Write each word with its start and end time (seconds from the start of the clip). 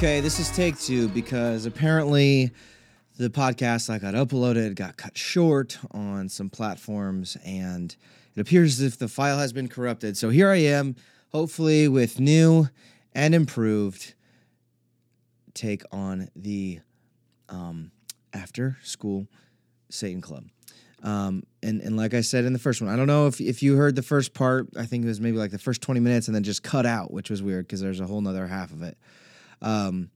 Okay, 0.00 0.20
this 0.20 0.40
is 0.40 0.50
take 0.52 0.80
two 0.80 1.08
because 1.08 1.66
apparently 1.66 2.50
the 3.18 3.28
podcast 3.28 3.90
I 3.90 3.98
got 3.98 4.14
uploaded 4.14 4.74
got 4.74 4.96
cut 4.96 5.14
short 5.14 5.78
on 5.90 6.30
some 6.30 6.48
platforms 6.48 7.36
and 7.44 7.94
it 8.34 8.40
appears 8.40 8.80
as 8.80 8.94
if 8.94 8.98
the 8.98 9.08
file 9.08 9.36
has 9.36 9.52
been 9.52 9.68
corrupted. 9.68 10.16
So 10.16 10.30
here 10.30 10.48
I 10.48 10.56
am, 10.56 10.96
hopefully 11.32 11.86
with 11.86 12.18
new 12.18 12.70
and 13.12 13.34
improved 13.34 14.14
take 15.52 15.82
on 15.92 16.30
the 16.34 16.80
um, 17.50 17.90
after 18.32 18.78
school 18.82 19.26
Satan 19.90 20.22
Club. 20.22 20.44
Um, 21.02 21.42
and, 21.62 21.82
and 21.82 21.98
like 21.98 22.14
I 22.14 22.22
said 22.22 22.46
in 22.46 22.54
the 22.54 22.58
first 22.58 22.80
one, 22.80 22.90
I 22.90 22.96
don't 22.96 23.06
know 23.06 23.26
if, 23.26 23.38
if 23.38 23.62
you 23.62 23.76
heard 23.76 23.96
the 23.96 24.02
first 24.02 24.32
part, 24.32 24.66
I 24.78 24.86
think 24.86 25.04
it 25.04 25.08
was 25.08 25.20
maybe 25.20 25.36
like 25.36 25.50
the 25.50 25.58
first 25.58 25.82
20 25.82 26.00
minutes 26.00 26.26
and 26.26 26.34
then 26.34 26.42
just 26.42 26.62
cut 26.62 26.86
out, 26.86 27.12
which 27.12 27.28
was 27.28 27.42
weird 27.42 27.66
because 27.66 27.82
there's 27.82 28.00
a 28.00 28.06
whole 28.06 28.22
nother 28.22 28.46
half 28.46 28.72
of 28.72 28.82
it. 28.82 28.96
Um, 29.62 30.10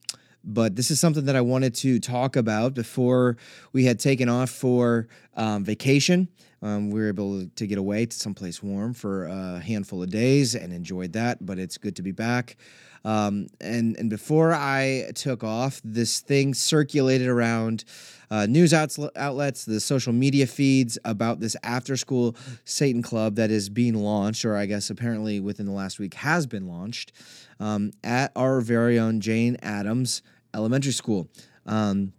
but 0.44 0.76
this 0.76 0.90
is 0.90 1.00
something 1.00 1.24
that 1.24 1.36
I 1.36 1.40
wanted 1.40 1.74
to 1.76 1.98
talk 1.98 2.36
about 2.36 2.74
before 2.74 3.36
we 3.72 3.84
had 3.86 3.98
taken 3.98 4.28
off 4.28 4.50
for 4.50 5.08
um, 5.34 5.64
vacation. 5.64 6.28
Um, 6.62 6.90
we 6.90 7.00
were 7.00 7.08
able 7.08 7.46
to 7.46 7.66
get 7.66 7.78
away 7.78 8.06
to 8.06 8.16
someplace 8.16 8.62
warm 8.62 8.94
for 8.94 9.26
a 9.26 9.60
handful 9.60 10.02
of 10.02 10.10
days 10.10 10.54
and 10.54 10.72
enjoyed 10.72 11.12
that, 11.12 11.44
but 11.44 11.58
it's 11.58 11.78
good 11.78 11.96
to 11.96 12.02
be 12.02 12.12
back. 12.12 12.56
Um, 13.04 13.48
and, 13.60 13.96
and 13.96 14.08
before 14.08 14.54
I 14.54 15.10
took 15.14 15.44
off, 15.44 15.80
this 15.84 16.20
thing 16.20 16.54
circulated 16.54 17.28
around 17.28 17.84
uh, 18.30 18.46
news 18.46 18.72
outlets, 18.72 19.64
the 19.64 19.80
social 19.80 20.12
media 20.12 20.46
feeds 20.46 20.98
about 21.04 21.40
this 21.40 21.56
after 21.62 21.96
school 21.96 22.36
Satan 22.64 23.02
Club 23.02 23.36
that 23.36 23.50
is 23.50 23.68
being 23.68 23.94
launched, 23.94 24.44
or 24.44 24.56
I 24.56 24.66
guess 24.66 24.90
apparently 24.90 25.40
within 25.40 25.66
the 25.66 25.72
last 25.72 25.98
week 25.98 26.14
has 26.14 26.46
been 26.46 26.66
launched 26.66 27.12
um, 27.60 27.92
at 28.02 28.32
our 28.36 28.60
very 28.60 28.98
own 28.98 29.20
Jane 29.20 29.56
Addams 29.62 30.22
Elementary 30.54 30.92
School. 30.92 31.28
Um, 31.66 32.12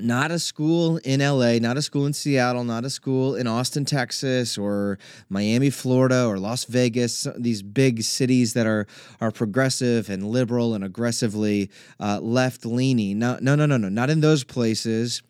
not 0.00 0.30
a 0.30 0.38
school 0.38 0.98
in 0.98 1.20
LA, 1.20 1.58
not 1.58 1.76
a 1.76 1.82
school 1.82 2.06
in 2.06 2.12
Seattle, 2.12 2.64
not 2.64 2.84
a 2.84 2.90
school 2.90 3.34
in 3.34 3.46
Austin, 3.46 3.84
Texas, 3.84 4.56
or 4.56 4.98
Miami, 5.28 5.70
Florida, 5.70 6.26
or 6.26 6.38
Las 6.38 6.64
Vegas. 6.64 7.26
These 7.36 7.62
big 7.62 8.02
cities 8.02 8.54
that 8.54 8.66
are 8.66 8.86
are 9.20 9.30
progressive 9.30 10.08
and 10.08 10.26
liberal 10.26 10.74
and 10.74 10.84
aggressively 10.84 11.70
uh, 12.00 12.20
left 12.20 12.64
leaning. 12.64 13.18
No, 13.18 13.38
no, 13.40 13.54
no, 13.54 13.66
no, 13.66 13.76
no, 13.76 13.88
not 13.88 14.10
in 14.10 14.20
those 14.20 14.44
places. 14.44 15.22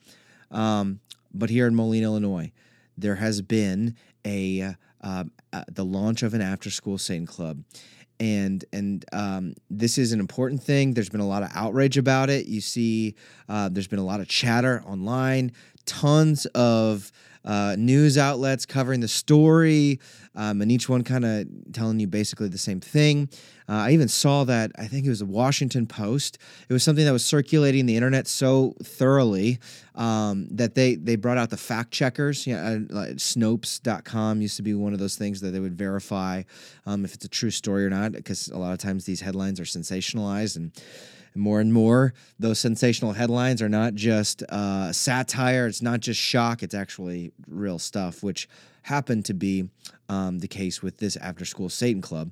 Um, 0.50 1.00
but 1.32 1.50
here 1.50 1.66
in 1.66 1.74
Moline, 1.74 2.02
Illinois, 2.02 2.52
there 2.96 3.16
has 3.16 3.42
been 3.42 3.96
a 4.24 4.74
uh, 5.02 5.24
uh, 5.52 5.64
the 5.70 5.84
launch 5.84 6.22
of 6.22 6.34
an 6.34 6.40
after 6.40 6.70
school 6.70 6.98
Satan 6.98 7.26
Club 7.26 7.62
and 8.20 8.64
and 8.72 9.04
um, 9.12 9.54
this 9.70 9.98
is 9.98 10.12
an 10.12 10.20
important 10.20 10.62
thing. 10.62 10.94
There's 10.94 11.08
been 11.08 11.20
a 11.20 11.26
lot 11.26 11.42
of 11.42 11.50
outrage 11.54 11.96
about 11.96 12.30
it. 12.30 12.46
You 12.46 12.60
see, 12.60 13.14
uh, 13.48 13.68
there's 13.68 13.88
been 13.88 13.98
a 13.98 14.04
lot 14.04 14.20
of 14.20 14.28
chatter 14.28 14.82
online, 14.86 15.52
tons 15.86 16.46
of 16.46 17.12
uh, 17.44 17.76
news 17.78 18.18
outlets 18.18 18.66
covering 18.66 19.00
the 19.00 19.08
story, 19.08 20.00
um, 20.34 20.60
and 20.62 20.70
each 20.70 20.88
one 20.88 21.04
kind 21.04 21.24
of 21.24 21.46
telling 21.72 22.00
you 22.00 22.06
basically 22.06 22.48
the 22.48 22.58
same 22.58 22.80
thing. 22.80 23.28
Uh, 23.68 23.72
I 23.72 23.90
even 23.90 24.08
saw 24.08 24.44
that 24.44 24.72
I 24.78 24.86
think 24.86 25.04
it 25.04 25.10
was 25.10 25.18
the 25.18 25.26
Washington 25.26 25.86
Post. 25.86 26.38
It 26.68 26.72
was 26.72 26.82
something 26.82 27.04
that 27.04 27.12
was 27.12 27.24
circulating 27.24 27.84
the 27.84 27.96
internet 27.96 28.26
so 28.26 28.74
thoroughly 28.82 29.58
um, 29.94 30.48
that 30.52 30.74
they 30.74 30.94
they 30.94 31.16
brought 31.16 31.36
out 31.36 31.50
the 31.50 31.58
fact 31.58 31.90
checkers. 31.90 32.46
You 32.46 32.56
know, 32.56 32.86
like 32.88 33.16
Snopes.com 33.16 34.40
used 34.40 34.56
to 34.56 34.62
be 34.62 34.72
one 34.72 34.94
of 34.94 34.98
those 34.98 35.16
things 35.16 35.42
that 35.42 35.50
they 35.50 35.60
would 35.60 35.76
verify 35.76 36.44
um, 36.86 37.04
if 37.04 37.14
it's 37.14 37.26
a 37.26 37.28
true 37.28 37.50
story 37.50 37.84
or 37.84 37.90
not, 37.90 38.12
because 38.12 38.48
a 38.48 38.56
lot 38.58 38.72
of 38.72 38.78
times 38.78 39.04
these 39.04 39.20
headlines 39.20 39.60
are 39.60 39.64
sensationalized 39.64 40.56
and 40.56 40.72
more 41.34 41.60
and 41.60 41.72
more 41.72 42.14
those 42.38 42.58
sensational 42.58 43.12
headlines 43.12 43.62
are 43.62 43.68
not 43.68 43.94
just 43.94 44.42
uh, 44.48 44.92
satire 44.92 45.66
it's 45.66 45.82
not 45.82 46.00
just 46.00 46.20
shock 46.20 46.62
it's 46.62 46.74
actually 46.74 47.32
real 47.46 47.78
stuff 47.78 48.22
which 48.22 48.48
happened 48.82 49.24
to 49.24 49.34
be 49.34 49.68
um, 50.08 50.38
the 50.38 50.48
case 50.48 50.82
with 50.82 50.98
this 50.98 51.16
after 51.16 51.44
school 51.44 51.68
satan 51.68 52.02
club. 52.02 52.30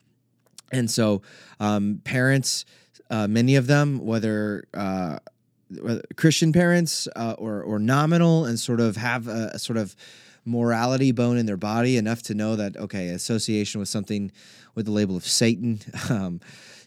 And 0.73 0.91
so 0.91 1.23
um, 1.61 2.01
parents 2.05 2.65
uh, 3.11 3.29
many 3.29 3.55
of 3.57 3.67
them 3.67 4.05
whether 4.05 4.65
uh, 4.75 5.19
Christian 6.17 6.53
parents 6.53 7.09
uh, 7.17 7.35
or 7.39 7.63
or 7.63 7.79
nominal 7.79 8.45
and 8.45 8.59
sort 8.59 8.81
of 8.81 8.97
have 8.97 9.29
a, 9.29 9.51
a, 9.55 9.59
sort 9.59 9.77
of 9.77 9.95
morality 10.45 11.13
bone 11.13 11.37
in 11.37 11.47
their 11.47 11.57
body 11.57 11.97
enough 11.97 12.23
to 12.23 12.35
know 12.35 12.57
that 12.57 12.77
okay 12.77 13.09
association 13.09 13.79
with 13.79 13.89
something 13.89 14.31
with 14.75 14.87
the 14.87 14.93
label 14.93 15.17
of 15.17 15.25
Satan 15.25 15.81
um, 16.11 16.41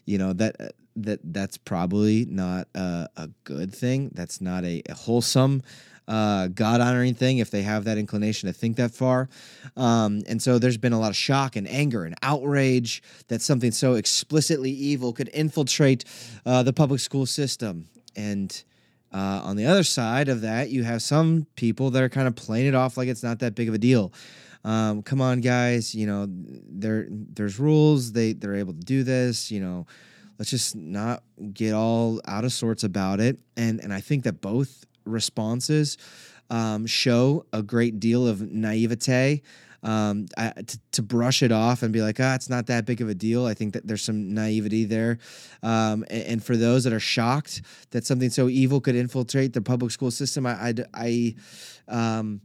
you 0.04 0.18
know 0.18 0.32
that 0.32 0.74
that 0.96 1.20
that's 1.22 1.56
probably 1.56 2.26
not 2.26 2.68
a, 2.74 3.08
a 3.16 3.30
good 3.44 3.74
thing. 3.74 4.10
That's 4.14 4.40
not 4.40 4.64
a, 4.64 4.82
a 4.88 4.94
wholesome, 4.94 5.62
uh, 6.08 6.48
God 6.48 6.80
honoring 6.80 7.14
thing 7.14 7.38
if 7.38 7.50
they 7.50 7.62
have 7.62 7.84
that 7.84 7.96
inclination 7.96 8.48
to 8.48 8.52
think 8.52 8.76
that 8.76 8.90
far. 8.90 9.28
Um, 9.76 10.22
and 10.26 10.42
so 10.42 10.58
there's 10.58 10.76
been 10.76 10.92
a 10.92 10.98
lot 10.98 11.10
of 11.10 11.16
shock 11.16 11.54
and 11.54 11.68
anger 11.68 12.04
and 12.04 12.16
outrage 12.22 13.02
that 13.28 13.40
something 13.40 13.70
so 13.70 13.94
explicitly 13.94 14.70
evil 14.70 15.12
could 15.12 15.28
infiltrate 15.28 16.04
uh, 16.44 16.64
the 16.64 16.72
public 16.72 17.00
school 17.00 17.26
system. 17.26 17.88
And 18.16 18.62
uh, 19.12 19.42
on 19.44 19.56
the 19.56 19.66
other 19.66 19.84
side 19.84 20.28
of 20.28 20.40
that, 20.40 20.70
you 20.70 20.82
have 20.82 21.00
some 21.00 21.46
people 21.54 21.90
that 21.90 22.02
are 22.02 22.08
kind 22.08 22.26
of 22.26 22.34
playing 22.34 22.66
it 22.66 22.74
off 22.74 22.96
like 22.96 23.08
it's 23.08 23.22
not 23.22 23.38
that 23.38 23.54
big 23.54 23.68
of 23.68 23.74
a 23.74 23.78
deal. 23.78 24.12
Um, 24.64 25.02
come 25.02 25.20
on, 25.20 25.40
guys, 25.40 25.94
you 25.94 26.06
know, 26.06 26.26
there 26.28 27.06
there's 27.08 27.58
rules. 27.58 28.12
They 28.12 28.34
they're 28.34 28.56
able 28.56 28.74
to 28.74 28.80
do 28.80 29.02
this. 29.02 29.50
You 29.50 29.60
know, 29.60 29.86
let's 30.40 30.48
just 30.48 30.74
not 30.74 31.22
get 31.52 31.74
all 31.74 32.18
out 32.26 32.46
of 32.46 32.52
sorts 32.52 32.82
about 32.82 33.20
it. 33.20 33.38
And 33.58 33.78
and 33.80 33.92
I 33.92 34.00
think 34.00 34.24
that 34.24 34.40
both 34.40 34.86
responses 35.04 35.98
um, 36.48 36.86
show 36.86 37.44
a 37.52 37.62
great 37.62 38.00
deal 38.00 38.26
of 38.26 38.40
naivete. 38.40 39.42
Um, 39.82 40.26
to, 40.92 41.02
brush 41.02 41.42
it 41.42 41.52
off 41.52 41.82
and 41.82 41.90
be 41.90 42.02
like, 42.02 42.20
ah, 42.20 42.34
it's 42.34 42.50
not 42.50 42.66
that 42.66 42.84
big 42.84 43.00
of 43.00 43.08
a 43.08 43.14
deal. 43.14 43.46
I 43.46 43.54
think 43.54 43.72
that 43.72 43.86
there's 43.86 44.02
some 44.02 44.34
naivety 44.34 44.84
there. 44.84 45.16
Um, 45.62 46.04
and, 46.10 46.22
and, 46.24 46.44
for 46.44 46.54
those 46.54 46.84
that 46.84 46.92
are 46.92 47.00
shocked 47.00 47.62
that 47.92 48.04
something 48.04 48.28
so 48.28 48.50
evil 48.50 48.82
could 48.82 48.94
infiltrate 48.94 49.54
the 49.54 49.62
public 49.62 49.90
school 49.90 50.10
system, 50.10 50.44
I, 50.44 50.52
I, 50.52 50.74
I 50.92 51.34
um, 51.88 52.42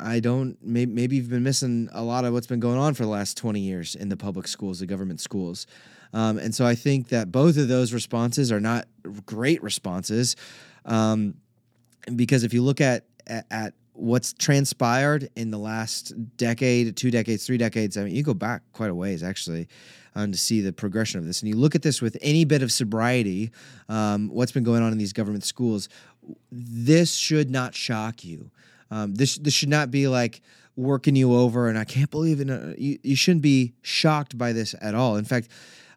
I 0.00 0.20
don't. 0.20 0.56
Maybe, 0.62 0.90
maybe 0.90 1.16
you've 1.16 1.28
been 1.28 1.42
missing 1.42 1.90
a 1.92 2.02
lot 2.02 2.24
of 2.24 2.32
what's 2.32 2.46
been 2.46 2.60
going 2.60 2.78
on 2.78 2.94
for 2.94 3.02
the 3.02 3.10
last 3.10 3.36
twenty 3.36 3.60
years 3.60 3.94
in 3.94 4.08
the 4.08 4.16
public 4.16 4.48
schools, 4.48 4.80
the 4.80 4.86
government 4.86 5.20
schools. 5.20 5.66
Um, 6.14 6.38
and 6.38 6.54
so 6.54 6.64
I 6.64 6.76
think 6.76 7.08
that 7.08 7.30
both 7.30 7.58
of 7.58 7.68
those 7.68 7.92
responses 7.92 8.52
are 8.52 8.60
not 8.60 8.86
great 9.26 9.62
responses. 9.62 10.36
Um, 10.86 11.34
because 12.14 12.44
if 12.44 12.54
you 12.54 12.62
look 12.62 12.80
at, 12.80 13.04
at, 13.26 13.46
at 13.50 13.74
what's 13.94 14.32
transpired 14.32 15.28
in 15.34 15.50
the 15.50 15.58
last 15.58 16.14
decade, 16.36 16.96
two 16.96 17.10
decades, 17.10 17.44
three 17.46 17.58
decades, 17.58 17.96
I 17.96 18.04
mean, 18.04 18.14
you 18.14 18.22
go 18.22 18.34
back 18.34 18.62
quite 18.72 18.90
a 18.90 18.94
ways 18.94 19.22
actually. 19.22 19.68
Um, 20.16 20.30
to 20.30 20.38
see 20.38 20.60
the 20.60 20.72
progression 20.72 21.18
of 21.18 21.26
this. 21.26 21.42
And 21.42 21.48
you 21.48 21.56
look 21.56 21.74
at 21.74 21.82
this 21.82 22.00
with 22.00 22.16
any 22.22 22.44
bit 22.44 22.62
of 22.62 22.70
sobriety, 22.70 23.50
um, 23.88 24.28
what's 24.28 24.52
been 24.52 24.62
going 24.62 24.80
on 24.80 24.92
in 24.92 24.98
these 24.98 25.12
government 25.12 25.42
schools, 25.42 25.88
this 26.52 27.12
should 27.16 27.50
not 27.50 27.74
shock 27.74 28.22
you. 28.22 28.52
Um, 28.92 29.16
this 29.16 29.36
this 29.38 29.52
should 29.52 29.70
not 29.70 29.90
be 29.90 30.06
like 30.06 30.40
working 30.76 31.16
you 31.16 31.34
over, 31.34 31.68
and 31.68 31.76
I 31.76 31.82
can't 31.82 32.12
believe 32.12 32.40
it. 32.40 32.78
You, 32.78 32.98
you 33.02 33.16
shouldn't 33.16 33.42
be 33.42 33.72
shocked 33.82 34.38
by 34.38 34.52
this 34.52 34.72
at 34.80 34.94
all. 34.94 35.16
In 35.16 35.24
fact, 35.24 35.48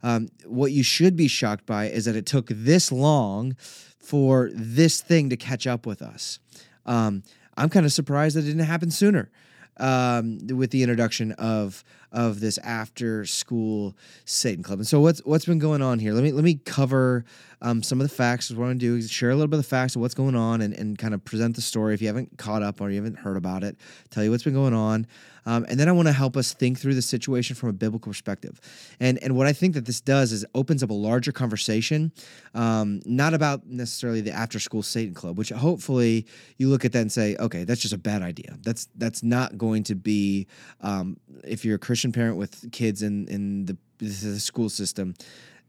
um, 0.04 0.30
what 0.46 0.72
you 0.72 0.84
should 0.84 1.16
be 1.16 1.28
shocked 1.28 1.66
by 1.66 1.86
is 1.86 2.06
that 2.06 2.16
it 2.16 2.26
took 2.26 2.48
this 2.50 2.92
long 2.92 3.56
for 4.00 4.50
this 4.54 5.02
thing 5.02 5.30
to 5.30 5.38
catch 5.38 5.68
up 5.68 5.86
with 5.86 6.02
us. 6.02 6.40
Um, 6.86 7.24
I'm 7.58 7.70
kind 7.70 7.86
of 7.86 7.92
surprised 7.92 8.36
that 8.36 8.42
it 8.42 8.48
didn't 8.48 8.66
happen 8.66 8.92
sooner 8.92 9.30
um, 9.78 10.40
with 10.48 10.72
the 10.72 10.84
introduction 10.84 11.32
of 11.34 11.84
of 12.12 12.40
this 12.40 12.58
after 12.60 13.26
school 13.26 13.96
Satan 14.24 14.64
club. 14.64 14.80
And 14.80 14.88
so 14.88 15.02
what's 15.02 15.20
what's 15.26 15.46
been 15.46 15.60
going 15.60 15.82
on 15.82 16.00
here? 16.00 16.14
Let 16.14 16.24
me 16.24 16.32
let 16.32 16.44
me 16.44 16.56
cover 16.66 17.26
um, 17.62 17.84
some 17.84 18.00
of 18.00 18.08
the 18.08 18.14
facts. 18.14 18.50
What 18.50 18.64
I 18.64 18.68
want 18.68 18.80
to 18.80 18.86
do 18.86 18.96
is 18.96 19.12
share 19.12 19.30
a 19.30 19.36
little 19.36 19.48
bit 19.48 19.58
of 19.58 19.64
the 19.64 19.70
facts 19.70 19.96
of 19.96 20.02
what's 20.02 20.14
going 20.14 20.36
on 20.36 20.62
and, 20.62 20.74
and 20.74 20.98
kind 20.98 21.14
of 21.14 21.24
present 21.26 21.56
the 21.56 21.62
story 21.62 21.94
if 21.94 22.02
you 22.02 22.08
haven't 22.08 22.38
caught 22.38 22.64
up 22.64 22.82
or 22.82 22.90
you 22.90 22.98
haven't 22.98 23.20
heard 23.20 23.38
about 23.38 23.64
it. 23.64 23.78
Tell 24.10 24.24
you 24.24 24.32
what's 24.32 24.44
been 24.44 24.54
going 24.54 24.74
on. 24.74 25.08
Um, 25.48 25.66
and 25.70 25.80
then 25.80 25.88
I 25.88 25.94
want 25.94 26.10
to 26.10 26.12
help 26.12 26.36
us 26.36 26.54
think 26.54 26.78
through 26.78 26.94
the 26.94 27.02
situation 27.02 27.56
from 27.56 27.70
a 27.70 27.74
biblical 27.74 28.12
perspective. 28.12 28.60
And 29.00 29.18
and 29.24 29.36
what 29.38 29.48
I 29.48 29.54
think 29.54 29.76
that 29.76 29.86
this 29.86 30.02
does 30.02 30.34
is 30.34 30.46
opens 30.54 30.84
up 30.84 30.90
a 30.90 30.94
larger 30.94 31.32
conversation, 31.32 32.12
um, 32.54 33.02
not 33.06 33.34
about 33.34 33.66
necessarily 33.66 34.20
the 34.20 34.32
after 34.32 34.60
school 34.60 34.84
Satan 34.84 35.14
club, 35.14 35.38
which 35.38 35.50
hopefully 35.50 36.28
you 36.58 36.68
look 36.68 36.84
at 36.84 36.92
that 36.92 37.00
and 37.00 37.12
say, 37.12 37.38
okay, 37.40 37.64
that's 37.64 37.80
just 37.80 37.94
a 37.94 37.98
bad 37.98 38.22
idea. 38.22 38.58
That's 38.62 38.90
that's 38.96 39.24
not 39.24 39.58
going 39.58 39.84
to 39.84 39.96
be 39.96 40.48
um, 40.82 41.18
if 41.46 41.64
you're 41.64 41.76
a 41.76 41.80
Christian 41.80 42.12
parent 42.12 42.36
with 42.36 42.70
kids 42.74 43.02
in 43.02 43.28
in 43.30 43.66
the, 43.66 43.78
the 44.00 44.40
school 44.40 44.70
system 44.70 45.14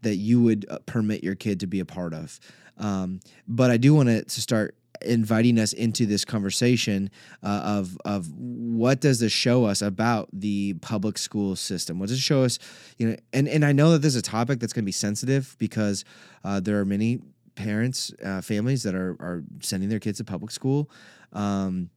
that 0.03 0.17
you 0.17 0.43
would 0.43 0.67
uh, 0.69 0.79
permit 0.87 1.23
your 1.23 1.37
kid 1.37 1.61
to 1.61 1.69
be 1.69 1.79
a 1.79 1.85
part 1.85 2.15
of. 2.15 2.41
Um, 2.79 3.21
but 3.47 3.71
I 3.71 3.77
do 3.77 3.95
want 3.95 4.09
to 4.09 4.41
start 4.41 4.77
inviting 5.03 5.59
us 5.59 5.73
into 5.73 6.07
this 6.07 6.25
conversation 6.25 7.11
uh, 7.43 7.63
of 7.65 7.99
of 8.05 8.31
what 8.33 9.01
does 9.01 9.21
this 9.21 9.33
show 9.33 9.65
us 9.65 9.83
about 9.83 10.29
the 10.33 10.75
public 10.75 11.19
school 11.19 11.57
system? 11.57 11.99
What 11.99 12.09
does 12.09 12.19
it 12.19 12.23
show 12.23 12.45
us? 12.45 12.59
You 12.99 13.11
know, 13.11 13.17
and 13.33 13.49
and 13.49 13.65
I 13.65 13.73
know 13.73 13.93
that 13.93 14.03
this 14.03 14.15
is 14.15 14.21
a 14.21 14.23
topic 14.23 14.61
that's 14.61 14.73
going 14.73 14.85
to 14.85 14.87
be 14.87 14.93
sensitive 14.93 15.57
because 15.59 16.05
uh, 16.45 16.61
there 16.61 16.79
are 16.79 16.85
many 16.85 17.21
parents, 17.55 18.13
uh, 18.25 18.41
families 18.41 18.83
that 18.85 18.95
are 18.95 19.17
are 19.21 19.45
sending 19.61 19.89
their 19.89 20.01
kids 20.01 20.19
to 20.19 20.25
public 20.25 20.51
school. 20.51 20.91
Um, 21.33 21.91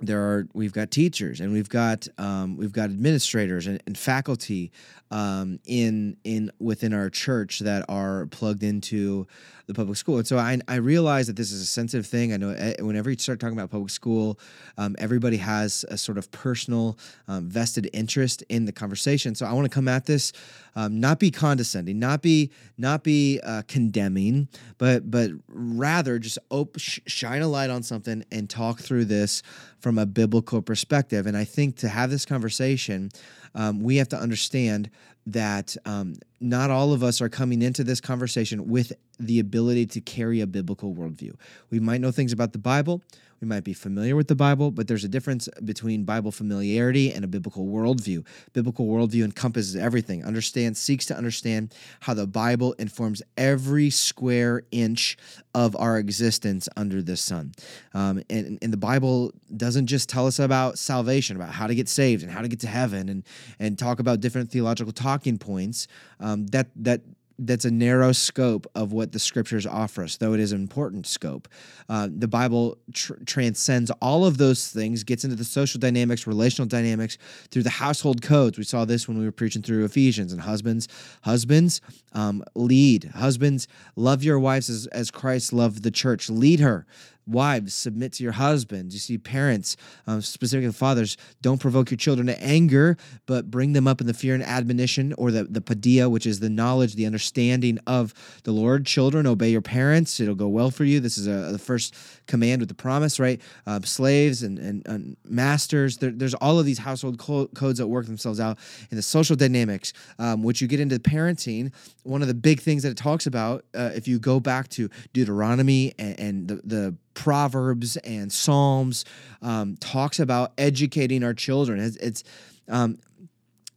there 0.00 0.20
are 0.20 0.48
we've 0.54 0.72
got 0.72 0.90
teachers 0.90 1.40
and 1.40 1.52
we've 1.52 1.68
got 1.68 2.06
um, 2.18 2.56
we've 2.56 2.72
got 2.72 2.84
administrators 2.84 3.66
and, 3.66 3.82
and 3.86 3.98
faculty 3.98 4.70
um, 5.10 5.58
in 5.64 6.16
in 6.24 6.52
within 6.58 6.92
our 6.92 7.10
church 7.10 7.60
that 7.60 7.84
are 7.88 8.26
plugged 8.26 8.62
into 8.62 9.26
the 9.68 9.74
public 9.74 9.98
school. 9.98 10.16
And 10.16 10.26
so 10.26 10.38
I, 10.38 10.58
I 10.66 10.76
realize 10.76 11.26
that 11.26 11.36
this 11.36 11.52
is 11.52 11.60
a 11.60 11.66
sensitive 11.66 12.06
thing. 12.06 12.32
I 12.32 12.38
know 12.38 12.50
eh, 12.50 12.74
whenever 12.80 13.10
you 13.10 13.18
start 13.18 13.38
talking 13.38 13.56
about 13.56 13.70
public 13.70 13.90
school, 13.90 14.40
um, 14.78 14.96
everybody 14.98 15.36
has 15.36 15.84
a 15.90 15.98
sort 15.98 16.16
of 16.16 16.30
personal 16.30 16.98
um, 17.28 17.50
vested 17.50 17.88
interest 17.92 18.42
in 18.48 18.64
the 18.64 18.72
conversation. 18.72 19.34
So 19.34 19.44
I 19.44 19.52
want 19.52 19.66
to 19.66 19.70
come 19.70 19.86
at 19.86 20.06
this, 20.06 20.32
um, 20.74 20.98
not 21.00 21.18
be 21.20 21.30
condescending, 21.30 21.98
not 21.98 22.22
be 22.22 22.50
not 22.78 23.04
be 23.04 23.40
uh, 23.44 23.62
condemning, 23.68 24.48
but 24.78 25.10
but 25.10 25.30
rather 25.48 26.18
just 26.18 26.38
op- 26.48 26.78
sh- 26.78 27.00
shine 27.06 27.42
a 27.42 27.48
light 27.48 27.68
on 27.68 27.82
something 27.82 28.24
and 28.32 28.48
talk 28.48 28.80
through 28.80 29.04
this 29.04 29.42
from 29.80 29.98
a 29.98 30.06
biblical 30.06 30.62
perspective. 30.62 31.26
And 31.26 31.36
I 31.36 31.44
think 31.44 31.76
to 31.76 31.88
have 31.88 32.08
this 32.08 32.24
conversation, 32.24 33.10
um, 33.54 33.80
we 33.80 33.96
have 33.96 34.08
to 34.08 34.16
understand 34.16 34.90
that 35.26 35.76
um, 35.84 36.14
not 36.40 36.70
all 36.70 36.92
of 36.92 37.02
us 37.02 37.20
are 37.20 37.28
coming 37.28 37.60
into 37.60 37.84
this 37.84 38.00
conversation 38.00 38.68
with 38.68 38.92
the 39.18 39.38
ability 39.40 39.84
to 39.84 40.00
carry 40.00 40.40
a 40.40 40.46
biblical 40.46 40.94
worldview. 40.94 41.34
We 41.70 41.80
might 41.80 42.00
know 42.00 42.10
things 42.10 42.32
about 42.32 42.52
the 42.52 42.58
Bible, 42.58 43.02
we 43.40 43.46
might 43.46 43.64
be 43.64 43.72
familiar 43.72 44.16
with 44.16 44.28
the 44.28 44.34
Bible, 44.34 44.70
but 44.70 44.88
there's 44.88 45.04
a 45.04 45.08
difference 45.08 45.48
between 45.64 46.04
Bible 46.04 46.32
familiarity 46.32 47.12
and 47.12 47.24
a 47.24 47.28
biblical 47.28 47.66
worldview. 47.66 48.24
Biblical 48.52 48.86
worldview 48.86 49.24
encompasses 49.24 49.76
everything, 49.76 50.24
understands, 50.24 50.78
seeks 50.78 51.06
to 51.06 51.16
understand 51.16 51.74
how 52.00 52.14
the 52.14 52.26
Bible 52.26 52.72
informs 52.74 53.22
every 53.36 53.90
square 53.90 54.62
inch 54.70 55.16
of 55.54 55.76
our 55.76 55.98
existence 55.98 56.68
under 56.76 57.02
the 57.02 57.16
sun. 57.16 57.52
Um, 57.94 58.22
and, 58.28 58.58
and 58.60 58.72
the 58.72 58.76
Bible 58.76 59.32
doesn't 59.56 59.86
just 59.86 60.08
tell 60.08 60.26
us 60.26 60.38
about 60.38 60.78
salvation, 60.78 61.36
about 61.36 61.50
how 61.50 61.66
to 61.66 61.74
get 61.74 61.88
saved 61.88 62.22
and 62.22 62.32
how 62.32 62.42
to 62.42 62.48
get 62.48 62.60
to 62.60 62.68
heaven 62.68 63.08
and, 63.08 63.24
and 63.58 63.78
talk 63.78 64.00
about 64.00 64.20
different 64.20 64.50
theological 64.50 64.92
talking 64.92 65.38
points. 65.38 65.86
Um, 66.20 66.46
that, 66.48 66.68
that 66.76 67.02
that's 67.38 67.64
a 67.64 67.70
narrow 67.70 68.12
scope 68.12 68.66
of 68.74 68.92
what 68.92 69.12
the 69.12 69.18
scriptures 69.18 69.66
offer 69.66 70.02
us, 70.02 70.16
though 70.16 70.32
it 70.32 70.40
is 70.40 70.52
an 70.52 70.60
important 70.60 71.06
scope. 71.06 71.48
Uh, 71.88 72.08
the 72.10 72.26
Bible 72.26 72.76
tr- 72.92 73.14
transcends 73.26 73.90
all 74.02 74.24
of 74.24 74.38
those 74.38 74.68
things, 74.68 75.04
gets 75.04 75.24
into 75.24 75.36
the 75.36 75.44
social 75.44 75.78
dynamics, 75.78 76.26
relational 76.26 76.66
dynamics 76.66 77.16
through 77.50 77.62
the 77.62 77.70
household 77.70 78.22
codes. 78.22 78.58
We 78.58 78.64
saw 78.64 78.84
this 78.84 79.06
when 79.06 79.18
we 79.18 79.24
were 79.24 79.32
preaching 79.32 79.62
through 79.62 79.84
Ephesians. 79.84 80.32
And 80.32 80.42
husbands, 80.42 80.88
husbands, 81.22 81.80
um, 82.12 82.42
lead. 82.54 83.04
Husbands, 83.14 83.68
love 83.94 84.24
your 84.24 84.38
wives 84.38 84.68
as, 84.68 84.86
as 84.88 85.10
Christ 85.10 85.52
loved 85.52 85.82
the 85.82 85.90
church. 85.90 86.28
Lead 86.28 86.60
her 86.60 86.86
wives 87.28 87.74
submit 87.74 88.12
to 88.14 88.22
your 88.22 88.32
husbands. 88.32 88.94
You 88.94 89.00
see 89.00 89.18
parents 89.18 89.76
um, 90.06 90.20
specifically 90.20 90.72
fathers 90.72 91.16
don't 91.42 91.60
provoke 91.60 91.90
your 91.90 91.98
children 91.98 92.26
to 92.26 92.42
anger 92.42 92.96
but 93.26 93.50
bring 93.50 93.72
them 93.72 93.86
up 93.86 94.00
in 94.00 94.06
the 94.06 94.14
fear 94.14 94.34
and 94.34 94.42
admonition 94.42 95.12
or 95.18 95.30
the, 95.30 95.44
the 95.44 95.60
paideia 95.60 96.10
which 96.10 96.26
is 96.26 96.40
the 96.40 96.50
knowledge 96.50 96.94
the 96.94 97.06
understanding 97.06 97.78
of 97.86 98.14
the 98.44 98.52
lord. 98.52 98.86
Children 98.86 99.26
obey 99.26 99.50
your 99.50 99.62
parents. 99.62 100.18
It'll 100.20 100.34
go 100.34 100.48
well 100.48 100.70
for 100.70 100.84
you. 100.84 101.00
This 101.00 101.18
is 101.18 101.26
a, 101.26 101.52
the 101.52 101.58
first 101.58 101.94
command 102.26 102.60
with 102.60 102.68
the 102.68 102.74
promise 102.74 103.20
right? 103.20 103.40
Uh, 103.66 103.80
slaves 103.82 104.42
and, 104.42 104.58
and, 104.58 104.86
and 104.86 105.16
masters. 105.24 105.98
There, 105.98 106.10
there's 106.10 106.34
all 106.34 106.58
of 106.58 106.66
these 106.66 106.78
household 106.78 107.18
co- 107.18 107.48
codes 107.48 107.78
that 107.78 107.86
work 107.86 108.06
themselves 108.06 108.40
out 108.40 108.58
in 108.90 108.96
the 108.96 109.02
social 109.02 109.36
dynamics. 109.36 109.92
Um, 110.18 110.42
which 110.42 110.60
you 110.60 110.68
get 110.68 110.80
into 110.80 110.98
parenting 110.98 111.72
one 112.02 112.22
of 112.22 112.28
the 112.28 112.34
big 112.34 112.60
things 112.60 112.82
that 112.82 112.90
it 112.90 112.96
talks 112.96 113.26
about 113.26 113.64
uh, 113.74 113.90
if 113.94 114.08
you 114.08 114.18
go 114.18 114.40
back 114.40 114.68
to 114.68 114.88
deuteronomy 115.12 115.92
and, 115.98 116.18
and 116.18 116.48
the, 116.48 116.56
the 116.64 116.96
Proverbs 117.18 117.96
and 117.96 118.32
Psalms 118.32 119.04
um, 119.42 119.76
talks 119.78 120.20
about 120.20 120.52
educating 120.56 121.24
our 121.24 121.34
children. 121.34 121.80
It's, 121.80 121.96
it's 121.96 122.22
um, 122.68 122.96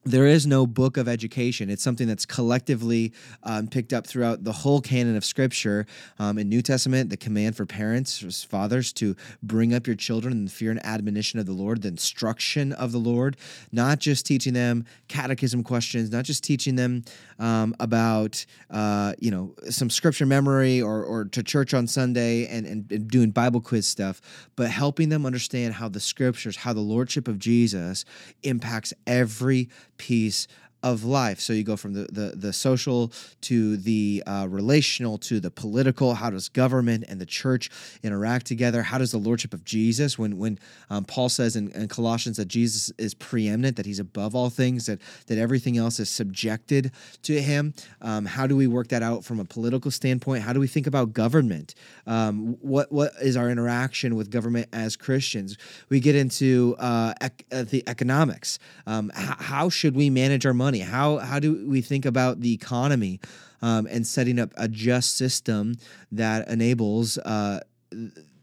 there 0.04 0.26
is 0.26 0.48
no 0.48 0.66
book 0.66 0.98
of 0.98 1.08
education. 1.08 1.70
It's 1.70 1.84
something 1.84 2.08
that's 2.08 2.26
collectively 2.26 3.14
um, 3.44 3.68
picked 3.68 3.94
up 3.94 4.08
throughout 4.08 4.44
the 4.44 4.52
whole 4.52 4.82
canon 4.82 5.16
of 5.16 5.24
Scripture. 5.24 5.86
Um, 6.18 6.40
in 6.40 6.50
New 6.50 6.64
Testament, 6.64 7.12
the 7.12 7.18
command 7.18 7.56
for 7.56 7.68
parents, 7.68 8.44
fathers, 8.44 8.92
to 8.94 9.16
bring 9.44 9.74
up 9.74 9.86
your 9.86 9.96
children 9.96 10.32
in 10.32 10.46
the 10.46 10.52
fear 10.52 10.72
and 10.72 10.84
admonition 10.84 11.40
of 11.40 11.46
the 11.46 11.54
Lord, 11.54 11.84
the 11.84 11.90
instruction 11.90 12.74
of 12.74 12.92
the 12.92 12.98
Lord, 12.98 13.38
not 13.72 14.00
just 14.00 14.26
teaching 14.26 14.54
them 14.54 14.86
catechism 15.08 15.64
questions, 15.64 16.12
not 16.12 16.26
just 16.26 16.44
teaching 16.44 16.76
them 16.76 17.04
um, 17.38 17.76
about 17.80 18.44
uh, 18.72 19.14
you 19.20 19.30
know 19.30 19.54
some 19.70 19.90
Scripture 19.90 20.26
memory 20.26 20.82
or, 20.82 21.04
or 21.04 21.26
to 21.26 21.44
church 21.44 21.76
on 21.76 21.86
Sunday 21.86 22.48
and, 22.48 22.66
and, 22.66 22.92
and 22.92 23.08
doing 23.08 23.30
Bible 23.30 23.62
quiz 23.62 23.88
stuff, 23.88 24.20
but 24.56 24.72
helping 24.72 25.10
them 25.10 25.28
understand 25.28 25.76
how 25.76 25.88
the 25.88 26.00
Scriptures, 26.00 26.58
how 26.58 26.74
the 26.74 26.80
Lordship 26.80 27.28
of 27.28 27.38
Jesus 27.38 28.04
impacts 28.42 28.94
every 29.06 29.70
piece 30.02 30.48
of 30.84 31.04
life. 31.04 31.40
So 31.40 31.54
you 31.54 31.64
go 31.64 31.78
from 31.78 31.94
the 31.94 32.08
the, 32.12 32.34
the 32.36 32.54
social 32.54 33.12
to 33.42 33.78
the 33.78 34.24
uh, 34.26 34.48
relational 34.50 35.18
to 35.20 35.40
the 35.40 35.52
political. 35.52 36.16
How 36.16 36.30
does 36.30 36.50
government 36.50 37.06
and 37.08 37.22
the 37.22 37.26
church 37.26 37.70
interact 38.04 38.46
together? 38.48 38.82
How 38.82 38.98
does 38.98 39.12
the 39.12 39.18
lordship 39.18 39.54
of 39.54 39.64
Jesus, 39.64 40.18
when 40.18 40.38
when 40.38 40.60
um, 40.90 41.06
Paul 41.06 41.30
says 41.30 41.56
in, 41.56 41.72
in, 41.72 41.88
Colossians 41.88 42.38
that 42.38 42.48
Jesus 42.48 42.92
is 42.98 43.14
preeminent, 43.14 43.78
that 43.78 43.86
he's 43.86 44.00
above 44.00 44.36
all 44.36 44.50
things, 44.50 44.88
that 44.88 45.00
that 45.28 45.38
everything 45.38 45.78
else 45.78 46.00
is 46.00 46.10
subjected 46.10 46.92
to 47.24 47.42
him. 47.42 47.74
Um, 48.02 48.26
how 48.26 48.48
do 48.48 48.56
we 48.56 48.68
work 48.68 48.88
that 48.88 49.04
out 49.04 49.24
from 49.24 49.40
a 49.40 49.46
political 49.46 49.92
standpoint? 49.92 50.44
How 50.44 50.54
do 50.54 50.60
we 50.60 50.68
think 50.68 50.88
about 50.88 51.14
government? 51.14 51.76
Um, 52.08 52.58
what 52.62 52.92
what 52.92 53.14
is 53.22 53.38
our 53.38 53.50
interaction 53.50 54.16
with 54.16 54.32
government 54.32 54.68
as 54.74 54.96
Christians? 54.96 55.58
We 55.90 56.00
get 56.00 56.16
into 56.16 56.76
uh, 56.80 57.14
ec- 57.22 57.46
uh, 57.52 57.64
the 57.64 57.84
economics. 57.88 58.58
Um, 58.88 59.12
how 59.14 59.70
should 59.70 59.96
we 59.96 60.10
manage 60.10 60.46
our 60.46 60.54
money? 60.54 60.71
Money? 60.72 60.84
How 60.84 61.18
how 61.18 61.40
do 61.40 61.68
we 61.68 61.82
think 61.82 62.06
about 62.06 62.40
the 62.40 62.54
economy 62.54 63.20
um, 63.62 63.88
and 63.92 64.08
setting 64.08 64.40
up 64.40 64.54
a 64.56 64.68
just 64.68 65.18
system 65.18 65.76
that 66.12 66.48
enables 66.48 67.18
uh, 67.18 67.60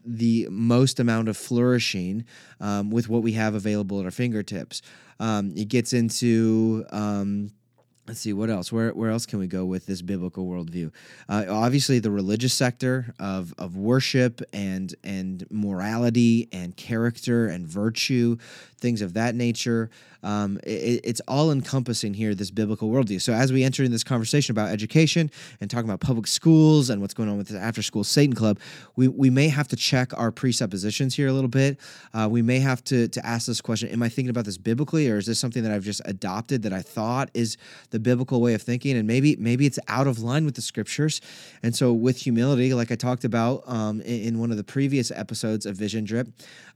the 0.05 0.47
most 0.49 0.99
amount 0.99 1.27
of 1.27 1.35
flourishing 1.35 2.25
um, 2.59 2.91
with 2.91 3.09
what 3.09 3.23
we 3.23 3.33
have 3.33 3.55
available 3.55 3.99
at 3.99 4.05
our 4.05 4.11
fingertips? 4.11 4.81
Um, 5.19 5.53
it 5.55 5.67
gets 5.69 5.91
into 5.91 6.85
um, 6.91 7.51
let's 8.09 8.21
see 8.21 8.33
what 8.33 8.49
else 8.49 8.71
where, 8.71 8.89
where 8.89 9.11
else 9.11 9.27
can 9.27 9.37
we 9.37 9.45
go 9.45 9.63
with 9.63 9.85
this 9.85 10.01
biblical 10.01 10.47
worldview 10.47 10.91
uh, 11.29 11.45
obviously 11.47 11.99
the 11.99 12.09
religious 12.09 12.55
sector 12.55 13.13
of, 13.19 13.53
of 13.59 13.77
worship 13.77 14.41
and 14.51 14.95
and 15.03 15.45
morality 15.51 16.49
and 16.51 16.75
character 16.75 17.47
and 17.47 17.67
virtue 17.67 18.35
things 18.79 19.03
of 19.03 19.13
that 19.13 19.35
nature 19.35 19.91
um, 20.23 20.59
it, 20.63 21.01
it's 21.03 21.21
all 21.27 21.51
encompassing 21.51 22.13
here, 22.13 22.35
this 22.35 22.51
biblical 22.51 22.89
worldview. 22.89 23.21
So, 23.21 23.33
as 23.33 23.53
we 23.53 23.63
enter 23.63 23.83
in 23.83 23.91
this 23.91 24.03
conversation 24.03 24.51
about 24.51 24.69
education 24.69 25.31
and 25.61 25.69
talking 25.69 25.89
about 25.89 26.01
public 26.01 26.27
schools 26.27 26.89
and 26.89 27.01
what's 27.01 27.13
going 27.13 27.29
on 27.29 27.37
with 27.37 27.47
the 27.49 27.59
after 27.59 27.81
school 27.81 28.03
Satan 28.03 28.35
Club, 28.35 28.59
we, 28.95 29.07
we 29.07 29.29
may 29.29 29.47
have 29.47 29.67
to 29.69 29.75
check 29.75 30.17
our 30.17 30.31
presuppositions 30.31 31.15
here 31.15 31.27
a 31.27 31.33
little 31.33 31.49
bit. 31.49 31.79
Uh, 32.13 32.27
we 32.29 32.41
may 32.41 32.59
have 32.59 32.83
to, 32.85 33.07
to 33.09 33.25
ask 33.25 33.47
this 33.47 33.61
question 33.61 33.89
Am 33.89 34.03
I 34.03 34.09
thinking 34.09 34.29
about 34.29 34.45
this 34.45 34.57
biblically, 34.57 35.09
or 35.09 35.17
is 35.17 35.25
this 35.25 35.39
something 35.39 35.63
that 35.63 35.71
I've 35.71 35.83
just 35.83 36.01
adopted 36.05 36.63
that 36.63 36.73
I 36.73 36.81
thought 36.81 37.29
is 37.33 37.57
the 37.91 37.98
the 37.99 38.09
biblical 38.09 38.41
way 38.41 38.53
of 38.53 38.61
thinking, 38.61 38.97
and 38.97 39.05
maybe 39.05 39.35
maybe 39.37 39.65
it's 39.65 39.79
out 39.87 40.07
of 40.07 40.19
line 40.19 40.45
with 40.45 40.55
the 40.55 40.61
scriptures. 40.61 41.21
And 41.61 41.75
so, 41.75 41.91
with 41.93 42.17
humility, 42.17 42.73
like 42.73 42.91
I 42.91 42.95
talked 42.95 43.25
about 43.25 43.63
um, 43.67 44.01
in, 44.01 44.21
in, 44.21 44.39
one 44.39 44.51
of 44.51 44.57
the 44.57 44.63
previous 44.63 45.11
episodes 45.11 45.65
of 45.65 45.75
Vision 45.75 46.05
Drip, 46.05 46.27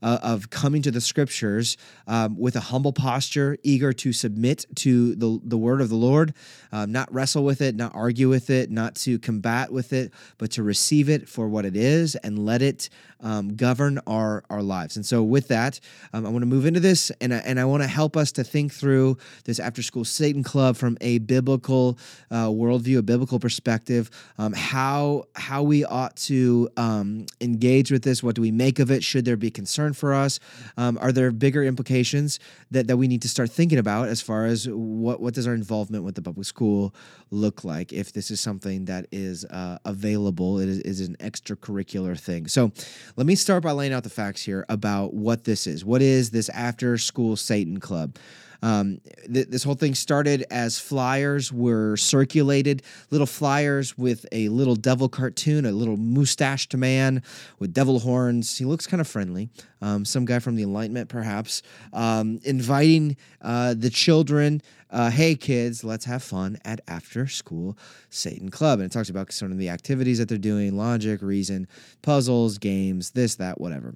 uh, 0.02 0.18
of 0.22 0.50
coming 0.50 0.82
to 0.82 0.90
the 0.90 1.00
scriptures 1.00 1.76
um, 2.06 2.36
with 2.38 2.56
a 2.56 2.60
humble 2.60 2.92
posture, 2.92 3.56
eager 3.62 3.92
to 3.94 4.12
submit 4.12 4.66
to 4.76 5.14
the 5.14 5.40
the 5.42 5.56
word 5.56 5.80
of 5.80 5.88
the 5.88 5.96
Lord, 5.96 6.34
um, 6.72 6.92
not 6.92 7.12
wrestle 7.12 7.44
with 7.44 7.60
it, 7.62 7.74
not 7.74 7.94
argue 7.94 8.28
with 8.28 8.50
it, 8.50 8.70
not 8.70 8.94
to 8.96 9.18
combat 9.18 9.72
with 9.72 9.92
it, 9.92 10.12
but 10.38 10.50
to 10.52 10.62
receive 10.62 11.08
it 11.08 11.28
for 11.28 11.48
what 11.48 11.64
it 11.64 11.76
is 11.76 12.16
and 12.16 12.44
let 12.44 12.60
it 12.60 12.90
um, 13.24 13.56
govern 13.56 13.98
our 14.06 14.44
our 14.50 14.62
lives. 14.62 14.96
And 14.96 15.04
so, 15.04 15.22
with 15.22 15.48
that, 15.48 15.80
um, 16.12 16.24
I 16.24 16.28
want 16.28 16.42
to 16.42 16.46
move 16.46 16.66
into 16.66 16.78
this, 16.78 17.10
and 17.20 17.34
I, 17.34 17.38
and 17.38 17.58
I 17.58 17.64
want 17.64 17.82
to 17.82 17.88
help 17.88 18.16
us 18.16 18.30
to 18.32 18.44
think 18.44 18.72
through 18.72 19.18
this 19.44 19.58
after 19.58 19.82
school 19.82 20.04
Satan 20.04 20.44
Club 20.44 20.76
from 20.76 20.96
a 21.00 21.18
biblical 21.18 21.98
uh, 22.30 22.46
worldview, 22.46 22.98
a 22.98 23.02
biblical 23.02 23.40
perspective. 23.40 24.10
Um, 24.38 24.52
how 24.52 25.24
how 25.34 25.62
we 25.62 25.84
ought 25.84 26.14
to 26.16 26.68
um, 26.76 27.26
engage 27.40 27.90
with 27.90 28.04
this. 28.04 28.22
What 28.22 28.36
do 28.36 28.42
we 28.42 28.52
make 28.52 28.78
of 28.78 28.90
it? 28.90 29.02
Should 29.02 29.24
there 29.24 29.36
be 29.36 29.50
concern 29.50 29.94
for 29.94 30.12
us? 30.12 30.38
Um, 30.76 30.98
are 31.00 31.10
there 31.10 31.32
bigger 31.32 31.64
implications 31.64 32.38
that 32.70 32.86
that 32.86 32.98
we 32.98 33.08
need 33.08 33.22
to 33.22 33.28
start 33.28 33.50
thinking 33.50 33.78
about 33.78 34.08
as 34.08 34.20
far 34.20 34.44
as 34.44 34.68
what 34.68 35.20
what 35.20 35.34
does 35.34 35.46
our 35.46 35.54
involvement 35.54 36.04
with 36.04 36.14
the 36.14 36.22
public 36.22 36.46
school 36.46 36.94
look 37.30 37.64
like 37.64 37.92
if 37.92 38.12
this 38.12 38.30
is 38.30 38.40
something 38.40 38.84
that 38.84 39.06
is 39.10 39.46
uh, 39.46 39.78
available? 39.84 40.58
It 40.58 40.68
is, 40.68 40.78
is 40.80 41.00
an 41.00 41.16
extracurricular 41.16 42.18
thing. 42.18 42.48
So 42.48 42.70
let 43.16 43.26
me 43.26 43.36
start 43.36 43.62
by 43.62 43.70
laying 43.70 43.92
out 43.92 44.02
the 44.02 44.10
facts 44.10 44.42
here 44.42 44.66
about 44.68 45.14
what 45.14 45.44
this 45.44 45.66
is. 45.66 45.84
What 45.84 46.02
is 46.02 46.30
this 46.30 46.48
after 46.48 46.98
school 46.98 47.36
Satan 47.36 47.78
Club? 47.78 48.16
Um, 48.60 49.00
th- 49.32 49.48
this 49.48 49.62
whole 49.62 49.74
thing 49.74 49.94
started 49.94 50.46
as 50.50 50.78
flyers 50.78 51.52
were 51.52 51.96
circulated, 51.96 52.82
little 53.10 53.26
flyers 53.26 53.96
with 53.98 54.24
a 54.32 54.48
little 54.48 54.74
devil 54.74 55.08
cartoon, 55.08 55.66
a 55.66 55.70
little 55.70 55.98
mustached 55.98 56.74
man 56.74 57.22
with 57.58 57.74
devil 57.74 58.00
horns. 58.00 58.56
He 58.56 58.64
looks 58.64 58.86
kind 58.86 59.02
of 59.02 59.06
friendly. 59.06 59.50
Um, 59.82 60.06
some 60.06 60.24
guy 60.24 60.38
from 60.38 60.56
the 60.56 60.62
Enlightenment, 60.62 61.10
perhaps, 61.10 61.62
um, 61.92 62.40
inviting 62.42 63.18
uh, 63.42 63.74
the 63.74 63.90
children. 63.90 64.62
Uh, 64.94 65.10
hey 65.10 65.34
kids, 65.34 65.82
let's 65.82 66.04
have 66.04 66.22
fun 66.22 66.56
at 66.64 66.80
after 66.86 67.26
school 67.26 67.76
Satan 68.10 68.48
Club. 68.48 68.78
And 68.78 68.86
it 68.86 68.92
talks 68.92 69.10
about 69.10 69.32
some 69.32 69.50
of 69.50 69.58
the 69.58 69.68
activities 69.68 70.18
that 70.18 70.28
they're 70.28 70.38
doing, 70.38 70.76
logic, 70.76 71.20
reason, 71.20 71.66
puzzles, 72.02 72.58
games, 72.58 73.10
this, 73.10 73.34
that, 73.34 73.60
whatever 73.60 73.94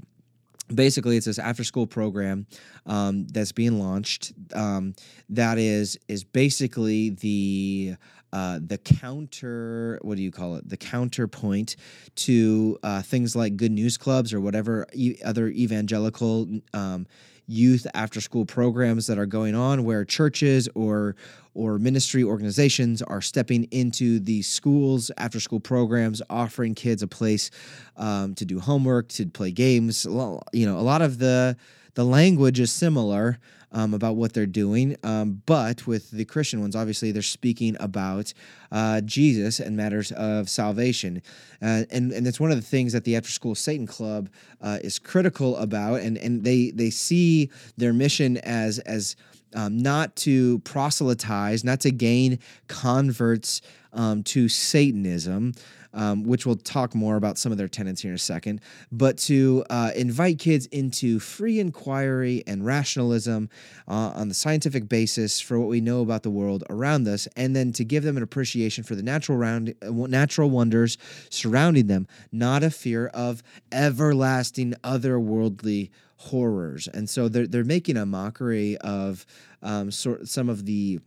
basically 0.74 1.16
it's 1.16 1.24
this 1.24 1.38
after 1.38 1.64
school 1.64 1.86
program 1.86 2.46
um, 2.84 3.26
that's 3.28 3.52
being 3.52 3.78
launched 3.78 4.34
um, 4.52 4.94
that 5.30 5.56
is 5.56 5.98
is 6.08 6.24
basically 6.24 7.08
the 7.08 7.94
uh, 8.34 8.58
the 8.62 8.76
counter 8.76 9.98
what 10.02 10.18
do 10.18 10.22
you 10.22 10.30
call 10.30 10.56
it 10.56 10.68
the 10.68 10.76
counterpoint 10.76 11.76
to 12.16 12.78
uh, 12.82 13.00
things 13.00 13.34
like 13.34 13.56
good 13.56 13.72
news 13.72 13.96
clubs 13.96 14.34
or 14.34 14.42
whatever 14.42 14.86
e- 14.92 15.16
other 15.24 15.48
evangelical 15.48 16.46
um, 16.74 17.06
youth 17.48 17.86
after 17.94 18.20
school 18.20 18.44
programs 18.44 19.06
that 19.06 19.18
are 19.18 19.26
going 19.26 19.54
on 19.54 19.82
where 19.82 20.04
churches 20.04 20.68
or 20.74 21.16
or 21.54 21.78
ministry 21.78 22.22
organizations 22.22 23.02
are 23.02 23.22
stepping 23.22 23.64
into 23.70 24.20
the 24.20 24.42
schools 24.42 25.10
after 25.16 25.40
school 25.40 25.58
programs 25.58 26.22
offering 26.30 26.74
kids 26.74 27.02
a 27.02 27.08
place 27.08 27.50
um, 27.96 28.34
to 28.34 28.44
do 28.44 28.60
homework 28.60 29.08
to 29.08 29.26
play 29.26 29.50
games 29.50 30.04
you 30.04 30.66
know 30.66 30.78
a 30.78 30.84
lot 30.84 31.02
of 31.02 31.18
the 31.18 31.56
the 31.94 32.04
language 32.04 32.60
is 32.60 32.70
similar 32.70 33.38
um, 33.72 33.94
about 33.94 34.16
what 34.16 34.32
they're 34.32 34.46
doing. 34.46 34.96
Um, 35.02 35.42
but 35.46 35.86
with 35.86 36.10
the 36.10 36.24
Christian 36.24 36.60
ones, 36.60 36.74
obviously, 36.74 37.12
they're 37.12 37.22
speaking 37.22 37.76
about 37.80 38.32
uh, 38.72 39.00
Jesus 39.02 39.60
and 39.60 39.76
matters 39.76 40.12
of 40.12 40.48
salvation. 40.48 41.22
Uh, 41.60 41.84
and, 41.90 42.12
and 42.12 42.26
it's 42.26 42.40
one 42.40 42.50
of 42.50 42.56
the 42.56 42.66
things 42.66 42.92
that 42.92 43.04
the 43.04 43.16
After 43.16 43.30
School 43.30 43.54
Satan 43.54 43.86
Club 43.86 44.28
uh, 44.60 44.78
is 44.82 44.98
critical 44.98 45.56
about. 45.56 46.00
And, 46.00 46.16
and 46.18 46.44
they, 46.44 46.70
they 46.70 46.90
see 46.90 47.50
their 47.76 47.92
mission 47.92 48.38
as, 48.38 48.78
as 48.80 49.16
um, 49.54 49.78
not 49.78 50.14
to 50.16 50.58
proselytize, 50.60 51.64
not 51.64 51.80
to 51.80 51.90
gain 51.90 52.38
converts 52.66 53.62
um, 53.92 54.22
to 54.22 54.48
Satanism, 54.48 55.54
um, 55.94 56.24
which 56.24 56.46
we'll 56.46 56.56
talk 56.56 56.94
more 56.94 57.16
about 57.16 57.38
some 57.38 57.52
of 57.52 57.58
their 57.58 57.68
tenets 57.68 58.02
here 58.02 58.10
in 58.10 58.14
a 58.14 58.18
second, 58.18 58.60
but 58.92 59.18
to 59.18 59.64
uh, 59.70 59.90
invite 59.96 60.38
kids 60.38 60.66
into 60.66 61.18
free 61.18 61.60
inquiry 61.60 62.42
and 62.46 62.64
rationalism 62.64 63.48
uh, 63.86 64.12
on 64.14 64.28
the 64.28 64.34
scientific 64.34 64.88
basis 64.88 65.40
for 65.40 65.58
what 65.58 65.68
we 65.68 65.80
know 65.80 66.00
about 66.00 66.22
the 66.22 66.30
world 66.30 66.64
around 66.70 67.06
us, 67.08 67.26
and 67.36 67.54
then 67.54 67.72
to 67.72 67.84
give 67.84 68.02
them 68.02 68.16
an 68.16 68.22
appreciation 68.22 68.84
for 68.84 68.94
the 68.94 69.02
natural 69.02 69.38
round, 69.38 69.74
uh, 69.82 69.90
natural 69.90 70.50
wonders 70.50 70.98
surrounding 71.30 71.86
them, 71.86 72.06
not 72.32 72.62
a 72.62 72.70
fear 72.70 73.08
of 73.08 73.42
everlasting 73.72 74.74
otherworldly 74.84 75.90
horrors. 76.16 76.88
And 76.88 77.08
so 77.08 77.28
they're 77.28 77.46
they're 77.46 77.64
making 77.64 77.96
a 77.96 78.04
mockery 78.06 78.76
of 78.78 79.24
um, 79.62 79.90
sort 79.90 80.28
some 80.28 80.48
of 80.48 80.66
the 80.66 81.00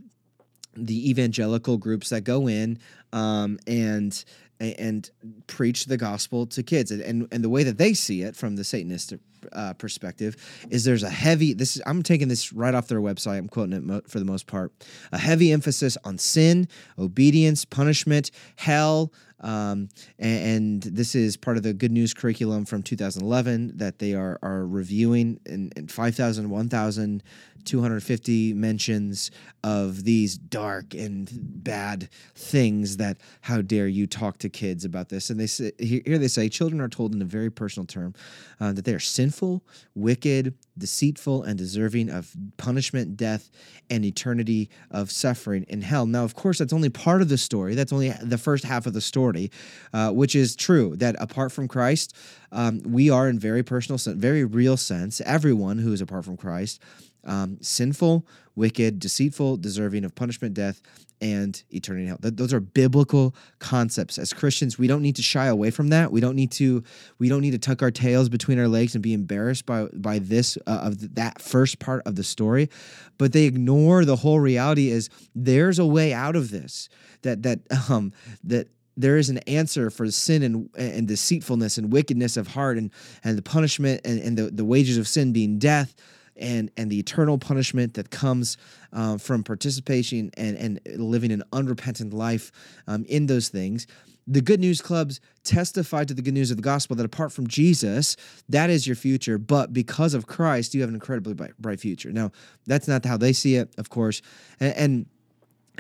the 0.75 1.09
evangelical 1.09 1.77
groups 1.77 2.09
that 2.09 2.21
go 2.21 2.47
in 2.47 2.79
um, 3.11 3.59
and 3.67 4.23
and 4.62 5.10
preach 5.48 5.86
the 5.86 5.98
gospel 5.98 6.46
to 6.48 6.63
kids. 6.63 6.91
And 6.91 7.27
and 7.32 7.44
the 7.44 7.50
way 7.50 7.63
that 7.63 7.77
they 7.77 7.94
see 7.94 8.22
it 8.22 8.36
from 8.36 8.56
the 8.56 8.63
satanist 8.63 9.13
uh, 9.53 9.74
perspective 9.74 10.36
is 10.70 10.84
there's 10.84 11.03
a 11.03 11.10
heavy 11.10 11.53
this 11.53 11.75
is 11.75 11.82
i'm 11.88 12.03
taking 12.03 12.27
this 12.27 12.53
right 12.53 12.75
off 12.75 12.88
their 12.88 13.01
website. 13.01 13.38
I'm 13.38 13.48
quoting 13.48 13.74
it 13.74 13.84
mo- 13.84 14.01
for 14.08 14.20
the 14.20 14.25
most 14.25 14.48
part. 14.48 14.72
A 15.12 15.18
heavy 15.18 15.51
emphasis 15.51 15.98
on 16.03 16.18
sin 16.18 16.68
obedience 16.98 17.65
punishment 17.65 18.32
hell 18.56 19.12
um, 19.41 19.89
and, 20.20 20.46
and, 20.46 20.84
this 20.84 21.15
is 21.15 21.36
part 21.36 21.58
of 21.58 21.63
the 21.63 21.74
good 21.74 21.91
news 21.91 22.13
curriculum 22.13 22.63
from 22.63 22.84
2011 22.84 23.77
that 23.77 23.98
they 23.98 24.13
are 24.13 24.38
are 24.44 24.68
reviewing 24.68 25.39
in, 25.48 25.72
in 25.75 25.88
5000 25.88 26.50
1000 26.50 27.24
250 27.65 28.53
mentions 28.53 29.32
of 29.63 30.03
these 30.03 30.38
dark 30.38 30.94
and 30.94 31.30
bad 31.32 32.10
things 32.36 32.98
that 32.98 33.18
how 33.41 33.62
dare 33.62 33.88
you 33.88 34.08
talk 34.08 34.38
to 34.39 34.50
kids 34.50 34.86
about 34.86 35.10
this? 35.10 35.30
And 35.30 35.39
they 35.39 35.48
say 35.48 35.72
here 35.80 36.18
they 36.18 36.27
say 36.27 36.50
children 36.50 36.82
are 36.82 36.89
told 36.89 37.13
in 37.13 37.22
a 37.22 37.25
very 37.25 37.50
personal 37.50 37.86
term 37.86 38.13
uh, 38.60 38.74
that 38.74 38.86
they 38.86 38.94
are 38.94 39.00
sinful 39.00 39.63
wicked 39.96 40.56
deceitful 40.77 41.44
and 41.44 41.58
deserving 41.58 42.10
of 42.10 42.34
punishment 42.58 43.18
death 43.18 43.51
and 43.89 44.06
eternity 44.06 44.70
of 44.89 45.12
suffering 45.12 45.65
in 45.68 45.82
hell. 45.82 46.06
Now 46.06 46.24
of 46.24 46.36
course 46.36 46.58
that's 46.58 46.74
only 46.74 46.89
part 46.89 47.22
of 47.22 47.30
the 47.30 47.38
story. 47.38 47.75
That's 47.75 47.94
only 47.94 48.10
the 48.22 48.38
first 48.38 48.63
half 48.63 48.86
of 48.86 48.94
the 48.94 49.01
story 49.01 49.51
uh, 49.94 50.12
which 50.12 50.36
is 50.36 50.56
true 50.56 50.96
that 50.98 51.15
apart 51.20 51.51
from 51.51 51.68
christ 51.68 52.15
um, 52.51 52.82
we 52.86 53.10
are 53.10 53.30
in 53.30 53.39
very 53.39 53.63
personal 53.63 54.00
very 54.15 54.44
real 54.44 54.77
sense 54.77 55.22
everyone 55.22 55.77
who 55.77 55.94
is 55.94 56.01
apart 56.01 56.25
from 56.25 56.38
christ 56.38 56.82
um, 57.24 57.58
sinful, 57.62 58.25
wicked, 58.56 59.00
deceitful, 59.00 59.58
deserving 59.58 60.06
of 60.06 60.16
punishment, 60.16 60.54
death, 60.54 60.82
and 61.22 61.63
eternity 61.70 62.08
hell. 62.08 62.18
Th- 62.18 62.34
those 62.34 62.54
are 62.54 62.60
biblical 62.60 63.36
concepts. 63.60 64.18
As 64.18 64.34
Christians, 64.34 64.80
we 64.80 64.88
don't 64.88 65.04
need 65.04 65.16
to 65.18 65.22
shy 65.22 65.46
away 65.46 65.70
from 65.70 65.90
that. 65.90 66.12
We 66.12 66.20
don't 66.20 66.36
need 66.36 66.51
to 66.54 66.84
we 67.20 67.30
don't 67.30 67.42
need 67.42 67.51
to 67.51 67.60
tuck 67.60 67.82
our 67.82 67.92
tails 67.92 68.28
between 68.28 68.60
our 68.60 68.68
legs 68.68 68.96
and 68.96 69.04
be 69.04 69.13
embarrassed 69.13 69.66
by 69.66 69.86
by 69.94 70.20
this 70.20 70.58
uh, 70.66 70.82
of 70.84 71.16
that 71.16 71.42
first 71.42 71.80
part 71.80 72.01
of 72.06 72.16
the 72.16 72.24
story. 72.24 72.70
But 73.18 73.34
they 73.34 73.44
ignore 73.44 74.04
the 74.04 74.16
whole 74.16 74.40
reality 74.40 74.90
is 74.90 75.10
there's 75.36 75.80
a 75.80 75.86
way 75.86 76.12
out 76.13 76.36
of 76.36 76.50
this. 76.50 76.90
That 77.22 77.44
that 77.44 77.60
um 77.90 78.12
that 78.44 78.68
there 78.98 79.18
is 79.18 79.30
an 79.30 79.38
answer 79.40 79.90
for 79.90 80.10
sin 80.12 80.44
and, 80.44 80.70
and 80.75 81.08
deceitfulness 81.08 81.78
and 81.78 81.94
wickedness 81.94 82.36
of 82.36 82.48
heart 82.48 82.78
and, 82.78 82.92
and 83.24 83.38
the 83.38 83.42
punishment 83.42 84.01
and, 84.04 84.20
and 84.20 84.38
the, 84.38 84.51
the 84.51 84.66
wages 84.66 84.98
of 84.98 85.08
sin 85.08 85.32
being 85.32 85.58
death 85.58 85.96
and 86.41 86.71
and 86.77 86.89
the 86.89 87.00
eternal 87.00 87.38
punishment 87.38 87.93
that 87.93 88.10
comes 88.10 88.57
uh, 88.93 89.17
from 89.17 89.43
participation 89.43 90.31
and 90.36 90.57
and 90.57 90.79
living 90.98 91.31
an 91.31 91.43
unrepentant 91.53 92.13
life 92.13 92.51
um, 92.88 93.05
in 93.05 93.27
those 93.27 93.50
things. 93.50 93.88
The 94.27 94.41
good 94.41 94.60
news 94.60 94.81
clubs 94.81 95.19
testify 95.43 96.03
to 96.05 96.13
the 96.13 96.21
good 96.21 96.33
news 96.33 96.51
of 96.51 96.57
the 96.57 96.63
gospel 96.63 96.95
that 96.95 97.05
apart 97.05 97.31
from 97.31 97.48
Jesus, 97.48 98.15
that 98.50 98.69
is 98.69 98.86
your 98.86 98.95
future, 98.95 99.38
but 99.38 99.74
because 99.74 100.13
of 100.13 100.27
Christ, 100.27 100.74
you 100.74 100.81
have 100.81 100.89
an 100.89 100.95
incredibly 100.95 101.33
bright 101.33 101.79
future. 101.79 102.12
Now, 102.12 102.31
that's 102.67 102.88
not 102.88 103.03
how 103.03 103.17
they 103.17 103.33
see 103.33 103.55
it, 103.55 103.74
of 103.77 103.89
course, 103.89 104.21
and, 104.60 104.75
and 104.75 105.05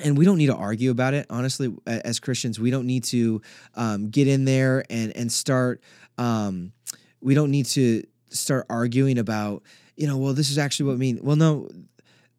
and 0.03 0.17
we 0.17 0.25
don't 0.25 0.37
need 0.37 0.47
to 0.47 0.55
argue 0.55 0.89
about 0.89 1.13
it 1.13 1.25
honestly 1.29 1.71
as 1.85 2.19
christians 2.19 2.59
we 2.59 2.71
don't 2.71 2.87
need 2.87 3.03
to 3.03 3.41
um, 3.75 4.09
get 4.09 4.27
in 4.27 4.45
there 4.45 4.83
and 4.89 5.15
and 5.15 5.31
start 5.31 5.81
um, 6.17 6.71
we 7.19 7.33
don't 7.33 7.51
need 7.51 7.65
to 7.65 8.03
start 8.29 8.65
arguing 8.69 9.17
about 9.17 9.63
you 10.01 10.07
know, 10.07 10.17
well, 10.17 10.33
this 10.33 10.49
is 10.49 10.57
actually 10.57 10.87
what 10.87 10.93
I 10.93 10.97
mean. 10.97 11.19
Well, 11.21 11.35
no, 11.35 11.69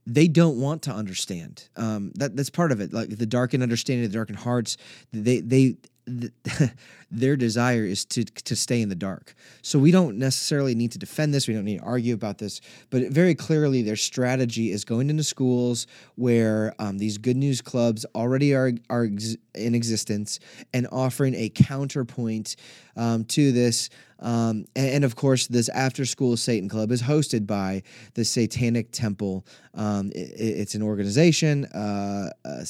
they 0.05 0.27
don't 0.27 0.61
want 0.61 0.83
to 0.83 0.91
understand. 0.91 1.69
Um, 1.77 2.11
that 2.17 2.37
that's 2.37 2.51
part 2.51 2.73
of 2.73 2.81
it. 2.81 2.93
Like 2.93 3.17
the 3.17 3.25
darkened 3.25 3.63
understanding, 3.63 4.05
the 4.07 4.13
darkened 4.13 4.39
hearts. 4.39 4.77
They 5.13 5.39
they 5.39 5.77
th- 6.07 6.71
their 7.11 7.37
desire 7.37 7.85
is 7.85 8.05
to 8.07 8.25
to 8.25 8.57
stay 8.57 8.81
in 8.81 8.89
the 8.89 8.95
dark. 8.95 9.35
So 9.63 9.79
we 9.79 9.91
don't 9.91 10.19
necessarily 10.19 10.75
need 10.75 10.93
to 10.93 10.99
defend 10.99 11.35
this. 11.35 11.47
We 11.47 11.55
don't 11.55 11.65
need 11.65 11.79
to 11.79 11.85
argue 11.85 12.15
about 12.15 12.39
this. 12.39 12.61
But 12.91 13.09
very 13.09 13.35
clearly, 13.35 13.83
their 13.83 13.97
strategy 13.97 14.71
is 14.71 14.85
going 14.85 15.11
into 15.11 15.25
schools 15.25 15.87
where 16.17 16.75
um, 16.79 16.99
these 16.99 17.19
good 17.19 17.37
news 17.37 17.61
clubs 17.61 18.05
already 18.15 18.55
are 18.55 18.73
are 18.91 19.05
ex- 19.05 19.37
in 19.55 19.75
existence 19.75 20.41
and 20.73 20.87
offering 20.91 21.35
a 21.35 21.49
counterpoint 21.49 22.57
um, 22.97 23.25
to 23.27 23.53
this. 23.53 23.91
Um, 24.21 24.67
and, 24.77 24.89
and, 24.89 25.05
of 25.05 25.17
course, 25.17 25.49
this 25.49 25.69
after 25.71 26.05
school 26.05 26.37
Satan 26.37 26.69
Club 26.69 26.93
is 26.93 27.03
hosted 27.03 27.45
by 27.45 27.83
the 28.15 28.25
Satanic 28.25 28.93
Temple. 28.93 29.45
Um, 29.75 30.13
it, 30.15 30.31
it's 30.39 30.77
an 30.77 30.83
organization. 30.83 31.65
Uh, 31.67 32.31
uh, 32.45 32.65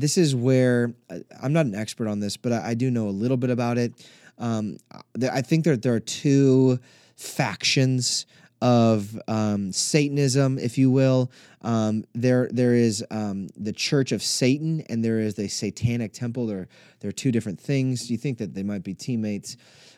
this 0.00 0.18
is 0.18 0.34
where 0.34 0.94
uh, 1.10 1.18
I'm 1.42 1.52
not 1.52 1.66
an 1.66 1.74
expert 1.74 2.08
on 2.08 2.20
this, 2.20 2.36
but 2.36 2.52
I, 2.52 2.70
I 2.70 2.74
do 2.74 2.90
know 2.90 3.08
a 3.08 3.10
little 3.10 3.36
bit 3.36 3.50
about 3.50 3.78
it. 3.78 3.92
Um, 4.38 4.76
I 5.32 5.40
think 5.40 5.64
that 5.64 5.82
there 5.82 5.94
are 5.94 6.00
two 6.00 6.78
factions 7.16 8.26
of 8.62 9.18
um, 9.28 9.72
Satanism, 9.72 10.58
if 10.58 10.78
you 10.78 10.90
will. 10.90 11.30
Um, 11.62 12.04
there, 12.14 12.48
there 12.50 12.74
is 12.74 13.04
um, 13.10 13.48
the 13.56 13.72
Church 13.72 14.12
of 14.12 14.22
Satan, 14.22 14.82
and 14.88 15.04
there 15.04 15.18
is 15.18 15.34
the 15.34 15.48
Satanic 15.48 16.12
Temple. 16.12 16.46
There, 16.46 16.68
there 17.00 17.08
are 17.08 17.12
two 17.12 17.32
different 17.32 17.60
things. 17.60 18.10
You 18.10 18.16
think 18.16 18.38
that 18.38 18.54
they 18.54 18.62
might 18.62 18.82
be 18.82 18.94
teammates, 18.94 19.56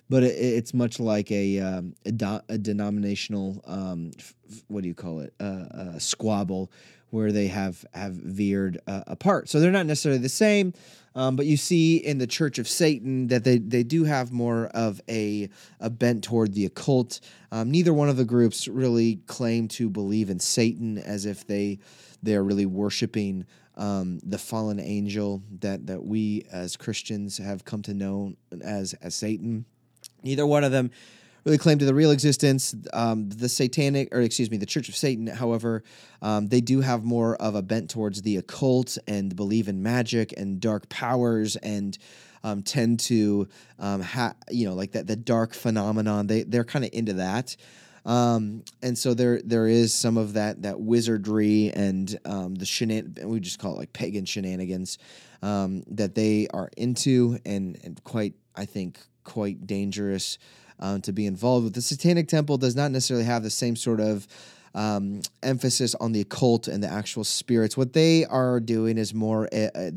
but 0.08 0.22
it, 0.22 0.34
it's 0.34 0.74
much 0.74 0.98
like 0.98 1.30
a 1.30 1.60
um, 1.60 1.94
a, 2.04 2.12
do, 2.12 2.40
a, 2.48 2.58
denominational 2.58 3.60
um, 3.66 4.12
f- 4.18 4.34
what 4.68 4.82
do 4.82 4.88
you 4.88 4.94
call 4.94 5.20
it? 5.20 5.34
Uh, 5.40 5.94
a 5.94 6.00
squabble 6.00 6.70
where 7.10 7.32
they 7.32 7.48
have 7.48 7.84
have 7.94 8.14
veered 8.14 8.80
uh, 8.86 9.02
apart. 9.06 9.48
So 9.48 9.60
they're 9.60 9.70
not 9.70 9.86
necessarily 9.86 10.20
the 10.20 10.28
same, 10.28 10.74
um, 11.14 11.36
but 11.36 11.46
you 11.46 11.56
see 11.56 11.96
in 11.96 12.18
the 12.18 12.26
Church 12.26 12.58
of 12.58 12.68
Satan 12.68 13.28
that 13.28 13.44
they 13.44 13.58
they 13.58 13.82
do 13.82 14.04
have 14.04 14.32
more 14.32 14.66
of 14.68 15.00
a 15.08 15.48
a 15.80 15.90
bent 15.90 16.24
toward 16.24 16.54
the 16.54 16.66
occult. 16.66 17.20
Um, 17.50 17.70
neither 17.70 17.94
one 17.94 18.08
of 18.08 18.16
the 18.16 18.24
groups 18.24 18.68
really 18.68 19.16
claim 19.26 19.68
to 19.68 19.88
believe 19.88 20.30
in 20.30 20.38
Satan 20.38 20.98
as 20.98 21.24
if 21.26 21.46
they 21.46 21.78
they 22.22 22.34
are 22.34 22.44
really 22.44 22.66
worshiping 22.66 23.46
um, 23.76 24.18
the 24.22 24.38
fallen 24.38 24.80
angel 24.80 25.42
that 25.60 25.86
that 25.86 26.04
we 26.04 26.46
as 26.52 26.76
Christians 26.76 27.38
have 27.38 27.64
come 27.64 27.82
to 27.82 27.94
know 27.94 28.34
as 28.62 28.94
as 28.94 29.14
Satan. 29.14 29.64
Neither 30.22 30.46
one 30.46 30.64
of 30.64 30.72
them 30.72 30.90
really 31.48 31.58
claim 31.58 31.78
to 31.78 31.86
the 31.86 31.94
real 31.94 32.10
existence. 32.10 32.74
Um, 32.92 33.30
the 33.30 33.48
satanic, 33.48 34.14
or 34.14 34.20
excuse 34.20 34.50
me, 34.50 34.58
the 34.58 34.66
Church 34.66 34.90
of 34.90 34.94
Satan, 34.94 35.26
however, 35.26 35.82
um, 36.20 36.48
they 36.48 36.60
do 36.60 36.82
have 36.82 37.04
more 37.04 37.36
of 37.36 37.54
a 37.54 37.62
bent 37.62 37.88
towards 37.88 38.20
the 38.20 38.36
occult 38.36 38.98
and 39.06 39.34
believe 39.34 39.66
in 39.66 39.82
magic 39.82 40.34
and 40.36 40.60
dark 40.60 40.90
powers 40.90 41.56
and 41.56 41.96
um, 42.44 42.62
tend 42.62 43.00
to 43.00 43.48
um, 43.78 44.04
you 44.50 44.68
know 44.68 44.74
like 44.74 44.92
that 44.92 45.06
the 45.06 45.16
dark 45.16 45.54
phenomenon. 45.54 46.26
They 46.26 46.42
they're 46.42 46.64
kind 46.64 46.84
of 46.84 46.90
into 46.92 47.14
that. 47.14 47.56
Um, 48.04 48.62
and 48.82 48.96
so 48.96 49.14
there 49.14 49.40
there 49.42 49.66
is 49.66 49.94
some 49.94 50.18
of 50.18 50.34
that 50.34 50.62
that 50.62 50.78
wizardry 50.78 51.72
and 51.74 52.18
um, 52.26 52.54
the 52.56 52.66
shenan 52.66 53.24
we 53.24 53.40
just 53.40 53.58
call 53.58 53.74
it 53.74 53.78
like 53.78 53.92
pagan 53.94 54.26
shenanigans 54.26 54.98
um, 55.42 55.82
that 55.88 56.14
they 56.14 56.46
are 56.52 56.70
into 56.76 57.38
and, 57.44 57.78
and 57.82 58.02
quite 58.04 58.34
I 58.54 58.66
think 58.66 58.98
quite 59.24 59.66
dangerous 59.66 60.38
um, 60.80 61.00
to 61.02 61.12
be 61.12 61.26
involved 61.26 61.64
with. 61.64 61.74
The 61.74 61.82
Satanic 61.82 62.28
Temple 62.28 62.58
does 62.58 62.76
not 62.76 62.90
necessarily 62.90 63.24
have 63.24 63.42
the 63.42 63.50
same 63.50 63.76
sort 63.76 64.00
of 64.00 64.26
um, 64.74 65.22
emphasis 65.42 65.94
on 65.96 66.12
the 66.12 66.20
occult 66.20 66.68
and 66.68 66.82
the 66.82 66.88
actual 66.88 67.24
spirits. 67.24 67.76
What 67.76 67.92
they 67.92 68.24
are 68.24 68.60
doing 68.60 68.98
is 68.98 69.14
more 69.14 69.46
uh, 69.46 69.90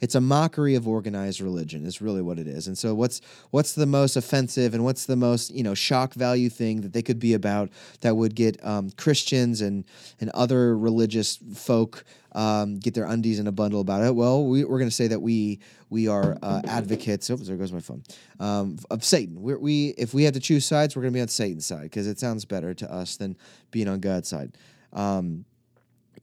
it's 0.00 0.14
a 0.14 0.20
mockery 0.20 0.74
of 0.74 0.86
organized 0.86 1.40
religion. 1.40 1.86
Is 1.86 2.02
really 2.02 2.22
what 2.22 2.38
it 2.38 2.46
is. 2.46 2.66
And 2.66 2.76
so 2.76 2.94
what's 2.94 3.20
what's 3.50 3.74
the 3.74 3.86
most 3.86 4.16
offensive 4.16 4.74
and 4.74 4.84
what's 4.84 5.06
the 5.06 5.16
most 5.16 5.52
you 5.54 5.62
know 5.62 5.74
shock 5.74 6.14
value 6.14 6.50
thing 6.50 6.82
that 6.82 6.92
they 6.92 7.02
could 7.02 7.18
be 7.18 7.34
about 7.34 7.70
that 8.00 8.16
would 8.16 8.34
get 8.34 8.62
um, 8.64 8.90
Christians 8.90 9.60
and 9.60 9.84
and 10.20 10.30
other 10.30 10.76
religious 10.76 11.38
folk 11.54 12.04
um, 12.36 12.78
get 12.78 12.92
their 12.92 13.06
undies 13.06 13.38
in 13.38 13.46
a 13.46 13.52
bundle 13.52 13.80
about 13.80 14.04
it. 14.04 14.14
Well, 14.14 14.44
we, 14.44 14.62
are 14.62 14.66
going 14.66 14.84
to 14.84 14.90
say 14.90 15.08
that 15.08 15.20
we 15.20 15.58
we 15.88 16.06
are 16.06 16.36
uh, 16.42 16.60
advocates. 16.66 17.28
There 17.28 17.56
goes 17.56 17.72
my 17.72 17.80
phone. 17.80 18.04
Um, 18.38 18.76
of 18.90 19.02
Satan. 19.02 19.40
We're, 19.40 19.58
we 19.58 19.94
if 19.96 20.12
we 20.12 20.24
have 20.24 20.34
to 20.34 20.40
choose 20.40 20.66
sides, 20.66 20.94
we're 20.94 21.02
going 21.02 21.14
to 21.14 21.16
be 21.16 21.22
on 21.22 21.28
Satan's 21.28 21.64
side 21.64 21.84
because 21.84 22.06
it 22.06 22.20
sounds 22.20 22.44
better 22.44 22.74
to 22.74 22.92
us 22.92 23.16
than 23.16 23.38
being 23.70 23.88
on 23.88 24.00
God's 24.00 24.28
side. 24.28 24.56
Um, 24.92 25.46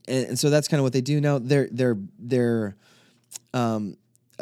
and, 0.06 0.28
and, 0.28 0.38
so 0.38 0.50
that's 0.50 0.68
kind 0.68 0.78
of 0.78 0.84
what 0.84 0.92
they 0.92 1.00
do 1.00 1.20
now. 1.20 1.40
They're 1.40 1.68
they're 1.72 1.98
they're 2.18 2.76
um, 3.52 3.96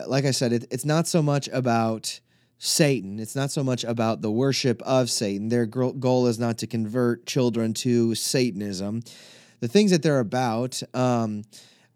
like 0.07 0.27
I 0.27 0.31
said, 0.31 0.53
it, 0.53 0.67
it's 0.71 0.85
not 0.85 1.09
so 1.09 1.23
much 1.23 1.49
about. 1.49 2.21
Satan. 2.65 3.19
It's 3.19 3.35
not 3.35 3.51
so 3.51 3.65
much 3.65 3.83
about 3.83 4.23
the 4.23 4.31
worship 4.31 4.81
of 4.83 5.11
Satan. 5.11 5.49
Their 5.49 5.67
goal 5.67 6.29
is 6.29 6.39
not 6.39 6.59
to 6.59 6.69
convert 6.69 7.27
children 7.27 7.75
to 7.75 8.15
Satanism 8.15 9.03
the 9.63 9.69
things 9.69 9.93
that 9.93 10.03
they're 10.03 10.21
about 10.21 10.83
um, 10.93 11.45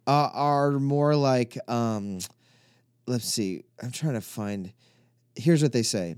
are, 0.07 0.31
are, 0.31 0.71
more 0.79 1.15
like 1.15 1.59
um, 1.69 2.21
let's 3.07 3.27
see 3.27 3.65
i'm 3.83 3.91
trying 3.91 4.15
to 4.15 4.23
find 4.23 4.73
here's 5.37 5.63
what 5.63 5.73
they 5.73 5.83
say. 5.83 6.17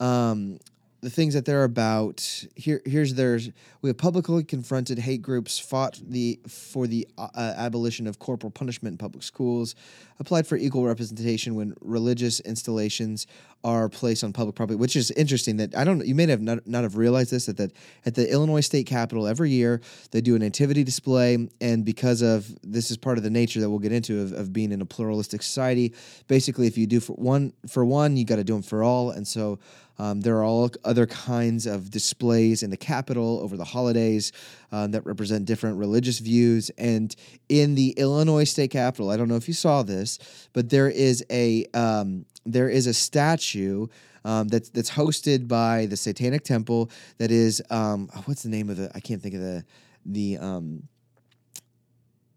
Um, 0.00 0.58
the 1.00 1.10
things 1.10 1.34
that 1.34 1.44
they're 1.44 1.64
about. 1.64 2.44
Here, 2.56 2.82
here's 2.84 3.14
theirs. 3.14 3.50
We 3.82 3.90
have 3.90 3.98
publicly 3.98 4.42
confronted 4.42 4.98
hate 4.98 5.22
groups, 5.22 5.58
fought 5.58 6.00
the 6.04 6.40
for 6.48 6.86
the 6.86 7.06
uh, 7.16 7.28
uh, 7.34 7.54
abolition 7.56 8.06
of 8.06 8.18
corporal 8.18 8.50
punishment 8.50 8.94
in 8.94 8.98
public 8.98 9.22
schools, 9.22 9.76
applied 10.18 10.46
for 10.46 10.56
equal 10.56 10.84
representation 10.84 11.54
when 11.54 11.74
religious 11.80 12.40
installations 12.40 13.26
are 13.62 13.88
placed 13.88 14.24
on 14.24 14.32
public 14.32 14.56
property. 14.56 14.76
Which 14.76 14.96
is 14.96 15.12
interesting. 15.12 15.58
That 15.58 15.76
I 15.76 15.84
don't. 15.84 16.04
You 16.04 16.16
may 16.16 16.26
have 16.26 16.42
not, 16.42 16.66
not 16.66 16.82
have 16.82 16.96
realized 16.96 17.30
this. 17.30 17.46
That 17.46 17.58
that 17.58 17.72
at 18.04 18.16
the 18.16 18.30
Illinois 18.30 18.60
State 18.60 18.86
Capitol 18.86 19.28
every 19.28 19.50
year 19.50 19.80
they 20.10 20.20
do 20.20 20.34
a 20.34 20.38
nativity 20.38 20.82
display, 20.82 21.48
and 21.60 21.84
because 21.84 22.22
of 22.22 22.52
this 22.62 22.90
is 22.90 22.96
part 22.96 23.18
of 23.18 23.24
the 23.24 23.30
nature 23.30 23.60
that 23.60 23.70
we'll 23.70 23.78
get 23.78 23.92
into 23.92 24.20
of, 24.20 24.32
of 24.32 24.52
being 24.52 24.72
in 24.72 24.80
a 24.80 24.86
pluralistic 24.86 25.42
society. 25.42 25.94
Basically, 26.26 26.66
if 26.66 26.76
you 26.76 26.88
do 26.88 26.98
for 26.98 27.12
one 27.12 27.52
for 27.68 27.84
one, 27.84 28.16
you 28.16 28.24
got 28.24 28.36
to 28.36 28.44
do 28.44 28.54
them 28.54 28.62
for 28.62 28.82
all, 28.82 29.10
and 29.10 29.26
so. 29.26 29.60
Um, 29.98 30.20
there 30.20 30.36
are 30.36 30.44
all 30.44 30.70
other 30.84 31.06
kinds 31.06 31.66
of 31.66 31.90
displays 31.90 32.62
in 32.62 32.70
the 32.70 32.76
Capitol 32.76 33.40
over 33.42 33.56
the 33.56 33.64
holidays 33.64 34.32
um, 34.70 34.92
that 34.92 35.04
represent 35.04 35.44
different 35.44 35.76
religious 35.76 36.20
views. 36.20 36.70
And 36.78 37.14
in 37.48 37.74
the 37.74 37.90
Illinois 37.90 38.44
State 38.44 38.70
Capitol, 38.70 39.10
I 39.10 39.16
don't 39.16 39.28
know 39.28 39.36
if 39.36 39.48
you 39.48 39.54
saw 39.54 39.82
this, 39.82 40.18
but 40.52 40.70
there 40.70 40.88
is 40.88 41.24
a 41.30 41.66
um, 41.74 42.26
there 42.46 42.68
is 42.68 42.86
a 42.86 42.94
statue 42.94 43.88
um, 44.24 44.48
that's 44.48 44.70
that's 44.70 44.90
hosted 44.90 45.48
by 45.48 45.86
the 45.86 45.96
Satanic 45.96 46.44
Temple. 46.44 46.90
That 47.18 47.30
is 47.30 47.62
um, 47.70 48.08
oh, 48.14 48.22
what's 48.26 48.42
the 48.42 48.50
name 48.50 48.70
of 48.70 48.76
the? 48.76 48.90
I 48.94 49.00
can't 49.00 49.22
think 49.22 49.34
of 49.34 49.40
the 49.40 49.64
the 50.06 50.38
um, 50.38 50.88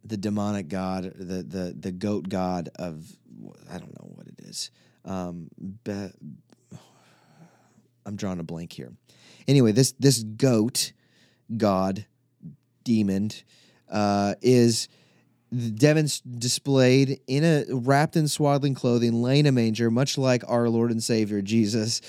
the 0.03 0.17
demonic 0.17 0.67
god, 0.67 1.03
the 1.15 1.43
the 1.43 1.75
the 1.79 1.91
goat 1.91 2.27
god 2.27 2.69
of 2.75 3.05
I 3.69 3.77
don't 3.77 3.93
know 3.99 4.11
what 4.15 4.27
it 4.27 4.39
is. 4.39 4.71
Um, 5.05 5.49
Be- 5.83 6.11
I'm 8.11 8.17
drawing 8.17 8.39
a 8.39 8.43
blank 8.43 8.73
here. 8.73 8.91
Anyway, 9.47 9.71
this 9.71 9.93
this 9.93 10.21
goat, 10.21 10.91
god, 11.55 12.05
demon, 12.83 13.31
uh, 13.89 14.35
is 14.41 14.89
Demon's 15.53 16.19
displayed 16.19 17.21
in 17.25 17.45
a 17.45 17.63
wrapped 17.69 18.17
in 18.17 18.27
swaddling 18.27 18.75
clothing, 18.75 19.21
laying 19.21 19.47
a 19.47 19.51
manger, 19.51 19.89
much 19.89 20.17
like 20.17 20.43
our 20.47 20.67
Lord 20.67 20.91
and 20.91 21.01
Savior 21.01 21.41
Jesus 21.41 22.01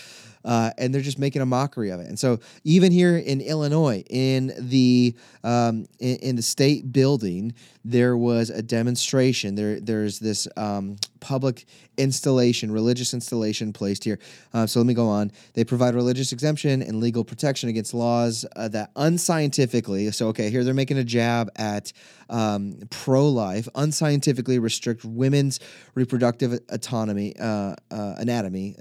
uh, 0.45 0.71
and 0.79 0.95
they're 0.95 1.03
just 1.03 1.19
making 1.19 1.43
a 1.43 1.47
mockery 1.47 1.91
of 1.91 2.01
it. 2.01 2.09
And 2.09 2.19
so 2.19 2.39
even 2.65 2.93
here 2.93 3.17
in 3.17 3.41
Illinois, 3.41 4.03
in 4.09 4.53
the 4.59 5.15
um, 5.45 5.87
in, 5.99 6.17
in, 6.17 6.37
the 6.37 6.43
state 6.43 6.93
building, 6.93 7.55
there 7.85 8.17
was 8.17 8.51
a 8.51 8.63
demonstration. 8.63 9.55
There 9.55 9.81
there's 9.81 10.19
this 10.19 10.49
um, 10.57 10.97
public 11.21 11.67
installation, 11.97 12.71
religious 12.71 13.13
installation 13.15 13.73
placed 13.73 14.05
here. 14.05 14.19
Uh, 14.53 14.67
so 14.67 14.81
let 14.81 14.87
me 14.87 14.95
go 14.95 15.09
on. 15.09 15.31
They 15.55 15.65
provide 15.65 15.95
religious 15.95 16.33
exemption 16.33 16.83
and 16.83 17.01
legal 17.01 17.25
protection 17.25 17.69
against 17.69 17.95
laws 17.95 18.45
uh, 18.57 18.69
that 18.69 18.91
unscientifically. 18.97 20.11
So 20.13 20.29
okay, 20.29 20.51
here 20.51 20.65
they're 20.65 20.75
making 20.75 20.99
a 20.99 21.05
jab 21.05 21.51
at 21.57 21.93
um, 22.29 22.79
pro-life, 22.91 23.69
unscientifically 23.75 24.59
restrict 24.59 25.05
women's 25.05 25.61
reproductive 25.95 26.59
autonomy, 26.71 27.35
uh, 27.39 27.75
uh, 27.91 28.15
anatomy 28.19 28.77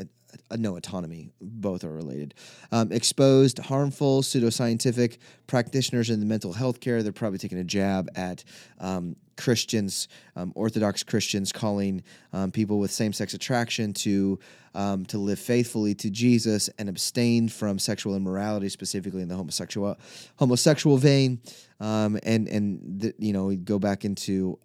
uh, 0.49 0.55
no 0.57 0.75
autonomy. 0.77 1.29
Both 1.41 1.83
are 1.83 1.91
related. 1.91 2.33
Um, 2.71 2.91
exposed, 2.91 3.59
harmful, 3.59 4.21
pseudoscientific 4.21 5.17
practitioners 5.47 6.09
in 6.09 6.19
the 6.19 6.25
mental 6.25 6.53
health 6.53 6.79
care. 6.79 7.03
They're 7.03 7.11
probably 7.11 7.39
taking 7.39 7.57
a 7.57 7.63
jab 7.63 8.09
at 8.15 8.43
um, 8.79 9.15
Christians, 9.37 10.07
um, 10.35 10.51
Orthodox 10.55 11.03
Christians, 11.03 11.51
calling 11.51 12.03
um, 12.33 12.51
people 12.51 12.79
with 12.79 12.91
same-sex 12.91 13.33
attraction 13.33 13.93
to 13.93 14.39
um, 14.73 15.05
to 15.07 15.17
live 15.17 15.39
faithfully 15.39 15.93
to 15.95 16.09
Jesus 16.09 16.69
and 16.79 16.87
abstain 16.87 17.49
from 17.49 17.77
sexual 17.77 18.15
immorality, 18.15 18.69
specifically 18.69 19.21
in 19.21 19.27
the 19.27 19.35
homosexual 19.35 19.97
homosexual 20.37 20.97
vein. 20.97 21.41
Um, 21.79 22.19
and 22.23 22.47
and 22.47 23.13
you 23.17 23.33
know, 23.33 23.53
go 23.55 23.79
back 23.79 24.05
into 24.05 24.59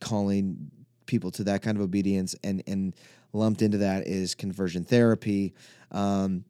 calling 0.00 0.70
people 1.06 1.30
to 1.32 1.44
that 1.44 1.62
kind 1.62 1.76
of 1.76 1.82
obedience 1.82 2.34
and 2.42 2.62
and 2.66 2.94
lumped 3.34 3.62
into 3.62 3.78
that 3.78 4.06
is 4.06 4.34
conversion 4.34 4.84
therapy. 4.84 5.54
Um, 5.90 6.44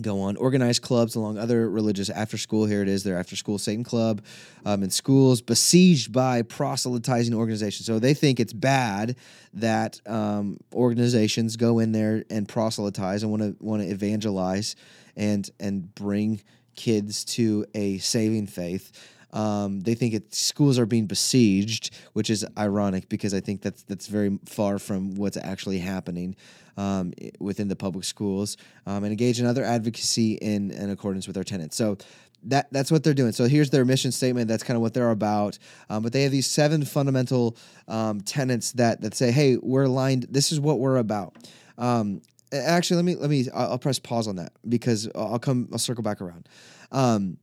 go 0.00 0.20
on 0.20 0.36
organized 0.36 0.82
clubs 0.82 1.14
along 1.14 1.38
other 1.38 1.68
religious 1.70 2.10
after 2.10 2.36
school 2.36 2.66
here 2.66 2.82
it 2.82 2.88
is 2.88 3.04
their 3.04 3.16
after 3.16 3.36
school 3.36 3.58
satan 3.58 3.84
club 3.84 4.24
um, 4.64 4.82
in 4.82 4.90
schools 4.90 5.40
besieged 5.40 6.12
by 6.12 6.42
proselytizing 6.42 7.32
organizations 7.32 7.86
so 7.86 7.98
they 7.98 8.14
think 8.14 8.40
it's 8.40 8.52
bad 8.52 9.16
that 9.52 10.00
um, 10.06 10.58
organizations 10.72 11.56
go 11.56 11.78
in 11.78 11.92
there 11.92 12.24
and 12.28 12.48
proselytize 12.48 13.22
and 13.22 13.30
want 13.30 13.42
to 13.42 13.64
want 13.64 13.82
to 13.82 13.88
evangelize 13.88 14.74
and 15.16 15.50
and 15.60 15.94
bring 15.94 16.42
kids 16.74 17.24
to 17.24 17.64
a 17.74 17.98
saving 17.98 18.48
faith 18.48 19.13
um, 19.34 19.80
they 19.80 19.94
think 19.94 20.14
it, 20.14 20.34
schools 20.34 20.78
are 20.78 20.86
being 20.86 21.06
besieged, 21.06 21.94
which 22.12 22.30
is 22.30 22.46
ironic 22.56 23.08
because 23.08 23.34
I 23.34 23.40
think 23.40 23.60
that's 23.60 23.82
that's 23.82 24.06
very 24.06 24.38
far 24.46 24.78
from 24.78 25.16
what's 25.16 25.36
actually 25.36 25.78
happening 25.78 26.36
um, 26.76 27.12
within 27.40 27.68
the 27.68 27.76
public 27.76 28.04
schools, 28.04 28.56
um, 28.86 29.04
and 29.04 29.08
engage 29.08 29.40
in 29.40 29.46
other 29.46 29.64
advocacy 29.64 30.34
in, 30.34 30.70
in 30.70 30.88
accordance 30.90 31.26
with 31.26 31.36
our 31.36 31.44
tenants. 31.44 31.76
So 31.76 31.98
that 32.44 32.72
that's 32.72 32.92
what 32.92 33.02
they're 33.02 33.14
doing. 33.14 33.32
So 33.32 33.46
here's 33.46 33.70
their 33.70 33.84
mission 33.84 34.12
statement. 34.12 34.48
That's 34.48 34.62
kind 34.62 34.76
of 34.76 34.82
what 34.82 34.94
they're 34.94 35.10
about. 35.10 35.58
Um, 35.90 36.04
but 36.04 36.12
they 36.12 36.22
have 36.22 36.32
these 36.32 36.48
seven 36.48 36.84
fundamental 36.84 37.56
um, 37.88 38.20
tenets 38.20 38.72
that 38.72 39.00
that 39.00 39.14
say, 39.14 39.32
"Hey, 39.32 39.56
we're 39.56 39.84
aligned. 39.84 40.28
This 40.30 40.52
is 40.52 40.60
what 40.60 40.78
we're 40.78 40.98
about." 40.98 41.34
Um, 41.76 42.22
actually, 42.52 42.96
let 42.96 43.04
me 43.04 43.16
let 43.16 43.30
me. 43.30 43.48
I'll, 43.52 43.78
press 43.78 43.98
pause 43.98 44.28
on 44.28 44.36
that 44.36 44.52
because 44.68 45.08
I'll 45.14 45.40
come. 45.40 45.68
I'll 45.72 45.78
circle 45.78 46.04
back 46.04 46.20
around. 46.20 46.48
Um, 46.92 47.38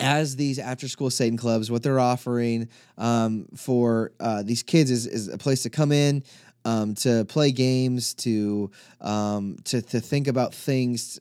as 0.00 0.36
these 0.36 0.58
after 0.58 0.88
school 0.88 1.10
Satan 1.10 1.38
clubs, 1.38 1.70
what 1.70 1.82
they're 1.82 2.00
offering 2.00 2.68
um, 2.98 3.46
for 3.54 4.12
uh, 4.20 4.42
these 4.42 4.62
kids 4.62 4.90
is, 4.90 5.06
is 5.06 5.28
a 5.28 5.38
place 5.38 5.62
to 5.62 5.70
come 5.70 5.92
in, 5.92 6.22
um, 6.64 6.94
to 6.96 7.24
play 7.26 7.52
games, 7.52 8.14
to 8.14 8.70
um, 9.00 9.56
to 9.64 9.80
to 9.82 10.00
think 10.00 10.28
about 10.28 10.54
things 10.54 11.20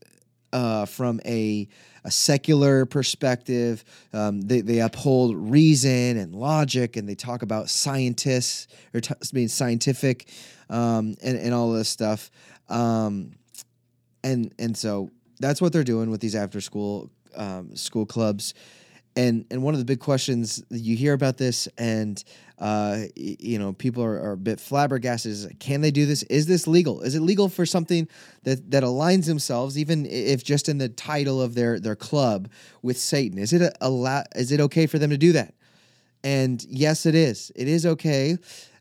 uh, 0.53 0.85
from 0.85 1.19
a 1.25 1.67
a 2.03 2.11
secular 2.11 2.85
perspective. 2.85 3.83
Um, 4.13 4.41
they, 4.41 4.61
they 4.61 4.79
uphold 4.79 5.35
reason 5.35 6.17
and 6.17 6.35
logic, 6.35 6.97
and 6.97 7.09
they 7.09 7.15
talk 7.15 7.41
about 7.41 7.69
scientists 7.69 8.67
or 8.93 9.01
t- 9.01 9.15
being 9.33 9.47
scientific 9.47 10.29
um, 10.69 11.15
and 11.23 11.37
and 11.37 11.53
all 11.53 11.71
this 11.71 11.89
stuff. 11.89 12.31
Um, 12.69 13.31
and 14.23 14.53
and 14.57 14.77
so 14.77 15.09
that's 15.39 15.61
what 15.61 15.73
they're 15.73 15.83
doing 15.83 16.09
with 16.09 16.21
these 16.21 16.35
after 16.35 16.61
school 16.61 17.11
um, 17.35 17.75
school 17.75 18.05
clubs. 18.05 18.53
And, 19.17 19.45
and 19.49 19.63
one 19.63 19.73
of 19.73 19.79
the 19.79 19.85
big 19.85 20.01
questions 20.01 20.61
you 20.69 20.97
hear 20.97 21.13
about 21.13 21.37
this, 21.37 21.69
and 21.77 22.21
uh, 22.59 23.03
you 23.15 23.57
know 23.59 23.71
people 23.71 24.03
are, 24.03 24.19
are, 24.21 24.31
a 24.33 24.37
bit 24.37 24.59
flabbergasted: 24.59 25.31
is 25.31 25.47
can 25.59 25.79
they 25.79 25.91
do 25.91 26.05
this? 26.05 26.23
Is 26.23 26.47
this 26.47 26.67
legal? 26.67 27.01
Is 27.01 27.15
it 27.15 27.21
legal 27.21 27.47
for 27.47 27.65
something 27.65 28.09
that 28.43 28.71
that 28.71 28.83
aligns 28.83 29.25
themselves, 29.25 29.77
even 29.77 30.05
if 30.05 30.43
just 30.43 30.67
in 30.67 30.79
the 30.79 30.89
title 30.89 31.41
of 31.41 31.55
their 31.55 31.79
their 31.79 31.95
club, 31.95 32.49
with 32.81 32.97
Satan? 32.97 33.37
Is 33.37 33.53
it 33.53 33.61
a, 33.61 33.73
a 33.81 34.23
is 34.35 34.51
it 34.51 34.59
okay 34.59 34.85
for 34.85 34.99
them 34.99 35.11
to 35.11 35.17
do 35.17 35.31
that? 35.31 35.53
And 36.25 36.61
yes, 36.67 37.05
it 37.05 37.15
is. 37.15 37.51
It 37.55 37.67
is 37.67 37.85
okay 37.85 38.37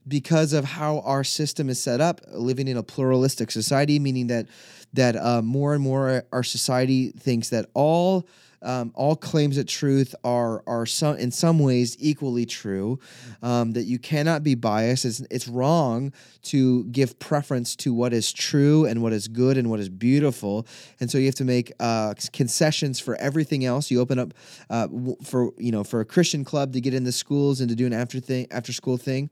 because 0.07 0.53
of 0.53 0.64
how 0.64 1.01
our 1.01 1.25
system 1.25 1.69
is 1.69 1.83
set 1.83 2.01
up, 2.01 2.21
living 2.33 2.69
in 2.69 2.77
a 2.77 2.83
pluralistic 2.83 3.51
society, 3.51 3.99
meaning 3.99 4.29
that 4.29 4.47
that 4.93 5.17
uh, 5.17 5.43
more 5.43 5.75
and 5.75 5.83
more 5.83 6.25
our 6.33 6.43
society 6.43 7.11
thinks 7.11 7.49
that 7.51 7.69
all 7.75 8.29
um, 8.64 8.92
all 8.94 9.14
claims 9.14 9.59
of 9.59 9.66
truth 9.66 10.14
are 10.24 10.62
are 10.66 10.87
some 10.87 11.16
in 11.16 11.31
some 11.31 11.59
ways 11.59 11.96
equally 12.00 12.46
true. 12.46 12.98
Um, 13.42 13.72
that 13.72 13.85
you 13.85 13.98
cannot 13.98 14.42
be 14.42 14.55
biased. 14.55 15.05
It's, 15.05 15.20
it's 15.31 15.48
wrong 15.48 16.12
to 16.44 16.85
give 16.85 17.18
preference 17.18 17.77
to 17.77 17.92
what 17.92 18.12
is 18.12 18.33
true 18.33 18.87
and 18.87 19.03
what 19.03 19.12
is 19.12 19.29
good 19.29 19.57
and 19.57 19.70
what 19.70 19.81
is 19.81 19.88
beautiful. 19.88 20.66
And 21.00 21.11
so 21.11 21.18
you 21.18 21.27
have 21.27 21.35
to 21.37 21.44
make 21.44 21.72
uh, 21.81 22.14
concessions 22.33 23.00
for 23.00 23.16
everything 23.16 23.64
else. 23.64 23.90
You 23.90 24.00
open 24.00 24.18
up 24.18 24.35
uh, 24.70 24.88
for 25.22 25.50
you 25.59 25.72
know 25.72 25.85
for 25.85 26.00
a 26.00 26.05
Christian 26.05 26.44
club 26.44 26.72
to 26.72 26.81
get 26.81 26.94
in 26.94 27.05
the 27.05 27.12
schools 27.12 27.61
and 27.61 27.68
to 27.68 27.77
do 27.77 27.87
an 27.87 27.92
after 27.92 28.20
thing 28.20 28.46
after 28.50 28.72
school 28.72 28.96
thing. 28.96 29.31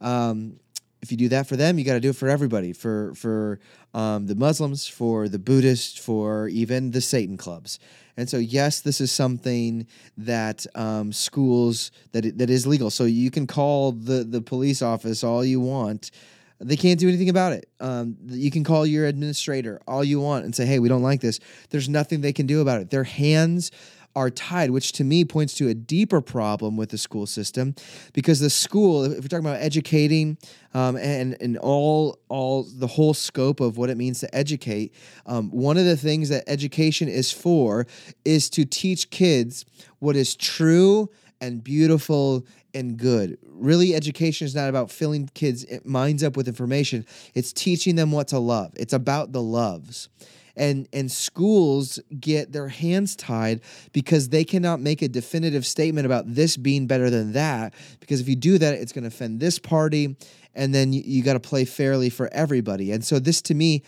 Um, 0.00 0.60
if 1.04 1.10
you 1.10 1.18
do 1.18 1.28
that 1.28 1.46
for 1.46 1.54
them, 1.54 1.78
you 1.78 1.84
got 1.84 1.92
to 1.92 2.00
do 2.00 2.10
it 2.10 2.16
for 2.16 2.30
everybody, 2.30 2.72
for 2.72 3.14
for 3.14 3.60
um, 3.92 4.26
the 4.26 4.34
Muslims, 4.34 4.88
for 4.88 5.28
the 5.28 5.38
Buddhists, 5.38 5.98
for 5.98 6.48
even 6.48 6.92
the 6.92 7.02
Satan 7.02 7.36
clubs. 7.36 7.78
And 8.16 8.28
so, 8.28 8.38
yes, 8.38 8.80
this 8.80 9.02
is 9.02 9.12
something 9.12 9.86
that 10.16 10.64
um, 10.74 11.12
schools 11.12 11.90
that 12.12 12.38
that 12.38 12.48
is 12.48 12.66
legal. 12.66 12.88
So 12.88 13.04
you 13.04 13.30
can 13.30 13.46
call 13.46 13.92
the 13.92 14.24
the 14.24 14.40
police 14.40 14.80
office 14.80 15.22
all 15.22 15.44
you 15.44 15.60
want. 15.60 16.10
They 16.58 16.76
can't 16.76 16.98
do 16.98 17.08
anything 17.08 17.28
about 17.28 17.52
it. 17.52 17.68
Um, 17.80 18.16
you 18.24 18.50
can 18.50 18.64
call 18.64 18.86
your 18.86 19.06
administrator 19.06 19.82
all 19.86 20.02
you 20.02 20.20
want 20.20 20.46
and 20.46 20.54
say, 20.54 20.64
"Hey, 20.64 20.78
we 20.78 20.88
don't 20.88 21.02
like 21.02 21.20
this." 21.20 21.38
There's 21.68 21.88
nothing 21.88 22.22
they 22.22 22.32
can 22.32 22.46
do 22.46 22.62
about 22.62 22.80
it. 22.80 22.88
Their 22.88 23.04
hands 23.04 23.70
are 24.16 24.30
tied, 24.30 24.70
which 24.70 24.92
to 24.92 25.04
me 25.04 25.24
points 25.24 25.54
to 25.54 25.68
a 25.68 25.74
deeper 25.74 26.20
problem 26.20 26.76
with 26.76 26.90
the 26.90 26.98
school 26.98 27.26
system, 27.26 27.74
because 28.12 28.40
the 28.40 28.50
school, 28.50 29.04
if 29.04 29.22
we're 29.22 29.28
talking 29.28 29.46
about 29.46 29.60
educating 29.60 30.38
um, 30.72 30.96
and 30.96 31.36
and 31.40 31.58
all 31.58 32.18
all 32.28 32.64
the 32.64 32.86
whole 32.86 33.14
scope 33.14 33.60
of 33.60 33.76
what 33.76 33.90
it 33.90 33.96
means 33.96 34.20
to 34.20 34.34
educate, 34.34 34.94
um, 35.26 35.50
one 35.50 35.76
of 35.76 35.84
the 35.84 35.96
things 35.96 36.28
that 36.28 36.44
education 36.46 37.08
is 37.08 37.32
for 37.32 37.86
is 38.24 38.48
to 38.50 38.64
teach 38.64 39.10
kids 39.10 39.64
what 39.98 40.16
is 40.16 40.36
true 40.36 41.10
and 41.40 41.62
beautiful 41.62 42.46
and 42.74 42.96
good. 42.96 43.38
Really, 43.46 43.94
education 43.94 44.46
is 44.46 44.54
not 44.54 44.68
about 44.68 44.90
filling 44.90 45.28
kids' 45.34 45.64
minds 45.84 46.22
up 46.22 46.36
with 46.36 46.48
information. 46.48 47.06
It's 47.34 47.52
teaching 47.52 47.94
them 47.96 48.10
what 48.12 48.28
to 48.28 48.38
love. 48.38 48.72
It's 48.76 48.92
about 48.92 49.32
the 49.32 49.42
loves 49.42 50.08
and 50.56 50.88
and 50.92 51.10
schools 51.10 51.98
get 52.20 52.52
their 52.52 52.68
hands 52.68 53.16
tied 53.16 53.60
because 53.92 54.28
they 54.28 54.44
cannot 54.44 54.80
make 54.80 55.02
a 55.02 55.08
definitive 55.08 55.66
statement 55.66 56.06
about 56.06 56.24
this 56.26 56.56
being 56.56 56.86
better 56.86 57.10
than 57.10 57.32
that 57.32 57.74
because 58.00 58.20
if 58.20 58.28
you 58.28 58.36
do 58.36 58.58
that 58.58 58.74
it's 58.74 58.92
going 58.92 59.02
to 59.02 59.08
offend 59.08 59.40
this 59.40 59.58
party 59.58 60.16
and 60.54 60.74
then 60.74 60.92
you, 60.92 61.02
you 61.04 61.22
got 61.22 61.34
to 61.34 61.40
play 61.40 61.64
fairly 61.64 62.10
for 62.10 62.28
everybody. 62.32 62.92
And 62.92 63.04
so 63.04 63.18
this 63.18 63.42
to 63.42 63.54
me 63.54 63.82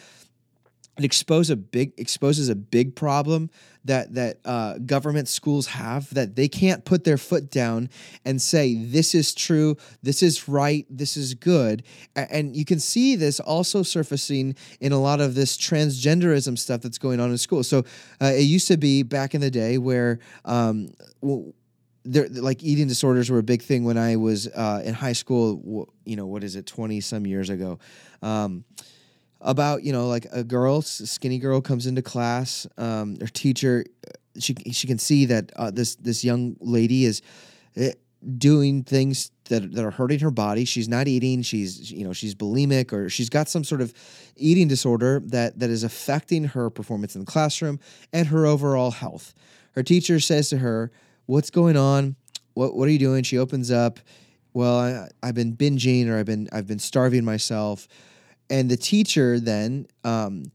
it 0.96 1.04
exposes 1.04 1.50
a 1.50 1.56
big 1.56 1.92
exposes 1.98 2.48
a 2.48 2.54
big 2.54 2.96
problem 2.96 3.50
that 3.84 4.14
that 4.14 4.38
uh, 4.44 4.78
government 4.78 5.28
schools 5.28 5.66
have 5.66 6.12
that 6.14 6.36
they 6.36 6.48
can't 6.48 6.84
put 6.84 7.04
their 7.04 7.18
foot 7.18 7.50
down 7.50 7.88
and 8.24 8.40
say 8.40 8.74
this 8.74 9.14
is 9.14 9.34
true, 9.34 9.76
this 10.02 10.22
is 10.22 10.48
right, 10.48 10.86
this 10.90 11.16
is 11.16 11.34
good, 11.34 11.82
and 12.14 12.56
you 12.56 12.64
can 12.64 12.80
see 12.80 13.14
this 13.14 13.40
also 13.40 13.82
surfacing 13.82 14.54
in 14.80 14.92
a 14.92 15.00
lot 15.00 15.20
of 15.20 15.34
this 15.34 15.56
transgenderism 15.56 16.58
stuff 16.58 16.80
that's 16.80 16.98
going 16.98 17.20
on 17.20 17.30
in 17.30 17.38
school. 17.38 17.62
So 17.62 17.84
uh, 18.20 18.32
it 18.34 18.42
used 18.42 18.68
to 18.68 18.76
be 18.76 19.02
back 19.02 19.34
in 19.34 19.40
the 19.40 19.50
day 19.50 19.78
where. 19.78 20.18
Um, 20.44 20.92
well, 21.20 21.52
there, 22.08 22.28
like 22.28 22.62
eating 22.62 22.86
disorders 22.86 23.30
were 23.30 23.38
a 23.38 23.42
big 23.42 23.62
thing 23.62 23.82
when 23.82 23.98
I 23.98 24.14
was 24.14 24.46
uh, 24.46 24.80
in 24.84 24.94
high 24.94 25.12
school. 25.12 25.92
You 26.04 26.14
know, 26.14 26.26
what 26.26 26.44
is 26.44 26.54
it, 26.54 26.64
twenty 26.64 27.00
some 27.00 27.26
years 27.26 27.50
ago? 27.50 27.80
Um, 28.22 28.64
about 29.40 29.82
you 29.82 29.92
know 29.92 30.08
like 30.08 30.26
a 30.32 30.44
girl, 30.44 30.82
skinny 30.82 31.38
girl 31.38 31.60
comes 31.60 31.86
into 31.86 32.02
class. 32.02 32.66
Um, 32.76 33.16
her 33.20 33.26
teacher, 33.26 33.84
she 34.38 34.54
she 34.72 34.86
can 34.86 34.98
see 34.98 35.26
that 35.26 35.52
uh, 35.56 35.70
this 35.70 35.96
this 35.96 36.24
young 36.24 36.56
lady 36.60 37.04
is 37.04 37.22
eh, 37.76 37.92
doing 38.38 38.82
things 38.82 39.30
that 39.44 39.72
that 39.74 39.84
are 39.84 39.90
hurting 39.90 40.20
her 40.20 40.30
body. 40.30 40.64
She's 40.64 40.88
not 40.88 41.06
eating. 41.08 41.42
She's 41.42 41.90
you 41.90 42.04
know 42.04 42.12
she's 42.12 42.34
bulimic 42.34 42.92
or 42.92 43.08
she's 43.08 43.28
got 43.28 43.48
some 43.48 43.64
sort 43.64 43.80
of 43.80 43.92
eating 44.36 44.68
disorder 44.68 45.20
that 45.26 45.58
that 45.58 45.70
is 45.70 45.84
affecting 45.84 46.44
her 46.44 46.70
performance 46.70 47.14
in 47.14 47.20
the 47.20 47.30
classroom 47.30 47.78
and 48.12 48.28
her 48.28 48.46
overall 48.46 48.90
health. 48.90 49.34
Her 49.72 49.82
teacher 49.82 50.18
says 50.20 50.48
to 50.50 50.58
her, 50.58 50.90
"What's 51.26 51.50
going 51.50 51.76
on? 51.76 52.16
What 52.54 52.74
what 52.74 52.88
are 52.88 52.92
you 52.92 52.98
doing?" 52.98 53.22
She 53.22 53.38
opens 53.38 53.70
up. 53.70 54.00
Well, 54.54 54.78
I, 54.78 55.08
I've 55.22 55.34
been 55.34 55.54
binging 55.54 56.08
or 56.08 56.16
I've 56.16 56.24
been 56.24 56.48
I've 56.50 56.66
been 56.66 56.78
starving 56.78 57.24
myself 57.26 57.86
and 58.50 58.70
the 58.70 58.76
teacher 58.76 59.40
then 59.40 59.86
um, 60.04 60.50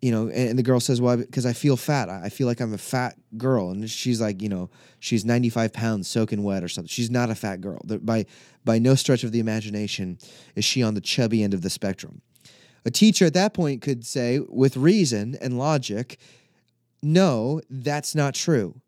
you 0.00 0.10
know 0.10 0.28
and 0.28 0.58
the 0.58 0.62
girl 0.62 0.80
says 0.80 1.00
well 1.00 1.16
because 1.16 1.46
i 1.46 1.52
feel 1.52 1.76
fat. 1.76 2.08
I 2.08 2.28
feel 2.28 2.46
like 2.46 2.60
i'm 2.60 2.74
a 2.74 2.78
fat 2.78 3.16
girl. 3.36 3.70
And 3.70 3.88
she's 3.88 4.20
like 4.20 4.42
you 4.42 4.48
know 4.48 4.70
she's 5.00 5.24
95 5.24 5.72
pounds 5.72 6.08
soaking 6.08 6.42
wet 6.42 6.62
or 6.62 6.68
something. 6.68 6.88
She's 6.88 7.10
not 7.10 7.30
a 7.30 7.34
fat 7.34 7.60
girl. 7.60 7.80
By 8.02 8.26
by 8.64 8.78
no 8.78 8.94
stretch 8.94 9.24
of 9.24 9.32
the 9.32 9.40
imagination 9.40 10.18
is 10.54 10.64
she 10.64 10.82
on 10.82 10.94
the 10.94 11.00
chubby 11.00 11.42
end 11.42 11.54
of 11.54 11.62
the 11.62 11.70
spectrum. 11.70 12.20
A 12.84 12.90
teacher 12.90 13.24
at 13.24 13.34
that 13.34 13.54
point 13.54 13.80
could 13.80 14.04
say 14.04 14.40
with 14.48 14.76
reason 14.76 15.36
and 15.40 15.58
logic 15.58 16.18
no 17.02 17.60
that's 17.68 18.14
not 18.14 18.34
true 18.34 18.80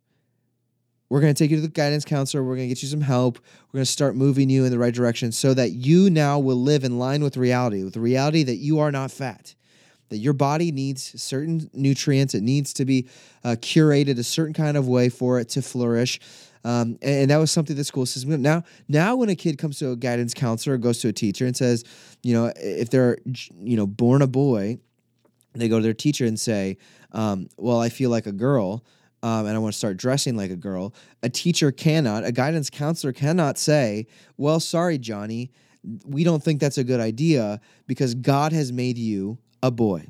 we're 1.08 1.20
going 1.20 1.34
to 1.34 1.38
take 1.38 1.50
you 1.50 1.56
to 1.56 1.62
the 1.62 1.68
guidance 1.68 2.04
counselor. 2.04 2.42
We're 2.42 2.56
going 2.56 2.68
to 2.68 2.74
get 2.74 2.82
you 2.82 2.88
some 2.88 3.00
help. 3.00 3.38
We're 3.68 3.78
going 3.78 3.84
to 3.84 3.90
start 3.90 4.16
moving 4.16 4.50
you 4.50 4.64
in 4.64 4.70
the 4.70 4.78
right 4.78 4.94
direction 4.94 5.32
so 5.32 5.54
that 5.54 5.72
you 5.72 6.10
now 6.10 6.38
will 6.38 6.56
live 6.56 6.84
in 6.84 6.98
line 6.98 7.22
with 7.22 7.36
reality, 7.36 7.84
with 7.84 7.94
the 7.94 8.00
reality 8.00 8.42
that 8.42 8.56
you 8.56 8.80
are 8.80 8.90
not 8.90 9.10
fat. 9.10 9.54
that 10.08 10.18
your 10.18 10.32
body 10.32 10.70
needs 10.70 11.20
certain 11.20 11.68
nutrients. 11.72 12.34
It 12.34 12.42
needs 12.42 12.72
to 12.74 12.84
be 12.84 13.08
uh, 13.42 13.56
curated 13.58 14.18
a 14.18 14.24
certain 14.24 14.54
kind 14.54 14.76
of 14.76 14.86
way 14.86 15.08
for 15.08 15.40
it 15.40 15.48
to 15.50 15.62
flourish. 15.62 16.20
Um, 16.64 16.98
and, 17.02 17.22
and, 17.22 17.30
that 17.30 17.36
was 17.36 17.52
something 17.52 17.76
the 17.76 17.84
school 17.84 18.06
system. 18.06 18.42
Now, 18.42 18.64
now 18.88 19.14
when 19.14 19.28
a 19.28 19.36
kid 19.36 19.56
comes 19.56 19.78
to 19.78 19.92
a 19.92 19.96
guidance 19.96 20.34
counselor 20.34 20.74
or 20.74 20.78
goes 20.78 20.98
to 20.98 21.08
a 21.08 21.12
teacher 21.12 21.46
and 21.46 21.56
says, 21.56 21.84
you 22.24 22.34
know, 22.34 22.52
if 22.56 22.90
they're, 22.90 23.18
you 23.24 23.76
know, 23.76 23.86
born 23.86 24.20
a 24.20 24.26
boy, 24.26 24.78
they 25.54 25.68
go 25.68 25.78
to 25.78 25.82
their 25.82 25.94
teacher 25.94 26.26
and 26.26 26.38
say, 26.38 26.76
um, 27.12 27.48
well, 27.56 27.80
I 27.80 27.88
feel 27.88 28.10
like 28.10 28.26
a 28.26 28.32
girl. 28.32 28.84
Um, 29.22 29.46
and 29.46 29.56
I 29.56 29.58
want 29.58 29.72
to 29.72 29.78
start 29.78 29.96
dressing 29.96 30.36
like 30.36 30.50
a 30.50 30.56
girl. 30.56 30.94
A 31.22 31.28
teacher 31.28 31.72
cannot, 31.72 32.24
a 32.24 32.32
guidance 32.32 32.70
counselor 32.70 33.12
cannot 33.12 33.58
say, 33.58 34.06
well, 34.36 34.60
sorry, 34.60 34.98
Johnny, 34.98 35.50
we 36.04 36.24
don't 36.24 36.42
think 36.42 36.60
that's 36.60 36.78
a 36.78 36.84
good 36.84 37.00
idea 37.00 37.60
because 37.86 38.14
God 38.14 38.52
has 38.52 38.72
made 38.72 38.98
you 38.98 39.38
a 39.62 39.70
boy. 39.70 40.06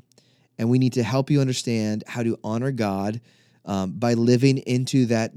And 0.57 0.69
we 0.69 0.79
need 0.79 0.93
to 0.93 1.03
help 1.03 1.29
you 1.29 1.39
understand 1.39 2.03
how 2.07 2.23
to 2.23 2.37
honor 2.43 2.71
God 2.71 3.21
um, 3.67 3.91
by 3.91 4.13
living 4.13 4.59
into 4.59 5.05
that, 5.07 5.33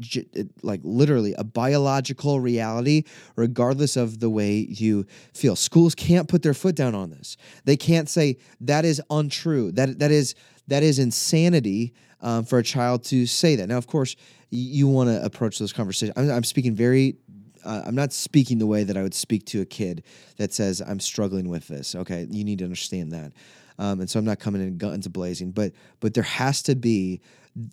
like 0.62 0.80
literally 0.84 1.34
a 1.36 1.44
biological 1.44 2.40
reality, 2.40 3.02
regardless 3.36 3.96
of 3.96 4.20
the 4.20 4.30
way 4.30 4.66
you 4.68 5.04
feel. 5.34 5.56
Schools 5.56 5.94
can't 5.94 6.28
put 6.28 6.42
their 6.42 6.54
foot 6.54 6.76
down 6.76 6.94
on 6.94 7.10
this. 7.10 7.36
They 7.64 7.76
can't 7.76 8.08
say 8.08 8.38
that 8.60 8.84
is 8.84 9.02
untrue. 9.10 9.72
That 9.72 9.98
that 9.98 10.12
is 10.12 10.36
that 10.68 10.84
is 10.84 11.00
insanity 11.00 11.92
um, 12.22 12.44
for 12.44 12.58
a 12.58 12.62
child 12.62 13.04
to 13.04 13.26
say 13.26 13.56
that. 13.56 13.68
Now, 13.68 13.78
of 13.78 13.86
course, 13.86 14.16
you 14.50 14.88
want 14.88 15.08
to 15.10 15.24
approach 15.24 15.58
those 15.58 15.72
conversations. 15.72 16.16
I'm, 16.16 16.30
I'm 16.30 16.44
speaking 16.44 16.74
very 16.74 17.16
uh, 17.64 17.82
I'm 17.84 17.94
not 17.94 18.12
speaking 18.12 18.58
the 18.58 18.66
way 18.66 18.84
that 18.84 18.96
I 18.96 19.02
would 19.02 19.12
speak 19.12 19.44
to 19.46 19.60
a 19.60 19.66
kid 19.66 20.02
that 20.38 20.52
says 20.52 20.80
I'm 20.80 20.98
struggling 20.98 21.48
with 21.48 21.68
this. 21.68 21.94
Okay, 21.94 22.26
you 22.30 22.42
need 22.42 22.58
to 22.60 22.64
understand 22.64 23.12
that. 23.12 23.32
Um, 23.78 24.00
and 24.00 24.08
so 24.08 24.18
I'm 24.18 24.24
not 24.24 24.38
coming 24.38 24.62
in 24.62 24.78
guns 24.78 25.08
blazing, 25.08 25.52
but 25.52 25.72
but 26.00 26.14
there 26.14 26.24
has 26.24 26.62
to 26.62 26.74
be 26.74 27.20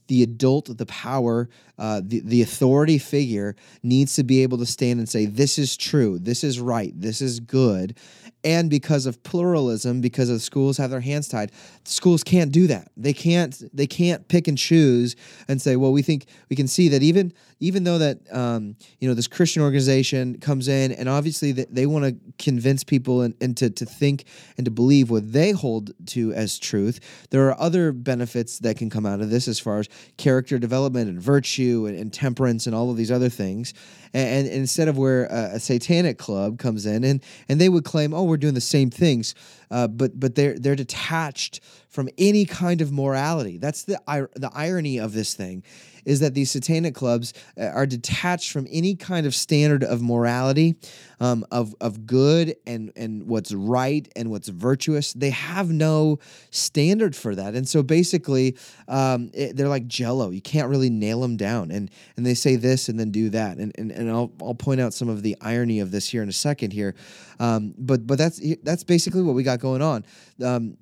the 0.07 0.23
adult, 0.23 0.75
the 0.77 0.85
power, 0.85 1.49
uh, 1.77 2.01
the, 2.03 2.21
the 2.21 2.41
authority 2.41 2.97
figure 2.97 3.55
needs 3.83 4.15
to 4.15 4.23
be 4.23 4.41
able 4.43 4.57
to 4.57 4.65
stand 4.65 4.99
and 4.99 5.07
say, 5.07 5.25
This 5.25 5.57
is 5.59 5.77
true, 5.77 6.17
this 6.19 6.43
is 6.43 6.59
right, 6.59 6.93
this 6.99 7.21
is 7.21 7.39
good. 7.39 7.97
And 8.47 8.69
because 8.69 9.05
of 9.05 9.21
pluralism, 9.23 9.99
because 9.99 10.29
of 10.29 10.41
schools 10.41 10.77
have 10.77 10.89
their 10.89 11.01
hands 11.01 11.27
tied, 11.27 11.51
schools 11.83 12.23
can't 12.23 12.49
do 12.49 12.65
that. 12.67 12.89
They 12.95 13.11
can't 13.11 13.61
they 13.73 13.87
can't 13.87 14.25
pick 14.29 14.47
and 14.47 14.57
choose 14.57 15.17
and 15.49 15.61
say, 15.61 15.75
well, 15.75 15.91
we 15.91 16.01
think 16.01 16.27
we 16.49 16.55
can 16.55 16.69
see 16.69 16.87
that 16.87 17.03
even 17.03 17.33
even 17.59 17.83
though 17.83 17.97
that 17.97 18.19
um, 18.31 18.77
you 18.99 19.07
know 19.09 19.13
this 19.13 19.27
Christian 19.27 19.63
organization 19.63 20.39
comes 20.39 20.69
in 20.69 20.93
and 20.93 21.09
obviously 21.09 21.51
they, 21.51 21.65
they 21.65 21.85
want 21.85 22.05
to 22.05 22.15
convince 22.37 22.85
people 22.85 23.21
and, 23.21 23.57
to, 23.57 23.69
to 23.69 23.85
think 23.85 24.25
and 24.57 24.63
to 24.63 24.71
believe 24.71 25.09
what 25.09 25.31
they 25.31 25.51
hold 25.51 25.91
to 26.07 26.31
as 26.33 26.57
truth, 26.59 27.27
there 27.31 27.49
are 27.49 27.59
other 27.59 27.91
benefits 27.91 28.59
that 28.59 28.77
can 28.77 28.89
come 28.89 29.05
out 29.05 29.19
of 29.19 29.29
this 29.29 29.47
as 29.47 29.59
far 29.59 29.79
as 29.79 29.89
character 30.17 30.57
development 30.57 31.09
and 31.09 31.21
virtue 31.21 31.85
and, 31.87 31.97
and 31.97 32.13
temperance 32.13 32.65
and 32.65 32.75
all 32.75 32.91
of 32.91 32.97
these 32.97 33.11
other 33.11 33.29
things. 33.29 33.73
And, 34.13 34.47
and 34.47 34.55
instead 34.55 34.87
of 34.87 34.97
where 34.97 35.25
a, 35.25 35.55
a, 35.55 35.59
satanic 35.59 36.17
club 36.17 36.59
comes 36.59 36.85
in 36.85 37.03
and 37.03 37.21
and 37.49 37.59
they 37.59 37.69
would 37.69 37.83
claim, 37.83 38.13
oh, 38.13 38.23
we're 38.23 38.36
doing 38.37 38.53
the 38.53 38.61
same 38.61 38.89
things, 38.89 39.35
uh, 39.71 39.87
but 39.87 40.19
but 40.19 40.35
they're 40.35 40.57
they're 40.57 40.75
detached 40.75 41.59
from 41.89 42.09
any 42.17 42.45
kind 42.45 42.81
of 42.81 42.91
morality. 42.91 43.57
That's 43.57 43.83
the 43.83 43.99
the 44.35 44.51
irony 44.53 44.99
of 44.99 45.13
this 45.13 45.33
thing 45.33 45.63
is 46.07 46.21
that 46.21 46.33
these 46.33 46.49
satanic 46.49 46.95
clubs 46.95 47.33
uh, 47.59 47.65
are 47.65 47.85
detached 47.85 48.51
from 48.51 48.65
any 48.71 48.95
kind 48.95 49.27
of 49.27 49.35
standard 49.35 49.83
of 49.83 50.01
morality, 50.01 50.75
um, 51.19 51.45
of 51.51 51.75
of 51.81 52.07
good 52.07 52.55
and 52.65 52.93
and 52.95 53.27
what's 53.27 53.53
right 53.53 54.07
and 54.15 54.31
what's 54.31 54.47
virtuous. 54.47 55.11
They 55.11 55.31
have 55.31 55.69
no 55.69 56.19
standard 56.49 57.15
for 57.15 57.35
that, 57.35 57.53
and 57.55 57.67
so 57.67 57.83
basically, 57.83 58.57
um, 58.87 59.29
it, 59.33 59.57
they're 59.57 59.67
like 59.67 59.85
Jello. 59.85 60.29
You 60.29 60.41
can't 60.41 60.69
really 60.69 60.89
nail 60.89 61.19
them 61.19 61.35
down, 61.35 61.71
and 61.71 61.91
and 62.15 62.25
they 62.25 62.33
say 62.33 62.55
this 62.55 62.87
and 62.87 62.97
then 62.97 63.11
do 63.11 63.29
that, 63.31 63.57
and 63.57 63.73
and, 63.77 63.91
and 63.91 64.09
I'll 64.09 64.31
I'll 64.41 64.55
point 64.55 64.79
out 64.79 64.93
some 64.93 65.09
of 65.09 65.23
the 65.23 65.35
irony 65.41 65.81
of 65.81 65.91
this 65.91 66.07
here 66.07 66.23
in 66.23 66.29
a 66.29 66.33
second 66.33 66.71
here, 66.71 66.95
um, 67.41 67.75
but 67.77 68.07
but 68.07 68.17
that's 68.17 68.41
that's 68.63 68.85
basically 68.85 69.23
what 69.23 69.35
we 69.35 69.43
got 69.43 69.59
going 69.59 69.81
on. 69.81 70.05
Um, 70.41 70.77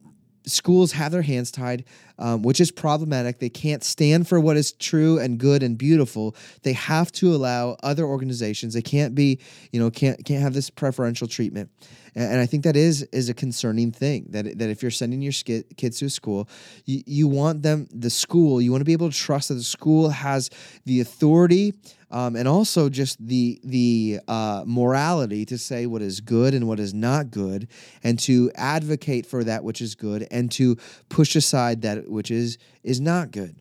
schools 0.45 0.91
have 0.91 1.11
their 1.11 1.21
hands 1.21 1.51
tied, 1.51 1.85
um, 2.19 2.41
which 2.41 2.59
is 2.59 2.71
problematic. 2.71 3.39
They 3.39 3.49
can't 3.49 3.83
stand 3.83 4.27
for 4.27 4.39
what 4.39 4.57
is 4.57 4.71
true 4.71 5.19
and 5.19 5.37
good 5.37 5.63
and 5.63 5.77
beautiful. 5.77 6.35
They 6.63 6.73
have 6.73 7.11
to 7.13 7.33
allow 7.33 7.77
other 7.83 8.05
organizations. 8.05 8.73
They 8.73 8.81
can't 8.81 9.15
be, 9.15 9.39
you 9.71 9.79
know, 9.79 9.89
can't 9.89 10.23
can't 10.25 10.41
have 10.41 10.53
this 10.53 10.69
preferential 10.69 11.27
treatment. 11.27 11.69
And, 12.15 12.33
and 12.33 12.41
I 12.41 12.45
think 12.45 12.63
that 12.63 12.75
is 12.75 13.03
is 13.11 13.29
a 13.29 13.33
concerning 13.33 13.91
thing. 13.91 14.27
That 14.29 14.57
that 14.57 14.69
if 14.69 14.81
you're 14.81 14.91
sending 14.91 15.21
your 15.21 15.33
kids 15.77 15.99
to 15.99 16.05
a 16.05 16.09
school, 16.09 16.49
you, 16.85 17.03
you 17.05 17.27
want 17.27 17.61
them 17.61 17.87
the 17.91 18.09
school. 18.09 18.61
You 18.61 18.71
want 18.71 18.81
to 18.81 18.85
be 18.85 18.93
able 18.93 19.09
to 19.09 19.17
trust 19.17 19.49
that 19.49 19.55
the 19.55 19.63
school 19.63 20.09
has 20.09 20.49
the 20.85 21.01
authority 21.01 21.73
um, 22.11 22.35
and 22.35 22.47
also 22.47 22.87
just 22.87 23.25
the 23.25 23.59
the 23.63 24.19
uh, 24.27 24.63
morality 24.65 25.45
to 25.45 25.57
say 25.57 25.85
what 25.85 26.01
is 26.01 26.21
good 26.21 26.53
and 26.53 26.65
what 26.65 26.79
is 26.79 26.93
not 26.93 27.29
good, 27.31 27.67
and 28.03 28.17
to 28.19 28.51
advocate 28.55 29.25
for 29.25 29.43
that 29.43 29.63
which 29.63 29.81
is 29.81 29.95
good, 29.95 30.25
and 30.31 30.51
to 30.53 30.77
push 31.09 31.35
aside 31.35 31.81
that 31.81 32.04
which 32.07 32.31
is 32.31 32.57
is 32.83 32.99
not 33.01 33.31
good. 33.31 33.55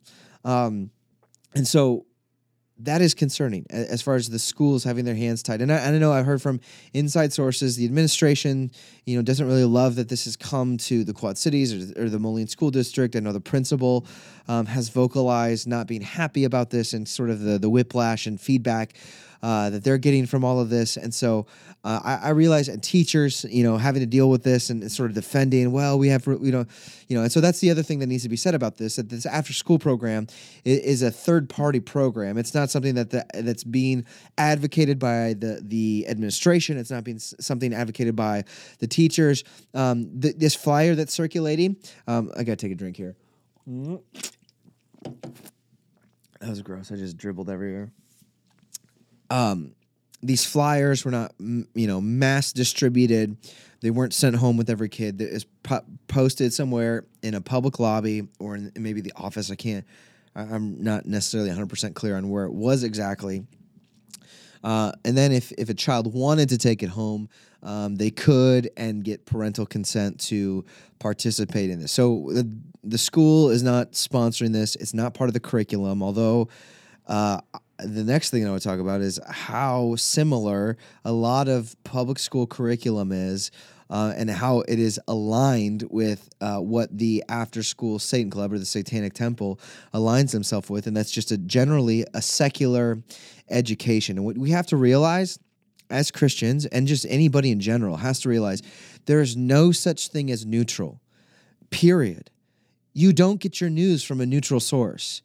Um, 0.44 0.90
and 1.54 1.66
so 1.66 2.06
that 2.78 3.00
is 3.00 3.14
concerning 3.14 3.64
as 3.70 4.02
far 4.02 4.16
as 4.16 4.28
the 4.28 4.38
schools 4.38 4.82
having 4.82 5.04
their 5.04 5.14
hands 5.14 5.42
tied. 5.42 5.62
And 5.62 5.72
I, 5.72 5.86
I 5.86 5.98
know 5.98 6.12
I've 6.12 6.26
heard 6.26 6.42
from 6.42 6.60
inside 6.92 7.32
sources, 7.32 7.76
the 7.76 7.84
administration, 7.84 8.72
you 9.06 9.16
know, 9.16 9.22
doesn't 9.22 9.46
really 9.46 9.64
love 9.64 9.94
that 9.94 10.08
this 10.08 10.24
has 10.24 10.36
come 10.36 10.76
to 10.78 11.04
the 11.04 11.12
Quad 11.12 11.38
Cities 11.38 11.92
or, 11.92 12.04
or 12.04 12.08
the 12.08 12.18
Moline 12.18 12.48
School 12.48 12.70
District. 12.70 13.14
I 13.14 13.20
know 13.20 13.32
the 13.32 13.40
principal 13.40 14.06
um, 14.48 14.66
has 14.66 14.88
vocalized 14.88 15.68
not 15.68 15.86
being 15.86 16.00
happy 16.00 16.44
about 16.44 16.70
this 16.70 16.92
and 16.94 17.08
sort 17.08 17.30
of 17.30 17.40
the, 17.40 17.58
the 17.58 17.70
whiplash 17.70 18.26
and 18.26 18.40
feedback 18.40 18.94
uh, 19.44 19.68
that 19.68 19.84
they're 19.84 19.98
getting 19.98 20.24
from 20.24 20.42
all 20.42 20.58
of 20.58 20.70
this. 20.70 20.96
And 20.96 21.12
so 21.12 21.46
uh, 21.84 22.00
I, 22.02 22.28
I, 22.28 22.30
realize, 22.30 22.68
and 22.68 22.82
teachers, 22.82 23.44
you 23.50 23.62
know, 23.62 23.76
having 23.76 24.00
to 24.00 24.06
deal 24.06 24.30
with 24.30 24.42
this 24.42 24.70
and, 24.70 24.90
sort 24.90 25.10
of 25.10 25.14
defending, 25.14 25.70
well, 25.70 25.98
we 25.98 26.08
have, 26.08 26.26
you 26.26 26.50
know, 26.50 26.64
you 27.08 27.16
know, 27.16 27.24
and 27.24 27.30
so 27.30 27.42
that's 27.42 27.60
the 27.60 27.70
other 27.70 27.82
thing 27.82 27.98
that 27.98 28.06
needs 28.06 28.22
to 28.22 28.30
be 28.30 28.36
said 28.36 28.54
about 28.54 28.78
this: 28.78 28.96
that 28.96 29.10
this 29.10 29.26
after 29.26 29.52
school 29.52 29.78
program 29.78 30.28
is, 30.64 30.78
is 30.78 31.02
a 31.02 31.10
third 31.10 31.50
party 31.50 31.78
program. 31.78 32.38
It's 32.38 32.54
not 32.54 32.70
something 32.70 32.94
that 32.94 33.10
the, 33.10 33.26
that's 33.34 33.64
being 33.64 34.06
advocated 34.38 34.98
by 34.98 35.34
the 35.34 35.60
the 35.62 36.06
administration. 36.08 36.78
It's 36.78 36.90
not 36.90 37.04
being 37.04 37.18
something 37.18 37.74
advocated 37.74 38.16
by 38.16 38.44
the 38.78 38.86
teachers. 38.86 39.44
Um, 39.74 40.22
th- 40.22 40.36
this 40.36 40.54
flyer 40.54 40.94
that's 40.94 41.12
circulating, 41.12 41.76
um, 42.06 42.32
I 42.34 42.44
gotta 42.44 42.56
take 42.56 42.72
a 42.72 42.76
drink 42.76 42.96
here. 42.96 43.14
That 43.66 44.00
was 46.48 46.62
gross. 46.62 46.90
I 46.90 46.96
just 46.96 47.18
dribbled 47.18 47.50
everywhere 47.50 47.92
um, 49.30 49.74
these 50.22 50.44
flyers 50.44 51.04
were 51.04 51.10
not 51.10 51.34
you 51.38 51.86
know 51.86 52.00
mass 52.00 52.52
distributed. 52.52 53.36
They 53.80 53.90
weren't 53.90 54.14
sent 54.14 54.36
home 54.36 54.56
with 54.56 54.70
every 54.70 54.88
kid. 54.88 55.18
That 55.18 55.28
is 55.28 55.44
po- 55.62 55.84
posted 56.08 56.52
somewhere 56.52 57.04
in 57.22 57.34
a 57.34 57.40
public 57.40 57.78
lobby 57.78 58.28
or 58.38 58.56
in 58.56 58.72
maybe 58.76 59.02
the 59.02 59.12
office. 59.16 59.50
I 59.50 59.56
can't 59.56 59.84
i'm 60.34 60.82
not 60.82 61.06
necessarily 61.06 61.50
100% 61.50 61.94
clear 61.94 62.16
on 62.16 62.28
where 62.28 62.44
it 62.44 62.52
was 62.52 62.82
exactly. 62.84 63.44
Uh, 64.62 64.92
and 65.04 65.16
then 65.16 65.30
if, 65.30 65.52
if 65.58 65.68
a 65.68 65.74
child 65.74 66.14
wanted 66.14 66.48
to 66.48 66.56
take 66.56 66.82
it 66.82 66.88
home 66.88 67.28
um, 67.62 67.96
they 67.96 68.10
could 68.10 68.70
and 68.76 69.04
get 69.04 69.24
parental 69.24 69.64
consent 69.64 70.20
to 70.20 70.64
participate 70.98 71.70
in 71.70 71.80
this. 71.80 71.92
So 71.92 72.28
the, 72.30 72.50
the 72.82 72.98
school 72.98 73.50
is 73.50 73.62
not 73.62 73.92
sponsoring 73.92 74.52
this. 74.52 74.76
It's 74.76 74.92
not 74.92 75.14
part 75.14 75.28
of 75.28 75.34
the 75.34 75.40
curriculum 75.40 76.02
although 76.02 76.48
uh, 77.06 77.40
the 77.78 78.04
next 78.04 78.30
thing 78.30 78.46
I 78.46 78.50
want 78.50 78.62
to 78.62 78.68
talk 78.68 78.80
about 78.80 79.00
is 79.00 79.20
how 79.28 79.96
similar 79.96 80.76
a 81.04 81.12
lot 81.12 81.48
of 81.48 81.76
public 81.84 82.18
school 82.18 82.46
curriculum 82.46 83.12
is. 83.12 83.50
Uh, 83.90 84.14
and 84.16 84.30
how 84.30 84.60
it 84.60 84.78
is 84.78 84.98
aligned 85.08 85.84
with 85.90 86.30
uh, 86.40 86.56
what 86.56 86.88
the 86.96 87.22
after 87.28 87.62
school 87.62 87.98
Satan 87.98 88.30
Club 88.30 88.50
or 88.50 88.58
the 88.58 88.64
Satanic 88.64 89.12
Temple 89.12 89.60
aligns 89.92 90.32
themselves 90.32 90.70
with. 90.70 90.86
And 90.86 90.96
that's 90.96 91.10
just 91.10 91.30
a 91.30 91.36
generally 91.36 92.06
a 92.14 92.22
secular 92.22 93.02
education. 93.50 94.16
And 94.16 94.24
what 94.24 94.38
we 94.38 94.50
have 94.50 94.66
to 94.68 94.78
realize 94.78 95.38
as 95.90 96.10
Christians 96.10 96.64
and 96.66 96.86
just 96.86 97.04
anybody 97.10 97.50
in 97.50 97.60
general 97.60 97.98
has 97.98 98.20
to 98.20 98.28
realize 98.30 98.62
there 99.04 99.20
is 99.20 99.36
no 99.36 99.70
such 99.70 100.08
thing 100.08 100.30
as 100.30 100.46
neutral, 100.46 101.00
period. 101.68 102.30
You 102.94 103.12
don't 103.12 103.38
get 103.38 103.60
your 103.60 103.70
news 103.70 104.02
from 104.02 104.20
a 104.20 104.26
neutral 104.26 104.60
source 104.60 105.20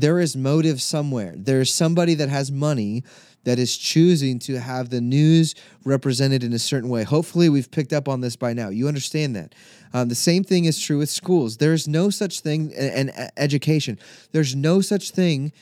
there 0.00 0.20
is 0.20 0.36
motive 0.36 0.80
somewhere. 0.80 1.34
There's 1.36 1.74
somebody 1.74 2.14
that 2.14 2.28
has 2.28 2.52
money 2.52 3.02
that 3.42 3.58
is 3.58 3.76
choosing 3.76 4.38
to 4.40 4.60
have 4.60 4.90
the 4.90 5.00
news 5.00 5.56
represented 5.84 6.44
in 6.44 6.52
a 6.52 6.58
certain 6.58 6.88
way. 6.88 7.02
Hopefully, 7.02 7.48
we've 7.48 7.70
picked 7.70 7.92
up 7.92 8.08
on 8.08 8.20
this 8.20 8.36
by 8.36 8.52
now. 8.52 8.68
You 8.68 8.86
understand 8.86 9.34
that. 9.34 9.56
Um, 9.92 10.08
the 10.08 10.14
same 10.14 10.44
thing 10.44 10.66
is 10.66 10.78
true 10.78 10.98
with 10.98 11.10
schools. 11.10 11.56
There 11.56 11.72
is 11.72 11.88
no 11.88 12.10
such 12.10 12.40
thing, 12.40 12.72
and 12.74 13.10
education. 13.36 13.98
There's 14.30 14.54
no 14.54 14.80
such 14.80 15.10
thing. 15.10 15.52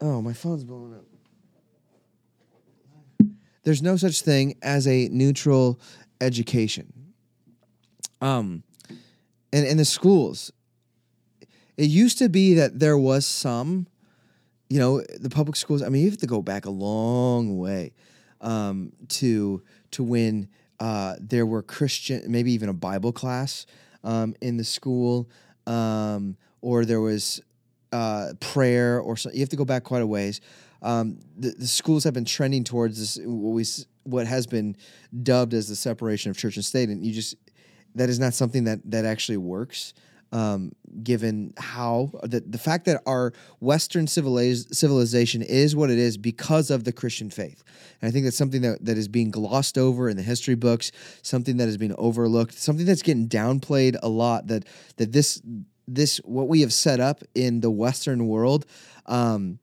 Oh, 0.00 0.20
my 0.20 0.32
phone's 0.32 0.64
blowing 0.64 0.94
up. 0.94 1.04
There's 3.62 3.82
no 3.82 3.96
such 3.96 4.22
thing 4.22 4.56
as 4.62 4.88
a 4.88 5.08
neutral 5.08 5.78
education. 6.20 6.92
Um, 8.20 8.64
and 9.52 9.66
in 9.66 9.76
the 9.76 9.84
schools, 9.84 10.52
it 11.76 11.90
used 11.90 12.18
to 12.18 12.28
be 12.28 12.54
that 12.54 12.78
there 12.78 12.96
was 12.96 13.26
some, 13.26 13.86
you 14.68 14.78
know, 14.78 15.02
the 15.18 15.30
public 15.30 15.56
schools. 15.56 15.82
I 15.82 15.88
mean, 15.88 16.02
you 16.02 16.10
have 16.10 16.18
to 16.20 16.26
go 16.26 16.42
back 16.42 16.64
a 16.64 16.70
long 16.70 17.58
way 17.58 17.92
um, 18.40 18.92
to 19.08 19.62
to 19.92 20.02
when 20.02 20.48
uh, 20.80 21.16
there 21.20 21.46
were 21.46 21.62
Christian, 21.62 22.22
maybe 22.28 22.52
even 22.52 22.68
a 22.68 22.74
Bible 22.74 23.12
class 23.12 23.66
um, 24.04 24.34
in 24.40 24.56
the 24.56 24.64
school, 24.64 25.28
um, 25.66 26.36
or 26.60 26.84
there 26.84 27.00
was 27.00 27.40
uh, 27.92 28.32
prayer, 28.40 29.00
or 29.00 29.16
so. 29.16 29.30
You 29.32 29.40
have 29.40 29.48
to 29.50 29.56
go 29.56 29.64
back 29.64 29.84
quite 29.84 30.02
a 30.02 30.06
ways. 30.06 30.40
Um, 30.82 31.20
the, 31.36 31.50
the 31.50 31.66
schools 31.66 32.04
have 32.04 32.14
been 32.14 32.24
trending 32.24 32.64
towards 32.64 32.98
this 32.98 33.24
what 33.26 33.52
we 33.52 33.64
what 34.04 34.26
has 34.26 34.46
been 34.46 34.76
dubbed 35.22 35.52
as 35.52 35.68
the 35.68 35.76
separation 35.76 36.30
of 36.30 36.36
church 36.38 36.56
and 36.56 36.64
state, 36.64 36.88
and 36.88 37.04
you 37.04 37.12
just 37.12 37.36
that 37.94 38.08
is 38.08 38.18
not 38.18 38.34
something 38.34 38.64
that 38.64 38.80
that 38.90 39.04
actually 39.04 39.38
works 39.38 39.94
um, 40.32 40.72
given 41.02 41.54
how 41.56 42.10
the, 42.22 42.40
the 42.40 42.58
fact 42.58 42.84
that 42.86 43.02
our 43.06 43.32
Western 43.60 44.06
civiliz- 44.06 44.74
civilization 44.74 45.42
is 45.42 45.76
what 45.76 45.90
it 45.90 45.98
is 45.98 46.16
because 46.16 46.70
of 46.70 46.84
the 46.84 46.92
Christian 46.92 47.30
faith. 47.30 47.62
And 48.00 48.08
I 48.08 48.12
think 48.12 48.24
that's 48.24 48.36
something 48.36 48.62
that, 48.62 48.84
that 48.84 48.98
is 48.98 49.08
being 49.08 49.30
glossed 49.30 49.78
over 49.78 50.08
in 50.08 50.16
the 50.16 50.22
history 50.22 50.54
books, 50.54 50.92
something 51.22 51.56
that 51.58 51.66
has 51.66 51.76
been 51.76 51.94
overlooked, 51.96 52.54
something 52.54 52.86
that's 52.86 53.02
getting 53.02 53.28
downplayed 53.28 53.96
a 54.02 54.08
lot. 54.08 54.48
That 54.48 54.66
that 54.96 55.12
this 55.12 55.40
this 55.86 56.18
what 56.18 56.48
we 56.48 56.60
have 56.62 56.72
set 56.72 57.00
up 57.00 57.22
in 57.34 57.60
the 57.60 57.70
Western 57.70 58.26
world. 58.26 58.66
Um, 59.06 59.58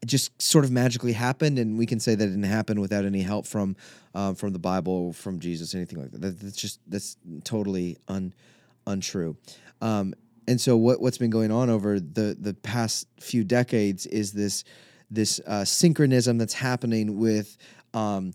it 0.00 0.06
just 0.06 0.42
sort 0.42 0.64
of 0.64 0.72
magically 0.72 1.12
happened, 1.12 1.60
and 1.60 1.78
we 1.78 1.86
can 1.86 2.00
say 2.00 2.16
that 2.16 2.24
it 2.24 2.30
didn't 2.30 2.42
happen 2.44 2.80
without 2.80 3.04
any 3.04 3.22
help 3.22 3.46
from 3.46 3.76
um, 4.14 4.34
from 4.34 4.52
the 4.52 4.58
Bible, 4.58 5.12
from 5.12 5.38
Jesus, 5.38 5.74
anything 5.74 6.00
like 6.00 6.10
that. 6.10 6.20
that. 6.20 6.40
That's 6.40 6.56
just 6.56 6.80
that's 6.88 7.16
totally 7.44 7.98
un, 8.08 8.34
untrue. 8.86 9.36
Um, 9.80 10.14
and 10.48 10.60
so 10.60 10.76
what 10.76 11.00
what's 11.00 11.18
been 11.18 11.30
going 11.30 11.50
on 11.50 11.70
over 11.70 12.00
the 12.00 12.36
the 12.38 12.54
past 12.54 13.06
few 13.20 13.44
decades 13.44 14.06
is 14.06 14.32
this 14.32 14.64
this 15.10 15.40
uh, 15.46 15.64
syncretism 15.64 16.38
that's 16.38 16.54
happening 16.54 17.18
with 17.18 17.56
um, 17.94 18.32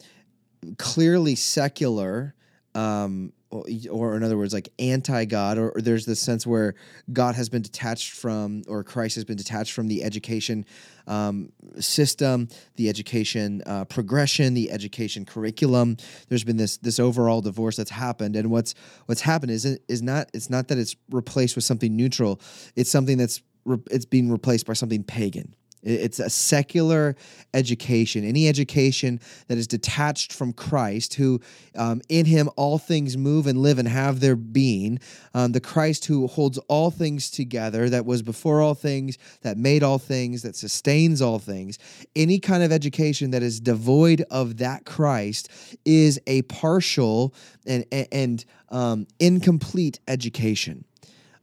clearly 0.78 1.36
secular 1.36 2.36
um, 2.76 3.34
or 3.50 4.16
in 4.16 4.24
other 4.24 4.38
words, 4.38 4.54
like 4.54 4.70
anti 4.78 5.26
God, 5.26 5.58
or, 5.58 5.70
or, 5.72 5.82
there's 5.82 6.06
this 6.06 6.20
sense 6.20 6.46
where 6.46 6.76
God 7.14 7.36
has 7.36 7.48
been 7.50 7.62
detached 7.62 8.12
from, 8.14 8.64
or 8.68 8.84
Christ 8.84 9.16
has 9.16 9.24
been 9.24 9.38
detached 9.38 9.72
from 9.72 9.88
the 9.88 10.04
education 10.04 10.66
um, 11.08 11.54
system, 11.80 12.50
the 12.76 12.90
education 12.90 13.64
uh, 13.66 13.86
progression, 13.86 14.54
the 14.54 14.72
education 14.72 15.26
curriculum. 15.26 15.98
There's 16.28 16.44
been 16.44 16.58
this 16.58 16.78
this 16.78 17.00
overall 17.00 17.42
divorce 17.42 17.78
that's 17.78 17.92
happened, 17.92 18.36
and 18.36 18.52
what's 18.52 18.76
what's 19.06 19.22
happened 19.22 19.52
is 19.52 19.64
it 19.66 19.82
is 19.88 20.02
not 20.02 20.30
it's 20.34 20.50
not 20.50 20.68
that 20.68 20.78
it's 20.78 20.96
replaced 21.10 21.56
with 21.56 21.64
something 21.64 21.96
neutral. 21.96 22.42
It's 22.76 22.92
something 22.92 23.18
that's 23.18 23.42
re- 23.64 23.78
it's 23.90 24.06
being 24.06 24.30
replaced 24.30 24.66
by 24.66 24.74
something 24.74 25.04
pagan. 25.04 25.56
It's 25.84 26.20
a 26.20 26.30
secular 26.30 27.16
education, 27.54 28.26
any 28.26 28.48
education 28.48 29.20
that 29.48 29.58
is 29.58 29.68
detached 29.68 30.34
from 30.34 30.52
Christ, 30.52 31.14
who 31.14 31.40
um, 31.76 32.02
in 32.10 32.26
him 32.26 32.50
all 32.56 32.78
things 32.80 33.16
move 33.16 33.46
and 33.46 33.60
live 33.60 33.78
and 33.78 33.88
have 33.88 34.20
their 34.20 34.36
being. 34.36 35.00
Um, 35.34 35.52
the 35.52 35.62
Christ 35.62 36.06
who 36.06 36.28
holds 36.28 36.58
all 36.68 36.90
things 36.90 37.30
together, 37.30 37.90
that 37.90 38.06
was 38.06 38.24
before 38.24 38.62
all 38.62 38.74
things, 38.74 39.18
that 39.44 39.58
made 39.58 39.84
all 39.84 40.00
things, 40.00 40.42
that 40.42 40.56
sustains 40.56 41.22
all 41.22 41.40
things. 41.40 41.78
Any 42.16 42.40
kind 42.40 42.64
of 42.64 42.72
education 42.72 43.32
that 43.32 43.44
is 43.44 43.60
devoid 43.60 44.26
of 44.32 44.58
that 44.58 44.86
Christ 44.86 45.50
is 45.86 46.20
a 46.26 46.42
partial 46.44 47.36
and, 47.68 47.86
and 48.12 48.44
um, 48.70 49.08
incomplete 49.20 50.00
education. 50.08 50.86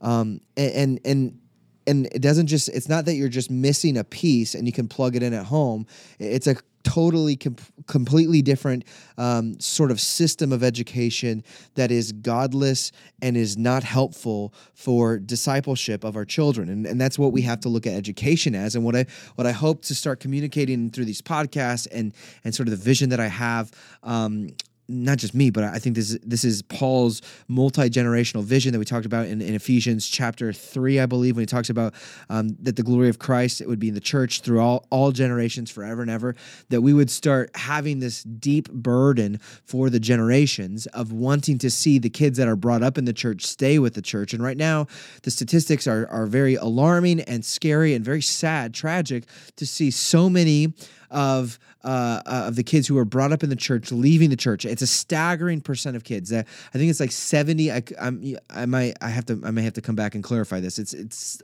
Um, 0.01 0.41
and, 0.57 0.99
and 1.05 1.39
and 1.87 2.07
it 2.07 2.21
doesn't 2.21 2.47
just 2.47 2.69
it's 2.69 2.89
not 2.89 3.05
that 3.05 3.15
you're 3.15 3.29
just 3.29 3.51
missing 3.51 3.97
a 3.97 4.03
piece 4.03 4.55
and 4.55 4.67
you 4.67 4.73
can 4.73 4.87
plug 4.87 5.15
it 5.15 5.23
in 5.23 5.33
at 5.33 5.45
home. 5.45 5.85
It's 6.19 6.47
a 6.47 6.55
totally 6.83 7.35
com- 7.35 7.55
completely 7.87 8.41
different 8.41 8.85
um, 9.17 9.59
sort 9.59 9.89
of 9.89 9.99
system 9.99 10.53
of 10.53 10.63
education 10.63 11.43
that 11.73 11.91
is 11.91 12.11
godless 12.11 12.91
and 13.21 13.35
is 13.35 13.57
not 13.57 13.83
helpful 13.83 14.53
for 14.75 15.17
discipleship 15.17 16.03
of 16.03 16.15
our 16.15 16.25
children. 16.25 16.69
And, 16.69 16.85
and 16.85 17.01
that's 17.01 17.17
what 17.17 17.33
we 17.33 17.41
have 17.41 17.59
to 17.61 17.69
look 17.69 17.87
at 17.87 17.93
education 17.93 18.53
as. 18.53 18.75
And 18.75 18.85
what 18.85 18.95
i 18.95 19.05
what 19.35 19.47
i 19.47 19.51
hope 19.51 19.81
to 19.83 19.95
start 19.95 20.19
communicating 20.19 20.89
through 20.91 21.05
these 21.05 21.21
podcasts 21.21 21.87
and 21.91 22.13
and 22.43 22.53
sort 22.53 22.67
of 22.67 22.71
the 22.71 22.83
vision 22.83 23.09
that 23.09 23.19
i 23.19 23.27
have 23.27 23.71
um, 24.03 24.49
not 24.87 25.17
just 25.17 25.33
me, 25.33 25.49
but 25.49 25.63
I 25.63 25.79
think 25.79 25.95
this 25.95 26.17
this 26.23 26.43
is 26.43 26.61
Paul's 26.61 27.21
multi 27.47 27.89
generational 27.89 28.43
vision 28.43 28.71
that 28.73 28.79
we 28.79 28.85
talked 28.85 29.05
about 29.05 29.27
in, 29.27 29.41
in, 29.41 29.55
Ephesians 29.55 30.07
chapter 30.07 30.53
three, 30.53 30.99
I 30.99 31.05
believe, 31.05 31.35
when 31.35 31.41
he 31.41 31.47
talks 31.47 31.69
about 31.69 31.93
um, 32.29 32.55
that 32.61 32.75
the 32.75 32.83
glory 32.83 33.09
of 33.09 33.17
Christ 33.17 33.61
it 33.61 33.67
would 33.67 33.79
be 33.79 33.87
in 33.87 33.93
the 33.93 33.99
church 33.99 34.41
through 34.41 34.59
all 34.59 34.85
all 34.91 35.11
generations 35.11 35.71
forever 35.71 36.01
and 36.01 36.11
ever. 36.11 36.35
That 36.69 36.81
we 36.81 36.93
would 36.93 37.09
start 37.09 37.49
having 37.55 37.99
this 37.99 38.23
deep 38.23 38.71
burden 38.71 39.39
for 39.65 39.89
the 39.89 39.99
generations 39.99 40.85
of 40.87 41.11
wanting 41.11 41.57
to 41.59 41.71
see 41.71 41.97
the 41.97 42.09
kids 42.09 42.37
that 42.37 42.47
are 42.47 42.55
brought 42.55 42.83
up 42.83 42.97
in 42.97 43.05
the 43.05 43.13
church 43.13 43.45
stay 43.45 43.79
with 43.79 43.95
the 43.95 44.01
church. 44.01 44.33
And 44.33 44.43
right 44.43 44.57
now, 44.57 44.87
the 45.23 45.31
statistics 45.31 45.87
are 45.87 46.07
are 46.09 46.27
very 46.27 46.55
alarming 46.55 47.21
and 47.21 47.43
scary 47.43 47.93
and 47.93 48.05
very 48.05 48.21
sad, 48.21 48.73
tragic 48.73 49.25
to 49.55 49.65
see 49.65 49.89
so 49.89 50.29
many 50.29 50.73
of 51.11 51.59
uh, 51.83 52.21
uh, 52.25 52.45
of 52.47 52.55
the 52.55 52.63
kids 52.63 52.87
who 52.87 52.95
were 52.95 53.05
brought 53.05 53.31
up 53.31 53.43
in 53.43 53.49
the 53.49 53.55
church 53.55 53.91
leaving 53.91 54.29
the 54.29 54.35
church. 54.35 54.65
It's 54.65 54.81
a 54.81 54.87
staggering 54.87 55.61
percent 55.61 55.95
of 55.95 56.03
kids. 56.03 56.31
I 56.31 56.43
think 56.43 56.89
it's 56.89 56.99
like 56.99 57.11
seventy. 57.11 57.71
I, 57.71 57.83
I'm, 57.99 58.37
I 58.49 58.65
might 58.65 58.97
I 59.01 59.09
have 59.09 59.25
to 59.27 59.41
I 59.43 59.51
may 59.51 59.63
have 59.63 59.73
to 59.73 59.81
come 59.81 59.95
back 59.95 60.15
and 60.15 60.23
clarify 60.23 60.59
this. 60.59 60.79
It's 60.79 60.93
it's 60.93 61.41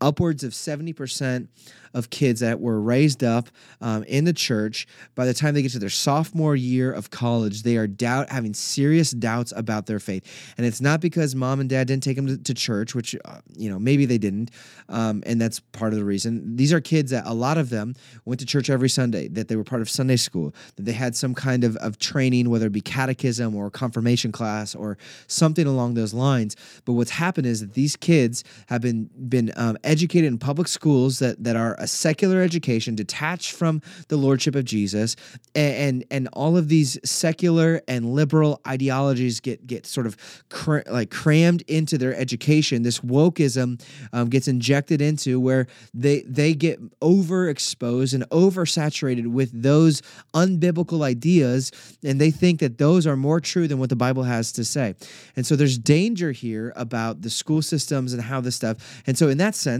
upwards 0.00 0.44
of 0.44 0.52
70% 0.52 1.48
of 1.92 2.10
kids 2.10 2.40
that 2.40 2.60
were 2.60 2.80
raised 2.80 3.24
up 3.24 3.48
um, 3.80 4.04
in 4.04 4.24
the 4.24 4.32
church 4.32 4.86
by 5.14 5.26
the 5.26 5.34
time 5.34 5.54
they 5.54 5.62
get 5.62 5.72
to 5.72 5.78
their 5.78 5.90
sophomore 5.90 6.54
year 6.54 6.92
of 6.92 7.10
college 7.10 7.62
they 7.62 7.76
are 7.76 7.86
doubt 7.86 8.30
having 8.30 8.54
serious 8.54 9.10
doubts 9.10 9.52
about 9.56 9.86
their 9.86 9.98
faith. 9.98 10.52
And 10.56 10.66
it's 10.66 10.80
not 10.80 11.00
because 11.00 11.34
mom 11.34 11.60
and 11.60 11.68
dad 11.68 11.88
didn't 11.88 12.04
take 12.04 12.16
them 12.16 12.26
to, 12.26 12.38
to 12.38 12.54
church 12.54 12.94
which 12.94 13.16
uh, 13.24 13.40
you 13.56 13.68
know 13.68 13.78
maybe 13.78 14.06
they 14.06 14.18
didn't 14.18 14.50
um, 14.88 15.22
and 15.26 15.40
that's 15.40 15.60
part 15.60 15.92
of 15.92 15.98
the 15.98 16.04
reason. 16.04 16.56
These 16.56 16.72
are 16.72 16.80
kids 16.80 17.10
that 17.10 17.26
a 17.26 17.34
lot 17.34 17.58
of 17.58 17.70
them 17.70 17.94
went 18.24 18.40
to 18.40 18.46
church 18.46 18.70
every 18.70 18.88
sunday 18.88 19.28
that 19.28 19.48
they 19.48 19.56
were 19.56 19.64
part 19.64 19.82
of 19.82 19.90
sunday 19.90 20.16
school 20.16 20.54
that 20.76 20.84
they 20.84 20.92
had 20.92 21.16
some 21.16 21.34
kind 21.34 21.64
of, 21.64 21.76
of 21.76 21.98
training 21.98 22.50
whether 22.50 22.66
it 22.66 22.72
be 22.72 22.80
catechism 22.80 23.54
or 23.54 23.70
confirmation 23.70 24.32
class 24.32 24.74
or 24.74 24.96
something 25.26 25.66
along 25.66 25.94
those 25.94 26.14
lines. 26.14 26.56
But 26.84 26.92
what's 26.92 27.10
happened 27.10 27.46
is 27.46 27.60
that 27.60 27.74
these 27.74 27.96
kids 27.96 28.44
have 28.68 28.80
been 28.82 29.10
been 29.28 29.52
um, 29.56 29.76
educated 29.90 30.28
in 30.28 30.38
public 30.38 30.68
schools 30.68 31.18
that, 31.18 31.42
that 31.42 31.56
are 31.56 31.74
a 31.78 31.86
secular 31.86 32.40
education 32.40 32.94
detached 32.94 33.52
from 33.52 33.82
the 34.08 34.16
lordship 34.16 34.54
of 34.54 34.64
Jesus, 34.64 35.16
and 35.54 35.90
and, 35.90 36.04
and 36.10 36.28
all 36.32 36.56
of 36.56 36.68
these 36.68 36.98
secular 37.04 37.80
and 37.88 38.14
liberal 38.14 38.60
ideologies 38.66 39.40
get 39.40 39.66
get 39.66 39.86
sort 39.86 40.06
of 40.06 40.16
cr- 40.48 40.86
like 40.98 41.10
crammed 41.10 41.62
into 41.62 41.98
their 41.98 42.14
education. 42.14 42.82
This 42.82 43.00
wokeism 43.00 43.82
um, 44.12 44.28
gets 44.28 44.46
injected 44.46 45.00
into 45.00 45.40
where 45.40 45.66
they 45.92 46.20
they 46.40 46.54
get 46.54 46.78
overexposed 47.00 48.14
and 48.14 48.22
oversaturated 48.30 49.26
with 49.38 49.50
those 49.68 50.02
unbiblical 50.34 51.02
ideas, 51.02 51.72
and 52.04 52.20
they 52.20 52.30
think 52.30 52.60
that 52.60 52.78
those 52.78 53.06
are 53.06 53.16
more 53.16 53.40
true 53.40 53.66
than 53.66 53.78
what 53.78 53.90
the 53.90 53.96
Bible 54.06 54.24
has 54.24 54.52
to 54.52 54.64
say. 54.64 54.94
And 55.36 55.44
so 55.46 55.56
there's 55.56 55.78
danger 55.78 56.32
here 56.32 56.72
about 56.76 57.22
the 57.22 57.30
school 57.30 57.62
systems 57.62 58.12
and 58.12 58.22
how 58.22 58.40
this 58.40 58.56
stuff. 58.56 58.76
And 59.06 59.16
so 59.18 59.28
in 59.28 59.38
that 59.38 59.54
sense, 59.54 59.79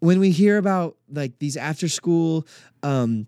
when 0.00 0.20
we 0.20 0.30
hear 0.30 0.58
about 0.58 0.96
like 1.10 1.38
these 1.38 1.56
after 1.56 1.88
school 1.88 2.46
um 2.82 3.26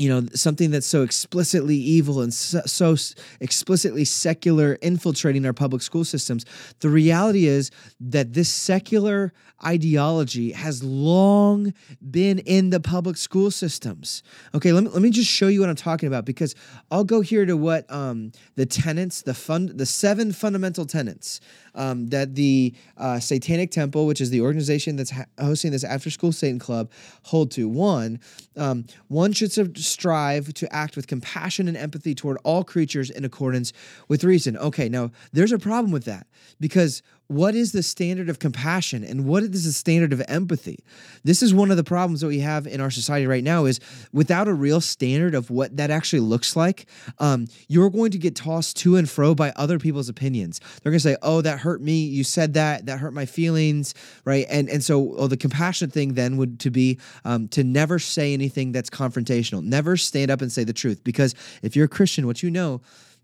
you 0.00 0.08
know 0.08 0.26
something 0.34 0.70
that's 0.70 0.86
so 0.86 1.02
explicitly 1.02 1.76
evil 1.76 2.22
and 2.22 2.32
so, 2.32 2.62
so, 2.64 2.96
explicitly 3.40 4.04
secular 4.04 4.74
infiltrating 4.80 5.44
our 5.44 5.52
public 5.52 5.82
school 5.82 6.04
systems. 6.04 6.46
The 6.80 6.88
reality 6.88 7.46
is 7.46 7.70
that 8.00 8.32
this 8.32 8.48
secular 8.48 9.32
ideology 9.64 10.52
has 10.52 10.82
long 10.82 11.74
been 12.10 12.38
in 12.38 12.70
the 12.70 12.80
public 12.80 13.18
school 13.18 13.50
systems. 13.50 14.22
Okay 14.54 14.72
let 14.72 14.84
me, 14.84 14.90
let 14.90 15.02
me 15.02 15.10
just 15.10 15.30
show 15.30 15.48
you 15.48 15.60
what 15.60 15.68
i'm 15.68 15.76
talking 15.76 16.06
about 16.06 16.24
because 16.24 16.54
i'll 16.90 17.04
go 17.04 17.20
here 17.20 17.44
to 17.44 17.56
what 17.56 17.90
um, 17.92 18.32
the 18.54 18.64
tenets 18.64 19.20
the 19.20 19.34
fund 19.34 19.68
the 19.70 19.84
seven 19.84 20.32
fundamental 20.32 20.86
tenets 20.86 21.40
um, 21.74 22.06
that 22.06 22.34
the 22.34 22.74
uh, 22.96 23.20
satanic 23.20 23.70
temple 23.70 24.06
which 24.06 24.20
is 24.20 24.30
the 24.30 24.40
organization 24.40 24.96
that's 24.96 25.10
ha- 25.10 25.26
hosting 25.38 25.72
this 25.72 25.84
after 25.84 26.08
school 26.08 26.32
satan 26.32 26.58
club 26.58 26.90
hold 27.24 27.50
to. 27.52 27.68
One 27.68 28.20
um, 28.56 28.84
one 29.08 29.32
should 29.32 29.52
strive 29.90 30.52
to 30.54 30.72
act 30.74 30.96
with 30.96 31.06
compassion 31.06 31.68
and 31.68 31.76
empathy 31.76 32.14
toward 32.14 32.38
all 32.44 32.64
creatures 32.64 33.10
in 33.10 33.24
accordance 33.24 33.72
with 34.08 34.24
reason. 34.24 34.56
Okay, 34.56 34.88
now 34.88 35.10
there's 35.32 35.52
a 35.52 35.58
problem 35.58 35.92
with 35.92 36.04
that 36.04 36.26
because 36.58 37.02
what 37.30 37.54
is 37.54 37.70
the 37.70 37.82
standard 37.82 38.28
of 38.28 38.40
compassion 38.40 39.04
and 39.04 39.24
what 39.24 39.44
is 39.44 39.64
the 39.64 39.72
standard 39.72 40.12
of 40.12 40.20
empathy? 40.26 40.80
This 41.22 41.44
is 41.44 41.54
one 41.54 41.70
of 41.70 41.76
the 41.76 41.84
problems 41.84 42.22
that 42.22 42.26
we 42.26 42.40
have 42.40 42.66
in 42.66 42.80
our 42.80 42.90
society 42.90 43.24
right 43.24 43.44
now 43.44 43.66
is 43.66 43.78
without 44.12 44.48
a 44.48 44.52
real 44.52 44.80
standard 44.80 45.36
of 45.36 45.48
what 45.48 45.76
that 45.76 45.92
actually 45.92 46.20
looks 46.20 46.56
like 46.56 46.86
um, 47.20 47.46
you're 47.68 47.88
going 47.88 48.10
to 48.10 48.18
get 48.18 48.34
tossed 48.34 48.78
to 48.78 48.96
and 48.96 49.08
fro 49.08 49.32
by 49.32 49.52
other 49.54 49.78
people's 49.78 50.08
opinions. 50.08 50.58
They're 50.82 50.90
going 50.90 50.98
to 50.98 51.08
say 51.08 51.16
oh 51.22 51.40
that 51.42 51.60
hurt 51.60 51.80
me. 51.80 52.04
You 52.04 52.24
said 52.24 52.54
that. 52.54 52.86
That 52.86 52.98
hurt 52.98 53.14
my 53.14 53.26
feelings 53.26 53.94
right? 54.24 54.46
And 54.50 54.68
and 54.68 54.82
so 54.82 55.14
oh, 55.16 55.28
the 55.28 55.36
compassion 55.36 55.88
thing 55.88 56.14
then 56.14 56.36
would 56.36 56.58
to 56.60 56.70
be 56.70 56.98
um, 57.24 57.46
to 57.48 57.62
never 57.62 58.00
say 58.00 58.32
anything 58.32 58.72
that's 58.72 58.90
confrontational. 58.90 59.62
Never 59.62 59.96
stand 59.96 60.32
up 60.32 60.42
and 60.42 60.50
say 60.50 60.64
the 60.64 60.72
truth 60.72 61.04
because 61.04 61.36
if 61.62 61.76
you're 61.76 61.84
a 61.84 61.88
christian 61.88 62.26
what 62.26 62.42
you 62.42 62.50
know 62.50 62.80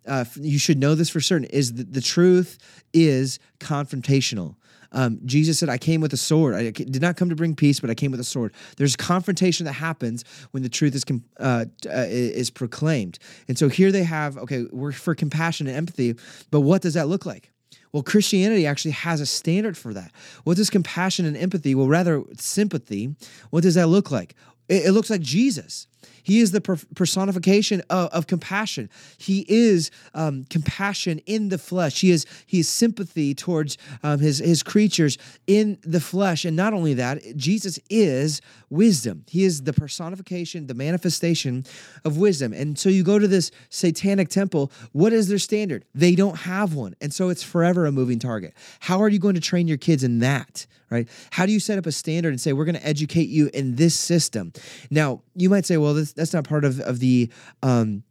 uh, 0.06 0.24
you 0.36 0.58
should 0.58 0.78
know 0.78 0.94
this 0.94 1.10
for 1.10 1.20
certain 1.20 1.48
is 1.48 1.74
that 1.74 1.92
the 1.92 2.00
truth 2.00 2.58
is 2.92 3.38
confrontational. 3.58 4.56
Um, 4.92 5.18
Jesus 5.24 5.58
said, 5.58 5.68
I 5.68 5.78
came 5.78 6.00
with 6.00 6.12
a 6.12 6.16
sword. 6.16 6.54
I 6.54 6.70
did 6.70 7.02
not 7.02 7.16
come 7.16 7.28
to 7.28 7.36
bring 7.36 7.54
peace, 7.54 7.80
but 7.80 7.90
I 7.90 7.94
came 7.94 8.10
with 8.10 8.20
a 8.20 8.24
sword. 8.24 8.54
There's 8.76 8.96
confrontation 8.96 9.66
that 9.66 9.74
happens 9.74 10.24
when 10.52 10.62
the 10.62 10.68
truth 10.68 10.94
is, 10.94 11.04
uh, 11.38 11.66
uh, 11.86 11.90
is 12.08 12.50
proclaimed. 12.50 13.18
And 13.48 13.58
so 13.58 13.68
here 13.68 13.92
they 13.92 14.04
have, 14.04 14.38
okay, 14.38 14.64
we're 14.70 14.92
for 14.92 15.14
compassion 15.14 15.66
and 15.66 15.76
empathy, 15.76 16.14
but 16.50 16.60
what 16.60 16.82
does 16.82 16.94
that 16.94 17.08
look 17.08 17.26
like? 17.26 17.50
Well, 17.92 18.02
Christianity 18.02 18.66
actually 18.66 18.92
has 18.92 19.20
a 19.20 19.26
standard 19.26 19.76
for 19.76 19.94
that. 19.94 20.12
What 20.44 20.56
does 20.56 20.70
compassion 20.70 21.26
and 21.26 21.36
empathy, 21.36 21.74
well, 21.74 21.88
rather 21.88 22.22
sympathy, 22.38 23.14
what 23.50 23.62
does 23.62 23.74
that 23.74 23.88
look 23.88 24.10
like? 24.10 24.34
It, 24.68 24.86
it 24.86 24.92
looks 24.92 25.10
like 25.10 25.20
Jesus. 25.20 25.86
He 26.26 26.40
is 26.40 26.50
the 26.50 26.60
personification 26.60 27.82
of, 27.88 28.10
of, 28.10 28.26
compassion. 28.26 28.90
He 29.16 29.46
is 29.48 29.92
um, 30.12 30.44
compassion 30.50 31.20
in 31.20 31.50
the 31.50 31.56
flesh. 31.56 32.00
He 32.00 32.10
is 32.10 32.26
he 32.46 32.58
is 32.58 32.68
sympathy 32.68 33.32
towards 33.32 33.78
um, 34.02 34.18
his 34.18 34.40
his 34.40 34.64
creatures 34.64 35.18
in 35.46 35.78
the 35.82 36.00
flesh. 36.00 36.44
And 36.44 36.56
not 36.56 36.74
only 36.74 36.94
that, 36.94 37.22
Jesus 37.36 37.78
is 37.88 38.40
wisdom. 38.70 39.24
He 39.28 39.44
is 39.44 39.62
the 39.62 39.72
personification, 39.72 40.66
the 40.66 40.74
manifestation 40.74 41.64
of 42.04 42.16
wisdom. 42.16 42.52
And 42.52 42.76
so 42.76 42.88
you 42.88 43.04
go 43.04 43.20
to 43.20 43.28
this 43.28 43.52
satanic 43.70 44.28
temple. 44.28 44.72
What 44.90 45.12
is 45.12 45.28
their 45.28 45.38
standard? 45.38 45.84
They 45.94 46.16
don't 46.16 46.38
have 46.38 46.74
one, 46.74 46.96
and 47.00 47.14
so 47.14 47.28
it's 47.28 47.44
forever 47.44 47.86
a 47.86 47.92
moving 47.92 48.18
target. 48.18 48.52
How 48.80 49.00
are 49.00 49.08
you 49.08 49.20
going 49.20 49.36
to 49.36 49.40
train 49.40 49.68
your 49.68 49.78
kids 49.78 50.02
in 50.02 50.18
that? 50.18 50.66
right? 50.90 51.08
How 51.30 51.46
do 51.46 51.52
you 51.52 51.60
set 51.60 51.78
up 51.78 51.86
a 51.86 51.92
standard 51.92 52.30
and 52.30 52.40
say 52.40 52.52
we're 52.52 52.64
going 52.64 52.76
to 52.76 52.86
educate 52.86 53.28
you 53.28 53.50
in 53.52 53.76
this 53.76 53.94
system? 53.94 54.52
Now, 54.90 55.22
you 55.34 55.50
might 55.50 55.66
say, 55.66 55.76
well, 55.76 55.94
this, 55.94 56.12
that's 56.16 56.32
not 56.32 56.44
part 56.44 56.64
of 56.64 56.80
of 56.80 56.98
the 56.98 57.30
um, 57.62 58.02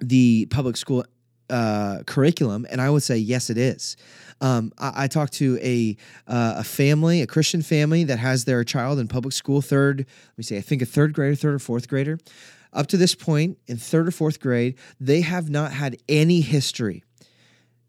the 0.00 0.46
public 0.46 0.76
school 0.76 1.04
uh, 1.50 2.02
curriculum, 2.06 2.66
and 2.70 2.80
I 2.80 2.90
would 2.90 3.02
say 3.02 3.16
yes, 3.16 3.50
it 3.50 3.58
is. 3.58 3.96
Um, 4.40 4.72
I, 4.78 5.04
I, 5.04 5.06
talked 5.08 5.32
to 5.34 5.58
a 5.62 5.96
uh, 6.26 6.56
a 6.58 6.64
family, 6.64 7.22
a 7.22 7.26
Christian 7.26 7.62
family 7.62 8.04
that 8.04 8.18
has 8.18 8.44
their 8.44 8.62
child 8.64 8.98
in 8.98 9.08
public 9.08 9.32
school, 9.32 9.60
third. 9.60 10.00
Let 10.00 10.38
me 10.38 10.44
say, 10.44 10.58
I 10.58 10.60
think 10.60 10.82
a 10.82 10.86
third 10.86 11.12
grader, 11.12 11.34
third 11.34 11.54
or 11.54 11.58
fourth 11.58 11.88
grader. 11.88 12.18
Up 12.72 12.86
to 12.88 12.96
this 12.96 13.14
point, 13.14 13.58
in 13.66 13.78
third 13.78 14.06
or 14.06 14.10
fourth 14.10 14.40
grade, 14.40 14.76
they 15.00 15.22
have 15.22 15.48
not 15.48 15.72
had 15.72 15.96
any 16.08 16.42
history, 16.42 17.02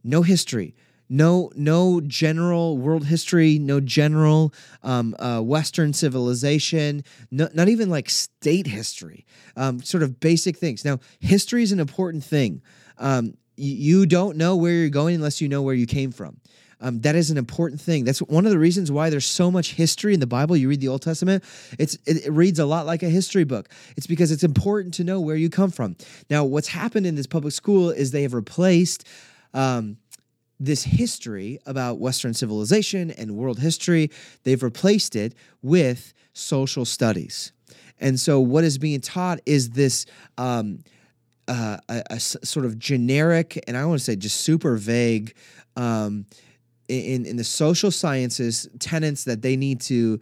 no 0.03 0.22
history 0.22 0.74
no 1.10 1.51
no 1.55 1.99
general 2.01 2.78
world 2.78 3.05
history 3.05 3.60
no 3.60 3.80
general 3.80 4.53
um, 4.84 5.16
uh, 5.20 5.41
western 5.41 5.91
civilization 5.91 7.03
no, 7.32 7.49
not 7.53 7.68
even 7.68 7.89
like 7.89 8.10
state 8.10 8.68
history 8.68 9.26
um, 9.55 9.82
sort 9.82 10.03
of 10.03 10.20
basic 10.20 10.55
things 10.57 10.86
now 10.86 10.99
history 11.20 11.64
is 11.64 11.72
an 11.72 11.80
important 11.80 12.24
thing 12.24 12.62
um, 12.97 13.34
you 13.55 14.05
don't 14.05 14.38
know 14.38 14.55
where 14.55 14.74
you're 14.74 14.89
going 14.89 15.16
unless 15.16 15.41
you 15.41 15.49
know 15.49 15.62
where 15.62 15.76
you 15.76 15.86
came 15.86 16.12
from 16.12 16.39
um, 16.82 17.01
that 17.01 17.16
is 17.16 17.30
an 17.30 17.38
important 17.38 17.82
thing. 17.82 18.05
That's 18.05 18.20
one 18.20 18.45
of 18.45 18.51
the 18.51 18.60
reasons 18.60 18.91
why 18.91 19.10
there's 19.10 19.26
so 19.26 19.51
much 19.51 19.74
history 19.74 20.14
in 20.14 20.20
the 20.20 20.28
Bible. 20.28 20.55
You 20.55 20.70
read 20.70 20.80
the 20.80 20.88
Old 20.88 21.01
Testament, 21.01 21.43
it's 21.78 21.95
it, 22.05 22.26
it, 22.26 22.32
reads 22.32 22.60
a 22.60 22.66
lot 22.66 22.86
like 22.86 23.03
a 23.03 23.10
history 23.10 23.43
book. 23.43 23.70
It's 23.97 24.07
because 24.07 24.32
it's 24.32 24.43
important 24.43 24.93
to 24.95 25.03
know 25.03 25.20
where 25.20 25.36
you 25.36 25.49
come 25.49 25.72
from. 25.72 25.97
Now, 26.30 26.45
what's 26.45 26.70
happened 26.70 27.05
in 27.05 27.16
this 27.16 27.28
public 27.28 27.53
school 27.53 27.89
is 27.89 28.12
they 28.12 28.22
have 28.22 28.34
replaced 28.34 29.05
um, 29.53 29.97
this 30.60 30.84
history 30.84 31.60
about 31.66 31.99
Western 31.99 32.34
civilization 32.34 33.12
and 33.12 33.36
world 33.36 33.60
history, 33.60 34.12
they've 34.43 34.62
replaced 34.62 35.16
it 35.16 35.34
with 35.62 36.14
social 36.34 36.86
studies. 36.86 37.51
And 37.99 38.20
so, 38.20 38.39
what 38.39 38.64
is 38.64 38.78
being 38.78 39.01
taught 39.01 39.39
is 39.45 39.72
this 39.72 40.05
um, 40.38 40.80
uh, 41.47 41.78
a, 41.89 42.03
a, 42.12 42.20
sort 42.20 42.66
of 42.66 42.78
generic, 42.78 43.62
and 43.68 43.76
I 43.76 43.86
want 43.86 43.99
to 43.99 44.05
say 44.05 44.16
just 44.16 44.41
super 44.41 44.76
vague. 44.76 45.34
Um, 45.76 46.26
in, 46.88 47.28
in 47.28 47.38
the 47.38 47.43
social 47.43 47.91
sciences 47.91 48.68
tenets 48.80 49.26
that 49.26 49.43
they 49.43 49.55
need 49.55 49.80
to 49.82 50.20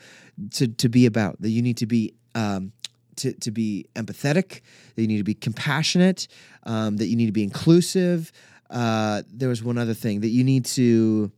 to 0.52 0.68
to 0.68 0.90
be 0.90 1.06
about 1.06 1.42
that 1.42 1.50
you 1.50 1.62
need 1.62 1.78
to 1.78 1.86
be 1.86 2.14
um, 2.36 2.74
to, 3.16 3.32
to 3.34 3.52
be 3.52 3.86
empathetic 3.96 4.62
that 4.96 5.02
you 5.02 5.08
need 5.08 5.18
to 5.18 5.24
be 5.24 5.34
compassionate 5.34 6.28
um, 6.64 6.98
that 6.98 7.06
you 7.06 7.16
need 7.16 7.28
to 7.28 7.32
be 7.32 7.44
inclusive 7.44 8.34
uh, 8.70 9.24
there 9.32 9.50
was 9.50 9.64
one 9.64 9.78
other 9.78 9.94
thing 9.94 10.22
that 10.22 10.30
you 10.30 10.44
need 10.44 10.66
to 10.66 11.32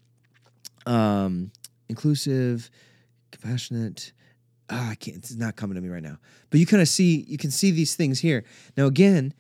um, 0.86 1.52
inclusive, 1.88 2.70
compassionate. 3.32 4.14
Oh, 4.70 4.88
I 4.92 4.96
can't. 4.96 5.18
It's 5.18 5.36
not 5.36 5.56
coming 5.56 5.76
to 5.76 5.82
me 5.82 5.90
right 5.90 6.04
now. 6.04 6.18
But 6.50 6.60
you 6.60 6.66
kind 6.66 6.82
of 6.82 6.88
see, 6.88 7.26
you 7.28 7.38
can 7.38 7.52
see 7.52 7.72
these 7.72 7.96
things 7.96 8.20
here. 8.20 8.44
Now, 8.78 8.86
again, 8.86 9.34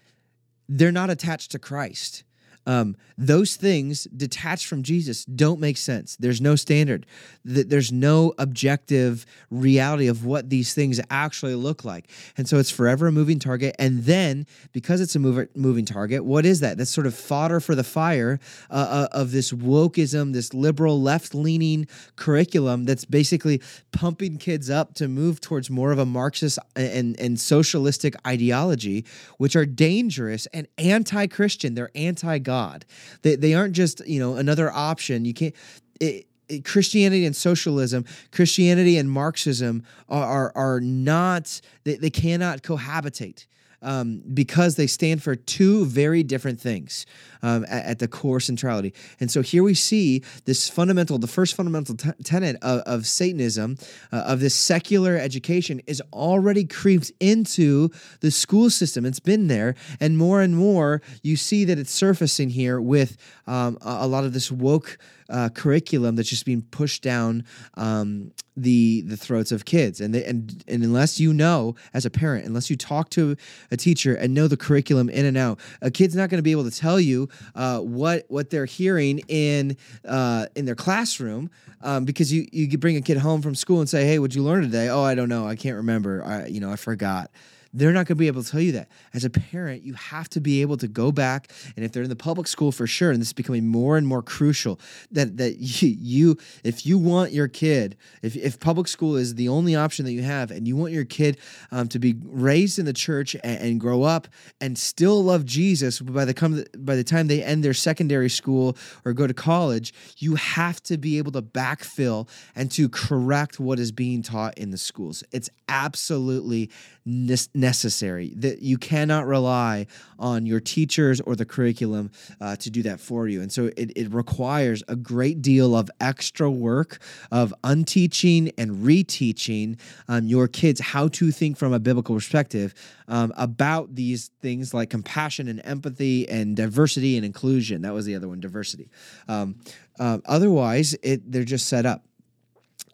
they're 0.68 0.92
not 0.92 1.10
attached 1.10 1.52
to 1.52 1.60
Christ. 1.60 2.24
Um, 2.66 2.96
those 3.18 3.56
things 3.56 4.04
detached 4.16 4.68
from 4.68 4.84
Jesus 4.84 5.26
don't 5.26 5.60
make 5.60 5.78
sense. 5.78 6.16
There's 6.18 6.40
no 6.40 6.56
standard. 6.56 7.06
There's 7.44 7.92
no 7.92 8.34
objective 8.38 9.26
reality 9.50 10.08
of 10.08 10.26
what 10.26 10.50
these 10.50 10.74
things 10.74 11.02
actually 11.10 11.56
look 11.56 11.84
like. 11.84 12.10
And 12.38 12.48
so 12.48 12.58
it's 12.58 12.70
forever 12.70 13.08
a 13.08 13.12
moving 13.12 13.40
target. 13.40 13.76
And 13.80 14.04
then, 14.04 14.46
because 14.72 15.02
it's 15.02 15.16
a 15.16 15.20
mover, 15.20 15.50
moving 15.56 15.86
target, 15.86 16.24
what 16.24 16.46
is 16.46 16.60
that? 16.60 16.78
That's 16.78 16.92
sort 16.92 17.08
of 17.08 17.16
fodder 17.16 17.60
for 17.60 17.76
the 17.76 17.84
fire 17.84 18.40
uh, 18.70 18.74
uh 18.74 19.08
of 19.18 19.32
this 19.32 19.52
wokeism, 19.52 20.34
this 20.34 20.54
liberal, 20.54 21.02
left 21.02 21.34
leaning 21.34 21.88
curriculum 22.16 22.86
that's 22.86 23.06
basically 23.06 23.62
pumping 23.92 24.38
kids 24.38 24.70
up 24.70 24.94
to 24.96 25.08
move 25.08 25.42
towards 25.42 25.70
more 25.70 25.92
of 25.92 26.00
a 26.00 26.06
Marxist 26.06 26.60
and, 26.76 27.20
and 27.20 27.40
socialistic 27.40 28.16
ideology, 28.28 29.06
which 29.38 29.56
are 29.56 29.66
dangerous 29.66 30.46
and 30.48 30.68
anti 30.78 31.28
Christian. 31.28 31.74
They're 31.74 31.92
anti 31.96 32.38
God. 32.38 32.49
God. 32.50 32.84
They, 33.22 33.36
they 33.36 33.54
aren't 33.54 33.76
just, 33.76 34.02
you 34.08 34.20
know, 34.20 34.34
another 34.36 34.72
option. 34.72 35.24
You 35.24 35.36
can't. 35.36 35.56
It, 36.00 36.26
it, 36.48 36.66
Christianity 36.66 37.28
and 37.28 37.36
socialism, 37.36 38.06
Christianity 38.32 38.98
and 38.98 39.08
Marxism 39.08 39.84
are, 40.08 40.26
are, 40.26 40.52
are 40.56 40.80
not, 40.82 41.62
they, 41.84 41.98
they 41.98 42.10
cannot 42.10 42.64
cohabitate 42.64 43.46
um, 43.82 44.22
because 44.34 44.76
they 44.76 44.88
stand 44.88 45.24
for 45.24 45.36
two 45.36 45.86
very 45.86 46.24
different 46.24 46.60
things 46.60 47.06
um, 47.42 47.66
at, 47.70 47.86
at, 47.86 48.00
the 48.00 48.08
core 48.08 48.40
centrality. 48.40 48.94
And 49.20 49.32
so 49.32 49.42
here 49.42 49.64
we 49.64 49.74
see 49.74 50.24
this 50.46 50.70
fundamental, 50.70 51.18
the 51.18 51.28
first 51.28 51.56
fundamental 51.56 51.96
tenet 51.96 52.58
of, 52.62 52.82
of 52.82 53.08
Satanism, 53.08 53.78
uh, 54.12 54.18
of 54.18 54.40
this 54.40 54.56
secular 54.56 55.18
education, 55.18 55.82
is 55.88 56.02
already 56.12 56.66
creeped 56.66 57.12
into 57.20 57.90
the 58.20 58.32
school 58.32 58.70
system. 58.70 59.06
It's 59.06 59.20
been 59.20 59.48
there, 59.48 59.76
and 60.00 60.18
more 60.18 60.42
and 60.42 60.56
more 60.56 61.02
you 61.24 61.38
see 61.38 61.66
that 61.66 61.80
it's 61.80 61.92
surfacing 61.92 62.50
here 62.50 62.82
with 62.82 63.18
um, 63.48 63.78
a, 63.82 64.00
a 64.02 64.08
lot 64.08 64.26
of 64.26 64.34
this 64.34 64.52
woke 64.52 64.98
uh, 65.30 65.50
curriculum 65.50 66.16
that's 66.16 66.30
just 66.30 66.46
being 66.46 66.62
pushed 66.64 67.04
down 67.04 67.44
um, 67.76 68.32
the 68.58 69.02
the 69.02 69.18
throats 69.18 69.52
of 69.52 69.66
kids. 69.66 70.02
And 70.02 70.14
they, 70.14 70.24
and 70.26 70.64
and 70.68 70.84
unless 70.84 71.20
you 71.20 71.34
know 71.34 71.76
as 71.94 72.06
a 72.06 72.10
parent, 72.10 72.46
unless 72.46 72.70
you 72.70 72.76
talk 72.76 73.10
to 73.12 73.36
a 73.72 73.78
teacher 73.78 74.16
and 74.16 74.34
know 74.34 74.48
the 74.48 74.58
curriculum 74.58 75.10
in 75.10 75.26
and 75.26 75.38
out, 75.38 75.60
a 75.82 75.92
kid's 75.92 76.16
not 76.16 76.30
going 76.30 76.40
to 76.40 76.44
be 76.44 76.52
able 76.52 76.70
to 76.70 76.76
tell 76.76 77.00
you 77.00 77.30
uh, 77.56 77.80
what 77.80 78.26
what 78.28 78.50
they're 78.50 78.66
hearing 78.66 79.22
in 79.28 79.78
uh, 80.06 80.48
in 80.56 80.66
their 80.66 80.76
classroom 80.76 81.50
um, 81.82 82.06
because 82.06 82.32
you 82.34 82.48
you 82.52 82.78
bring 82.78 82.98
a 82.98 83.02
kid 83.02 83.18
home 83.18 83.42
from 83.42 83.56
school 83.56 83.80
and 83.80 83.90
say, 83.90 84.06
"Hey, 84.06 84.20
what'd 84.20 84.36
you 84.36 84.44
learn 84.44 84.64
today?" 84.64 84.90
"Oh, 84.90 85.04
I 85.04 85.16
don't 85.16 85.30
know. 85.30 85.48
I 85.48 85.56
can't 85.56 85.78
remember. 85.78 86.24
I 86.24 86.48
you 86.48 86.60
know 86.60 86.72
I 86.72 86.76
forgot." 86.76 87.32
They're 87.74 87.92
not 87.92 88.08
going 88.08 88.08
to 88.08 88.16
be 88.16 88.28
able 88.28 88.42
to 88.42 88.50
tell 88.50 88.62
you 88.62 88.72
that. 88.72 88.90
As 89.14 89.24
a 89.24 89.30
parent, 89.30 89.84
you 89.84 89.94
have 89.94 90.28
to 90.30 90.42
be 90.42 90.62
able 90.62 90.78
to 90.78 90.88
go 90.88 91.12
back, 91.12 91.52
and 91.76 91.86
if 91.86 91.92
they're 91.92 92.04
in 92.04 92.10
the 92.10 92.16
public 92.16 92.48
school 92.48 92.72
for 92.72 92.88
sure, 92.88 93.12
and 93.12 93.22
this 93.22 93.30
is 93.30 93.34
becoming 93.34 93.68
more 93.68 93.98
and 93.98 94.08
more 94.08 94.24
crucial, 94.24 94.80
that 95.12 95.38
that 95.38 95.58
you, 95.60 96.38
if 96.64 96.86
you 96.86 96.98
want 96.98 97.32
your 97.32 97.48
kid, 97.48 97.96
if, 98.24 98.36
if 98.36 98.60
public 98.60 98.88
school 98.88 99.16
is 99.16 99.36
the 99.36 99.50
only 99.50 99.76
option 99.76 100.06
that 100.06 100.14
you 100.14 100.24
have, 100.24 100.50
and 100.50 100.68
you 100.68 100.76
want 100.76 100.94
your 100.94 101.06
kid 101.06 101.38
um, 101.72 101.88
to 101.90 102.00
be 102.00 102.16
raised 102.24 102.80
in 102.80 102.86
the 102.86 102.94
church 102.94 103.36
and, 103.44 103.60
and 103.60 103.80
grow 103.80 104.04
up 104.04 104.28
and 104.60 104.78
still 104.78 105.24
love 105.24 105.46
Jesus 105.46 106.00
by 106.00 106.26
the 106.26 106.34
come 106.34 106.64
by 106.78 106.96
the 106.96 107.04
time 107.04 107.28
they 107.28 107.44
end 107.44 107.64
their 107.64 107.74
secondary 107.74 108.30
school 108.30 108.76
or 109.06 109.14
go 109.14 109.28
to 109.28 109.34
college, 109.34 109.94
you 110.18 110.36
have 110.36 110.82
to 110.84 110.98
be 110.98 111.20
able 111.20 111.32
to 111.34 111.42
backfill 111.42 112.28
and 112.56 112.72
to 112.72 112.90
correct 112.90 113.60
what 113.60 113.80
is 113.80 113.92
being 113.92 114.24
taught 114.24 114.58
in 114.58 114.72
the 114.72 114.78
schools. 114.78 115.24
It's 115.32 115.50
absolutely 115.68 116.72
necessary 117.06 117.59
necessary. 117.60 118.34
That 118.38 118.62
you 118.62 118.78
cannot 118.78 119.28
rely 119.28 119.88
on 120.18 120.46
your 120.46 120.60
teachers 120.60 121.22
or 121.22 121.36
the 121.36 121.46
curriculum 121.46 122.12
uh, 122.42 122.56
to 122.58 122.70
do 122.70 122.84
that 122.84 123.00
for 123.00 123.28
you. 123.28 123.42
And 123.42 123.52
so 123.52 123.66
it, 123.78 123.92
it 123.96 124.14
requires 124.14 124.84
a 124.88 124.96
great 124.96 125.42
deal 125.42 125.76
of 125.76 125.90
extra 126.00 126.50
work 126.50 127.00
of 127.32 127.54
unteaching 127.64 128.52
and 128.58 128.78
reteaching 128.78 129.80
um, 130.08 130.26
your 130.26 130.48
kids 130.48 130.80
how 130.80 131.08
to 131.10 131.32
think 131.32 131.58
from 131.58 131.74
a 131.74 131.80
biblical 131.80 132.16
perspective 132.16 132.74
um, 133.08 133.34
about 133.38 133.96
these 133.96 134.30
things 134.42 134.74
like 134.74 134.90
compassion 134.90 135.48
and 135.48 135.62
empathy 135.64 136.28
and 136.30 136.56
diversity 136.56 137.16
and 137.18 137.26
inclusion. 137.26 137.82
That 137.82 137.94
was 137.94 138.06
the 138.06 138.16
other 138.16 138.28
one, 138.28 138.40
diversity. 138.40 138.90
Um, 139.28 139.56
uh, 140.00 140.20
otherwise, 140.26 140.96
it 141.04 141.30
they're 141.32 141.44
just 141.44 141.68
set 141.68 141.86
up 141.86 142.06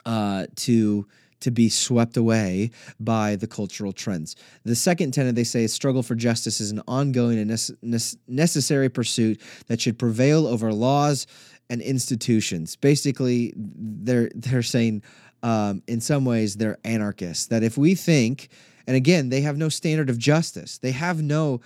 uh, 0.05 0.47
to 0.55 1.07
to 1.41 1.51
be 1.51 1.69
swept 1.69 2.17
away 2.17 2.71
by 2.99 3.35
the 3.35 3.47
cultural 3.47 3.93
trends. 3.93 4.35
The 4.63 4.75
second 4.75 5.11
tenet 5.11 5.35
they 5.35 5.43
say 5.43 5.63
is 5.63 5.73
struggle 5.73 6.03
for 6.03 6.15
justice 6.15 6.61
is 6.61 6.71
an 6.71 6.81
ongoing 6.87 7.37
and 7.39 8.17
necessary 8.27 8.89
pursuit 8.89 9.41
that 9.67 9.81
should 9.81 9.99
prevail 9.99 10.47
over 10.47 10.71
laws 10.73 11.27
and 11.69 11.81
institutions. 11.81 12.75
Basically, 12.75 13.53
they're 13.55 14.29
they're 14.35 14.61
saying 14.61 15.03
um, 15.43 15.83
in 15.87 16.01
some 16.01 16.25
ways 16.25 16.55
they're 16.55 16.77
anarchists. 16.83 17.47
That 17.47 17.63
if 17.63 17.77
we 17.77 17.95
think, 17.95 18.49
and 18.87 18.95
again, 18.95 19.29
they 19.29 19.41
have 19.41 19.57
no 19.57 19.69
standard 19.69 20.09
of 20.09 20.17
justice. 20.17 20.77
They 20.77 20.91
have 20.91 21.21
no 21.21 21.61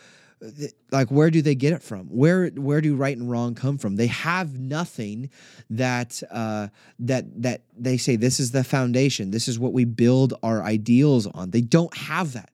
like 0.91 1.09
where 1.09 1.29
do 1.29 1.41
they 1.41 1.55
get 1.55 1.73
it 1.73 1.81
from? 1.81 2.05
Where 2.07 2.47
where 2.49 2.81
do 2.81 2.95
right 2.95 3.15
and 3.15 3.29
wrong 3.29 3.55
come 3.55 3.77
from? 3.77 3.95
They 3.95 4.07
have 4.07 4.57
nothing 4.57 5.29
that 5.69 6.21
uh, 6.31 6.69
that 6.99 7.41
that 7.41 7.61
they 7.77 7.97
say 7.97 8.15
this 8.15 8.39
is 8.39 8.51
the 8.51 8.63
foundation. 8.63 9.31
This 9.31 9.47
is 9.47 9.59
what 9.59 9.73
we 9.73 9.85
build 9.85 10.33
our 10.43 10.63
ideals 10.63 11.27
on. 11.27 11.51
They 11.51 11.61
don't 11.61 11.95
have 11.95 12.33
that. 12.33 12.51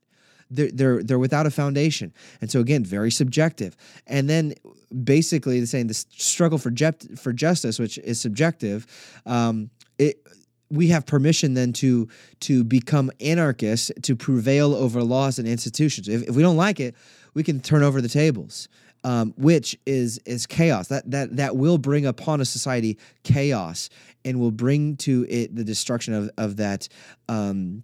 They're, 0.49 0.71
they're 0.71 1.03
they're 1.03 1.19
without 1.19 1.45
a 1.45 1.51
foundation. 1.51 2.13
And 2.41 2.49
so 2.51 2.59
again 2.59 2.83
very 2.83 3.11
subjective. 3.11 3.75
And 4.07 4.29
then 4.29 4.55
basically 5.03 5.59
they're 5.59 5.67
saying 5.67 5.87
the 5.87 5.93
struggle 5.93 6.57
for 6.57 6.71
ju- 6.71 7.15
for 7.17 7.33
justice 7.33 7.79
which 7.79 7.97
is 7.97 8.19
subjective 8.21 8.87
um, 9.25 9.69
it 9.97 10.25
we 10.69 10.87
have 10.87 11.05
permission 11.05 11.53
then 11.53 11.73
to 11.73 12.07
to 12.41 12.63
become 12.63 13.11
anarchists 13.19 13.91
to 14.03 14.15
prevail 14.15 14.73
over 14.73 15.03
laws 15.03 15.39
and 15.39 15.47
institutions. 15.47 16.07
If, 16.07 16.23
if 16.23 16.35
we 16.35 16.41
don't 16.41 16.57
like 16.57 16.79
it 16.79 16.95
we 17.35 17.43
can 17.43 17.59
turn 17.61 17.83
over 17.83 18.01
the 18.01 18.09
tables. 18.09 18.67
Um, 19.03 19.35
which 19.37 19.77
is 19.85 20.19
is 20.25 20.47
chaos. 20.47 20.87
That 20.87 21.11
that 21.11 21.35
that 21.35 21.55
will 21.55 21.77
bring 21.77 22.07
upon 22.07 22.41
a 22.41 22.45
society 22.45 22.97
chaos 23.21 23.91
and 24.23 24.39
will 24.39 24.49
bring 24.49 24.97
to 24.97 25.27
it 25.29 25.55
the 25.55 25.63
destruction 25.63 26.15
of 26.15 26.31
of 26.39 26.57
that. 26.57 26.89
Um, 27.29 27.83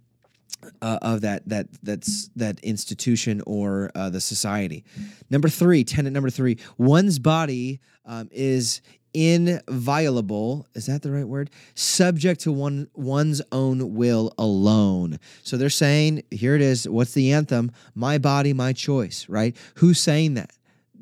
uh, 0.81 0.99
of 1.01 1.21
that 1.21 1.47
that 1.47 1.67
that's 1.83 2.29
that 2.35 2.59
institution 2.61 3.41
or 3.45 3.91
uh, 3.95 4.09
the 4.09 4.21
society. 4.21 4.83
Number 5.29 5.49
three, 5.49 5.83
tenant 5.83 6.13
number 6.13 6.29
three, 6.29 6.57
one's 6.77 7.19
body 7.19 7.79
um, 8.05 8.29
is 8.31 8.81
inviolable 9.13 10.67
is 10.73 10.85
that 10.85 11.01
the 11.01 11.11
right 11.11 11.27
word? 11.27 11.49
Subject 11.75 12.41
to 12.41 12.51
one 12.51 12.87
one's 12.93 13.41
own 13.51 13.95
will 13.95 14.33
alone. 14.37 15.19
So 15.43 15.57
they're 15.57 15.69
saying 15.69 16.23
here 16.31 16.55
it 16.55 16.61
is 16.61 16.87
what's 16.87 17.13
the 17.13 17.33
anthem? 17.33 17.71
My 17.95 18.17
body 18.17 18.53
my 18.53 18.73
choice 18.73 19.27
right? 19.29 19.55
Who's 19.75 19.99
saying 19.99 20.35
that? 20.35 20.51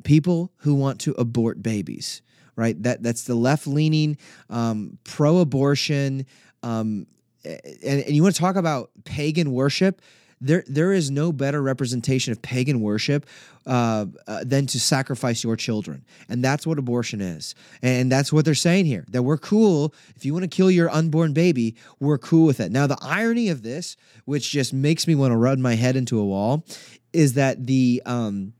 People 0.04 0.52
who 0.58 0.76
want 0.76 1.00
to 1.02 1.12
abort 1.12 1.62
babies 1.62 2.22
right? 2.56 2.82
That 2.84 3.02
that's 3.02 3.24
the 3.24 3.36
left 3.36 3.68
leaning 3.68 4.18
um, 4.50 4.98
pro-abortion 5.06 6.26
um, 6.62 7.08
and, 7.46 8.04
and 8.04 8.10
you 8.10 8.22
want 8.22 8.36
to 8.36 8.42
talk 8.42 8.56
about 8.58 8.92
pagan 9.06 9.52
worship 9.52 10.02
there 10.42 10.64
there 10.68 10.94
is 10.94 11.12
no 11.12 11.32
better 11.32 11.62
representation 11.62 12.32
of 12.32 12.42
pagan 12.42 12.82
worship 12.82 13.26
uh, 13.66 14.06
uh, 14.28 14.44
than 14.44 14.66
to 14.68 14.80
sacrifice 14.80 15.44
your 15.44 15.56
children, 15.56 16.06
and 16.30 16.44
that's 16.44 16.66
what 16.66 16.80
abortion 16.80 17.22
is, 17.22 17.56
and 17.82 18.12
that's 18.12 18.32
what 18.32 18.46
they're 18.46 18.56
saying 18.56 18.86
here. 18.86 19.06
That 19.10 19.24
we're 19.24 19.38
cool 19.38 19.94
if 20.16 20.26
you 20.26 20.34
want 20.34 20.44
to 20.44 20.50
kill 20.50 20.72
your 20.72 20.90
unborn 20.90 21.34
baby, 21.34 21.76
we're 22.00 22.18
cool 22.18 22.46
with 22.46 22.60
it. 22.60 22.72
Now 22.72 22.88
the 22.88 22.98
irony 23.02 23.50
of 23.50 23.64
this, 23.64 23.98
which 24.26 24.50
just 24.50 24.74
makes 24.74 25.08
me 25.08 25.16
want 25.16 25.32
to 25.32 25.38
run 25.38 25.62
my 25.62 25.76
head 25.76 25.96
into 25.96 26.20
a 26.20 26.26
wall, 26.26 26.66
is 27.14 27.34
that 27.34 27.68
the 27.68 28.02
um, 28.06 28.54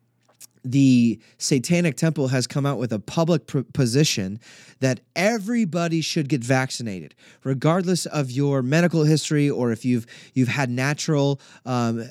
the 0.64 1.20
Satanic 1.38 1.96
Temple 1.96 2.28
has 2.30 2.48
come 2.48 2.66
out 2.66 2.78
with 2.78 2.92
a 2.92 3.00
public 3.00 3.48
pr- 3.48 3.62
position 3.74 4.40
that 4.80 5.00
everybody 5.16 6.02
should 6.02 6.30
get 6.30 6.44
vaccinated, 6.44 7.16
regardless 7.44 8.06
of 8.06 8.32
your 8.32 8.62
medical 8.62 9.04
history 9.04 9.50
or 9.50 9.72
if 9.72 9.86
you've 9.86 10.06
you've 10.34 10.48
had 10.48 10.70
natural 10.70 11.40
um, 11.66 12.02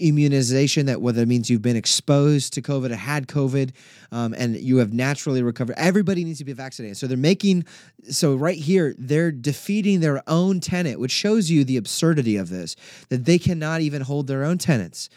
immunization. 0.00 0.86
That 0.86 1.00
whether 1.00 1.22
it 1.22 1.28
means 1.28 1.50
you've 1.50 1.62
been 1.62 1.76
exposed 1.76 2.52
to 2.54 2.62
COVID 2.62 2.90
or 2.90 2.96
had 2.96 3.26
COVID, 3.26 3.72
um, 4.12 4.34
and 4.36 4.56
you 4.56 4.78
have 4.78 4.92
naturally 4.92 5.42
recovered. 5.42 5.74
Everybody 5.78 6.24
needs 6.24 6.38
to 6.38 6.44
be 6.44 6.52
vaccinated. 6.52 6.96
So 6.96 7.06
they're 7.06 7.16
making 7.16 7.64
so 8.08 8.34
right 8.34 8.58
here 8.58 8.94
they're 8.98 9.32
defeating 9.32 10.00
their 10.00 10.22
own 10.26 10.60
tenant, 10.60 11.00
which 11.00 11.12
shows 11.12 11.50
you 11.50 11.64
the 11.64 11.76
absurdity 11.76 12.36
of 12.36 12.48
this. 12.50 12.76
That 13.08 13.24
they 13.24 13.38
cannot 13.38 13.80
even 13.80 14.02
hold 14.02 14.26
their 14.26 14.44
own 14.44 14.58
tenants. 14.58 15.08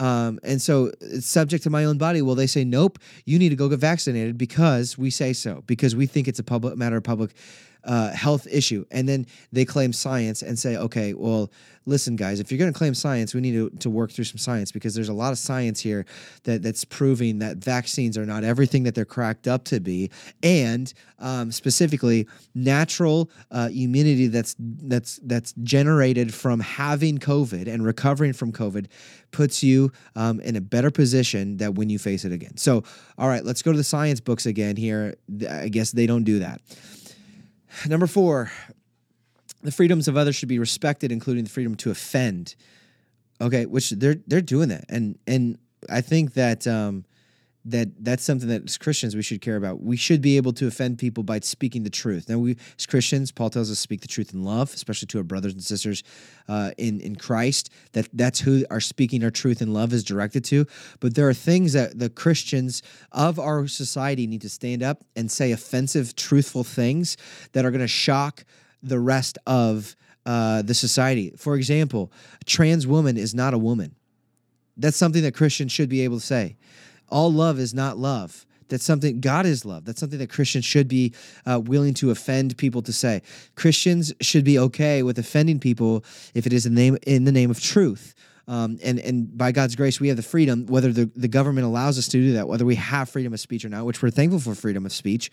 Um, 0.00 0.40
and 0.42 0.62
so 0.62 0.90
it's 1.02 1.26
subject 1.26 1.62
to 1.64 1.70
my 1.70 1.84
own 1.84 1.98
body. 1.98 2.22
Well, 2.22 2.34
they 2.34 2.46
say, 2.46 2.64
nope, 2.64 2.98
you 3.26 3.38
need 3.38 3.50
to 3.50 3.56
go 3.56 3.68
get 3.68 3.80
vaccinated 3.80 4.38
because 4.38 4.96
we 4.96 5.10
say 5.10 5.34
so, 5.34 5.62
because 5.66 5.94
we 5.94 6.06
think 6.06 6.26
it's 6.26 6.38
a 6.38 6.42
public 6.42 6.76
matter 6.76 6.96
of 6.96 7.04
public 7.04 7.32
uh, 7.84 8.10
health 8.12 8.46
issue. 8.50 8.84
And 8.90 9.08
then 9.08 9.26
they 9.52 9.64
claim 9.64 9.92
science 9.92 10.42
and 10.42 10.58
say, 10.58 10.76
okay, 10.76 11.14
well, 11.14 11.50
listen, 11.86 12.14
guys, 12.14 12.40
if 12.40 12.50
you're 12.50 12.58
going 12.58 12.72
to 12.72 12.78
claim 12.78 12.94
science, 12.94 13.34
we 13.34 13.40
need 13.40 13.52
to, 13.52 13.70
to 13.78 13.90
work 13.90 14.12
through 14.12 14.24
some 14.24 14.38
science 14.38 14.70
because 14.70 14.94
there's 14.94 15.08
a 15.08 15.14
lot 15.14 15.32
of 15.32 15.38
science 15.38 15.80
here 15.80 16.04
that, 16.44 16.62
that's 16.62 16.84
proving 16.84 17.38
that 17.38 17.56
vaccines 17.56 18.16
are 18.18 18.26
not 18.26 18.44
everything 18.44 18.84
that 18.84 18.94
they're 18.94 19.04
cracked 19.04 19.48
up 19.48 19.64
to 19.64 19.80
be. 19.80 20.10
And 20.42 20.92
um, 21.18 21.50
specifically, 21.50 22.28
natural 22.54 23.30
uh, 23.50 23.70
immunity 23.72 24.28
that's, 24.28 24.54
that's, 24.58 25.18
that's 25.22 25.52
generated 25.62 26.32
from 26.34 26.60
having 26.60 27.18
COVID 27.18 27.66
and 27.66 27.84
recovering 27.84 28.32
from 28.32 28.52
COVID 28.52 28.86
puts 29.30 29.62
you 29.62 29.92
um, 30.16 30.40
in 30.40 30.56
a 30.56 30.60
better 30.60 30.90
position 30.90 31.56
that 31.58 31.74
when 31.74 31.88
you 31.88 31.98
face 31.98 32.24
it 32.24 32.32
again. 32.32 32.56
So, 32.56 32.84
all 33.18 33.28
right, 33.28 33.44
let's 33.44 33.62
go 33.62 33.72
to 33.72 33.78
the 33.78 33.84
science 33.84 34.20
books 34.20 34.46
again 34.46 34.76
here. 34.76 35.14
I 35.48 35.68
guess 35.68 35.92
they 35.92 36.06
don't 36.06 36.24
do 36.24 36.40
that. 36.40 36.60
Number 37.86 38.06
four, 38.06 38.50
the 39.62 39.72
freedoms 39.72 40.08
of 40.08 40.16
others 40.16 40.36
should 40.36 40.48
be 40.48 40.58
respected, 40.58 41.12
including 41.12 41.44
the 41.44 41.50
freedom 41.50 41.74
to 41.76 41.90
offend. 41.90 42.54
Okay, 43.40 43.66
which 43.66 43.90
they're 43.90 44.16
they're 44.26 44.42
doing 44.42 44.68
that, 44.68 44.84
and 44.88 45.18
and 45.26 45.58
I 45.88 46.02
think 46.02 46.34
that 46.34 46.66
um, 46.66 47.04
that 47.64 47.88
that's 48.02 48.24
something 48.24 48.48
that 48.48 48.64
as 48.64 48.78
Christians 48.78 49.14
we 49.14 49.22
should 49.22 49.40
care 49.40 49.56
about. 49.56 49.82
We 49.82 49.96
should 49.96 50.22
be 50.22 50.36
able 50.36 50.52
to 50.54 50.66
offend 50.66 50.98
people 50.98 51.22
by 51.22 51.40
speaking 51.40 51.82
the 51.82 51.90
truth. 51.90 52.28
Now, 52.28 52.38
we 52.38 52.56
as 52.78 52.86
Christians, 52.86 53.30
Paul 53.32 53.50
tells 53.50 53.70
us 53.70 53.78
speak 53.78 54.00
the 54.00 54.08
truth 54.08 54.32
in 54.32 54.42
love, 54.42 54.72
especially 54.72 55.06
to 55.08 55.18
our 55.18 55.24
brothers 55.24 55.52
and 55.52 55.62
sisters 55.62 56.02
uh, 56.48 56.70
in 56.78 57.00
in 57.00 57.16
Christ. 57.16 57.70
That 57.92 58.08
that's 58.12 58.40
who 58.40 58.64
our 58.70 58.80
speaking 58.80 59.22
our 59.24 59.30
truth 59.30 59.60
in 59.60 59.72
love 59.72 59.92
is 59.92 60.04
directed 60.04 60.44
to. 60.46 60.66
But 61.00 61.14
there 61.14 61.28
are 61.28 61.34
things 61.34 61.74
that 61.74 61.98
the 61.98 62.08
Christians 62.08 62.82
of 63.12 63.38
our 63.38 63.66
society 63.66 64.26
need 64.26 64.40
to 64.42 64.50
stand 64.50 64.82
up 64.82 65.04
and 65.14 65.30
say 65.30 65.52
offensive, 65.52 66.16
truthful 66.16 66.64
things 66.64 67.16
that 67.52 67.64
are 67.64 67.70
going 67.70 67.80
to 67.80 67.88
shock 67.88 68.44
the 68.82 68.98
rest 68.98 69.36
of 69.46 69.94
uh, 70.24 70.62
the 70.62 70.74
society. 70.74 71.34
For 71.36 71.56
example, 71.56 72.10
a 72.40 72.44
trans 72.44 72.86
woman 72.86 73.18
is 73.18 73.34
not 73.34 73.52
a 73.52 73.58
woman. 73.58 73.94
That's 74.78 74.96
something 74.96 75.22
that 75.22 75.34
Christians 75.34 75.72
should 75.72 75.90
be 75.90 76.00
able 76.02 76.20
to 76.20 76.24
say 76.24 76.56
all 77.10 77.32
love 77.32 77.58
is 77.58 77.74
not 77.74 77.98
love. 77.98 78.46
That's 78.68 78.84
something 78.84 79.20
God 79.20 79.46
is 79.46 79.64
love. 79.64 79.84
That's 79.84 80.00
something 80.00 80.18
that 80.20 80.30
Christians 80.30 80.64
should 80.64 80.88
be 80.88 81.12
uh, 81.44 81.60
willing 81.60 81.92
to 81.94 82.10
offend 82.10 82.56
people 82.56 82.82
to 82.82 82.92
say. 82.92 83.22
Christians 83.56 84.12
should 84.20 84.44
be 84.44 84.58
okay 84.58 85.02
with 85.02 85.18
offending 85.18 85.58
people 85.58 86.04
if 86.34 86.46
it 86.46 86.52
is 86.52 86.66
in 86.66 86.74
the 86.74 86.80
name 86.80 86.98
in 87.06 87.24
the 87.24 87.32
name 87.32 87.50
of 87.50 87.60
truth. 87.60 88.14
Um, 88.48 88.78
and 88.82 88.98
and 89.00 89.36
by 89.36 89.52
God's 89.52 89.76
grace, 89.76 90.00
we 90.00 90.08
have 90.08 90.16
the 90.16 90.22
freedom, 90.22 90.66
whether 90.66 90.92
the, 90.92 91.10
the 91.14 91.28
government 91.28 91.66
allows 91.66 91.98
us 91.98 92.08
to 92.08 92.16
do 92.16 92.32
that, 92.32 92.48
whether 92.48 92.64
we 92.64 92.76
have 92.76 93.08
freedom 93.08 93.32
of 93.32 93.40
speech 93.40 93.64
or 93.64 93.68
not, 93.68 93.84
which 93.84 94.02
we're 94.02 94.10
thankful 94.10 94.40
for 94.40 94.54
freedom 94.54 94.86
of 94.86 94.92
speech. 94.92 95.30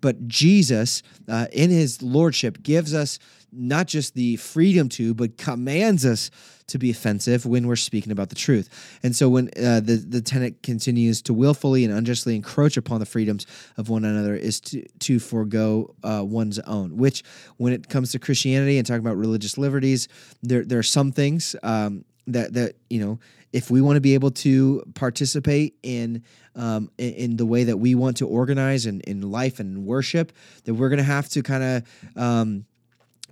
But 0.00 0.26
Jesus, 0.26 1.02
uh, 1.28 1.46
in 1.52 1.70
his 1.70 2.02
lordship, 2.02 2.62
gives 2.62 2.94
us 2.94 3.18
not 3.56 3.86
just 3.86 4.14
the 4.14 4.36
freedom 4.36 4.88
to, 4.90 5.14
but 5.14 5.38
commands 5.38 6.04
us 6.04 6.30
to 6.68 6.78
be 6.78 6.90
offensive 6.90 7.46
when 7.46 7.66
we're 7.66 7.76
speaking 7.76 8.12
about 8.12 8.28
the 8.28 8.34
truth. 8.34 8.98
And 9.02 9.14
so 9.14 9.28
when 9.28 9.48
uh, 9.56 9.80
the, 9.80 10.04
the 10.06 10.20
tenant 10.20 10.62
continues 10.62 11.22
to 11.22 11.34
willfully 11.34 11.84
and 11.84 11.94
unjustly 11.94 12.34
encroach 12.34 12.76
upon 12.76 13.00
the 13.00 13.06
freedoms 13.06 13.46
of 13.76 13.88
one 13.88 14.04
another 14.04 14.34
is 14.34 14.60
to, 14.62 14.84
to 15.00 15.18
forego 15.18 15.94
uh, 16.02 16.22
one's 16.24 16.58
own, 16.60 16.96
which 16.96 17.22
when 17.56 17.72
it 17.72 17.88
comes 17.88 18.12
to 18.12 18.18
Christianity 18.18 18.78
and 18.78 18.86
talking 18.86 19.04
about 19.04 19.16
religious 19.16 19.56
liberties, 19.56 20.08
there, 20.42 20.64
there 20.64 20.78
are 20.78 20.84
some 20.84 21.12
things 21.12 21.54
um, 21.62 22.04
that, 22.26 22.52
that, 22.54 22.74
you 22.90 23.00
know, 23.00 23.20
if 23.52 23.70
we 23.70 23.80
want 23.80 23.96
to 23.96 24.00
be 24.00 24.14
able 24.14 24.32
to 24.32 24.82
participate 24.94 25.76
in 25.82 26.22
um, 26.56 26.90
in, 26.98 27.36
the 27.36 27.46
way 27.46 27.64
that 27.64 27.76
we 27.76 27.94
want 27.94 28.16
to 28.18 28.26
organize 28.26 28.86
in, 28.86 29.00
in 29.02 29.20
life 29.30 29.60
and 29.60 29.84
worship, 29.84 30.32
that 30.64 30.74
we're 30.74 30.88
going 30.88 30.98
to 30.98 31.04
have 31.04 31.28
to 31.30 31.42
kind 31.42 31.62
of 31.62 32.22
um, 32.22 32.64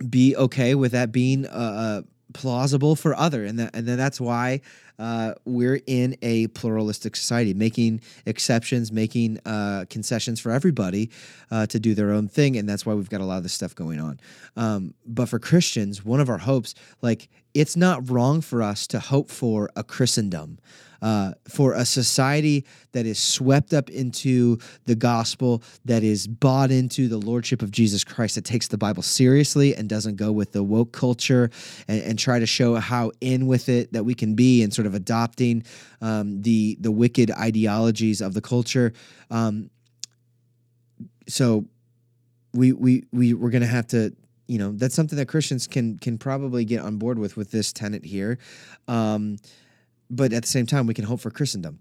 be 0.08 0.36
okay 0.36 0.74
with 0.74 0.92
that 0.92 1.12
being 1.12 1.46
uh, 1.46 1.50
uh, 1.50 2.02
plausible 2.32 2.96
for 2.96 3.14
other, 3.14 3.44
and 3.44 3.58
that 3.58 3.74
and 3.74 3.86
then 3.86 3.96
that's 3.98 4.20
why 4.20 4.60
uh, 4.98 5.34
we're 5.44 5.80
in 5.86 6.16
a 6.22 6.46
pluralistic 6.48 7.16
society, 7.16 7.54
making 7.54 8.00
exceptions, 8.26 8.92
making 8.92 9.38
uh, 9.44 9.84
concessions 9.90 10.40
for 10.40 10.52
everybody 10.52 11.10
uh, 11.50 11.66
to 11.66 11.80
do 11.80 11.94
their 11.94 12.12
own 12.12 12.28
thing, 12.28 12.56
and 12.56 12.68
that's 12.68 12.86
why 12.86 12.94
we've 12.94 13.10
got 13.10 13.20
a 13.20 13.24
lot 13.24 13.36
of 13.38 13.42
this 13.42 13.52
stuff 13.52 13.74
going 13.74 14.00
on. 14.00 14.20
Um, 14.56 14.94
but 15.06 15.28
for 15.28 15.38
Christians, 15.38 16.04
one 16.04 16.20
of 16.20 16.28
our 16.28 16.38
hopes, 16.38 16.74
like 17.02 17.28
it's 17.54 17.76
not 17.76 18.10
wrong 18.10 18.40
for 18.40 18.62
us 18.62 18.86
to 18.88 19.00
hope 19.00 19.30
for 19.30 19.70
a 19.76 19.84
Christendom 19.84 20.58
uh, 21.04 21.32
for 21.46 21.74
a 21.74 21.84
society 21.84 22.64
that 22.92 23.04
is 23.04 23.18
swept 23.18 23.74
up 23.74 23.90
into 23.90 24.58
the 24.86 24.94
gospel, 24.94 25.62
that 25.84 26.02
is 26.02 26.26
bought 26.26 26.70
into 26.70 27.08
the 27.08 27.18
lordship 27.18 27.60
of 27.60 27.70
Jesus 27.70 28.02
Christ, 28.02 28.36
that 28.36 28.46
takes 28.46 28.68
the 28.68 28.78
Bible 28.78 29.02
seriously 29.02 29.76
and 29.76 29.86
doesn't 29.86 30.16
go 30.16 30.32
with 30.32 30.52
the 30.52 30.62
woke 30.62 30.92
culture 30.92 31.50
and, 31.88 32.02
and 32.02 32.18
try 32.18 32.38
to 32.38 32.46
show 32.46 32.76
how 32.76 33.12
in 33.20 33.46
with 33.46 33.68
it 33.68 33.92
that 33.92 34.04
we 34.04 34.14
can 34.14 34.34
be 34.34 34.62
and 34.62 34.72
sort 34.72 34.83
of 34.86 34.94
adopting 34.94 35.64
um, 36.00 36.42
the 36.42 36.76
the 36.80 36.90
wicked 36.90 37.30
ideologies 37.30 38.20
of 38.20 38.34
the 38.34 38.40
culture. 38.40 38.92
Um, 39.30 39.70
so 41.28 41.66
we 42.52 42.72
we 42.72 43.04
we 43.12 43.34
we're 43.34 43.50
gonna 43.50 43.66
have 43.66 43.86
to 43.88 44.14
you 44.46 44.58
know 44.58 44.72
that's 44.72 44.94
something 44.94 45.16
that 45.18 45.26
Christians 45.26 45.66
can 45.66 45.98
can 45.98 46.18
probably 46.18 46.64
get 46.64 46.80
on 46.80 46.96
board 46.96 47.18
with 47.18 47.36
with 47.36 47.50
this 47.50 47.72
tenant 47.72 48.04
here. 48.04 48.38
Um, 48.88 49.38
but 50.10 50.32
at 50.32 50.42
the 50.42 50.48
same 50.48 50.66
time, 50.66 50.86
we 50.86 50.94
can 50.94 51.04
hope 51.04 51.20
for 51.20 51.30
Christendom. 51.30 51.78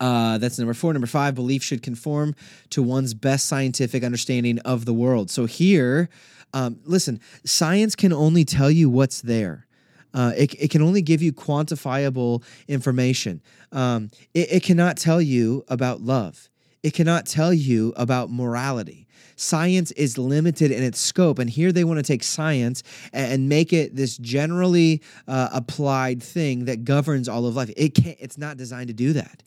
Uh, 0.00 0.38
that's 0.38 0.58
number 0.58 0.74
four. 0.74 0.92
Number 0.92 1.06
five, 1.06 1.34
belief 1.34 1.62
should 1.62 1.82
conform 1.82 2.34
to 2.70 2.82
one's 2.82 3.14
best 3.14 3.46
scientific 3.46 4.04
understanding 4.04 4.58
of 4.60 4.84
the 4.84 4.94
world. 4.94 5.30
So 5.30 5.46
here, 5.46 6.08
um, 6.54 6.78
listen, 6.84 7.20
science 7.44 7.94
can 7.96 8.12
only 8.12 8.44
tell 8.44 8.70
you 8.70 8.88
what's 8.88 9.20
there. 9.20 9.66
Uh, 10.14 10.32
it, 10.36 10.54
it 10.54 10.70
can 10.70 10.82
only 10.82 11.02
give 11.02 11.22
you 11.22 11.32
quantifiable 11.32 12.42
information. 12.66 13.42
Um, 13.72 14.10
it, 14.34 14.52
it 14.52 14.62
cannot 14.62 14.96
tell 14.96 15.20
you 15.20 15.64
about 15.68 16.00
love. 16.00 16.48
It 16.82 16.94
cannot 16.94 17.26
tell 17.26 17.52
you 17.52 17.92
about 17.96 18.30
morality 18.30 19.08
science 19.38 19.92
is 19.92 20.18
limited 20.18 20.70
in 20.70 20.82
its 20.82 20.98
scope. 20.98 21.38
And 21.38 21.48
here 21.48 21.72
they 21.72 21.84
want 21.84 21.98
to 21.98 22.02
take 22.02 22.22
science 22.22 22.82
and 23.12 23.48
make 23.48 23.72
it 23.72 23.94
this 23.94 24.18
generally 24.18 25.02
uh, 25.26 25.48
applied 25.52 26.22
thing 26.22 26.66
that 26.66 26.84
governs 26.84 27.28
all 27.28 27.46
of 27.46 27.56
life. 27.56 27.70
It 27.76 27.90
can't, 27.90 28.16
it's 28.20 28.38
not 28.38 28.56
designed 28.56 28.88
to 28.88 28.94
do 28.94 29.12
that. 29.14 29.42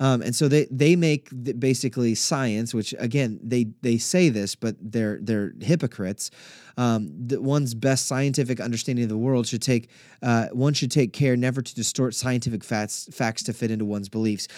Um, 0.00 0.22
and 0.22 0.34
so 0.34 0.48
they 0.48 0.66
they 0.70 0.96
make 0.96 1.28
basically 1.58 2.14
science, 2.14 2.74
which 2.74 2.94
again 2.98 3.38
they 3.42 3.66
they 3.82 3.98
say 3.98 4.30
this, 4.30 4.54
but 4.54 4.76
they're 4.80 5.18
they're 5.20 5.52
hypocrites. 5.60 6.30
Um, 6.76 7.10
the 7.26 7.40
one's 7.40 7.74
best 7.74 8.06
scientific 8.06 8.58
understanding 8.60 9.02
of 9.04 9.10
the 9.10 9.18
world 9.18 9.46
should 9.46 9.62
take 9.62 9.90
uh, 10.22 10.48
one 10.48 10.72
should 10.72 10.90
take 10.90 11.12
care 11.12 11.36
never 11.36 11.60
to 11.60 11.74
distort 11.74 12.14
scientific 12.14 12.64
facts 12.64 13.08
facts 13.12 13.42
to 13.44 13.52
fit 13.52 13.70
into 13.70 13.84
one's 13.84 14.08
beliefs 14.08 14.48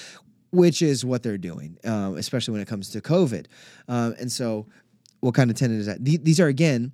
which 0.52 0.82
is 0.82 1.02
what 1.02 1.22
they're 1.22 1.38
doing, 1.38 1.78
um, 1.84 2.16
especially 2.16 2.52
when 2.52 2.60
it 2.60 2.68
comes 2.68 2.90
to 2.90 3.00
COVID. 3.00 3.46
Um, 3.88 4.14
and 4.20 4.30
so, 4.30 4.66
what 5.20 5.34
kind 5.34 5.50
of 5.50 5.56
tenant 5.56 5.80
is 5.80 5.86
that? 5.86 6.04
These 6.04 6.38
are 6.40 6.48
again. 6.48 6.92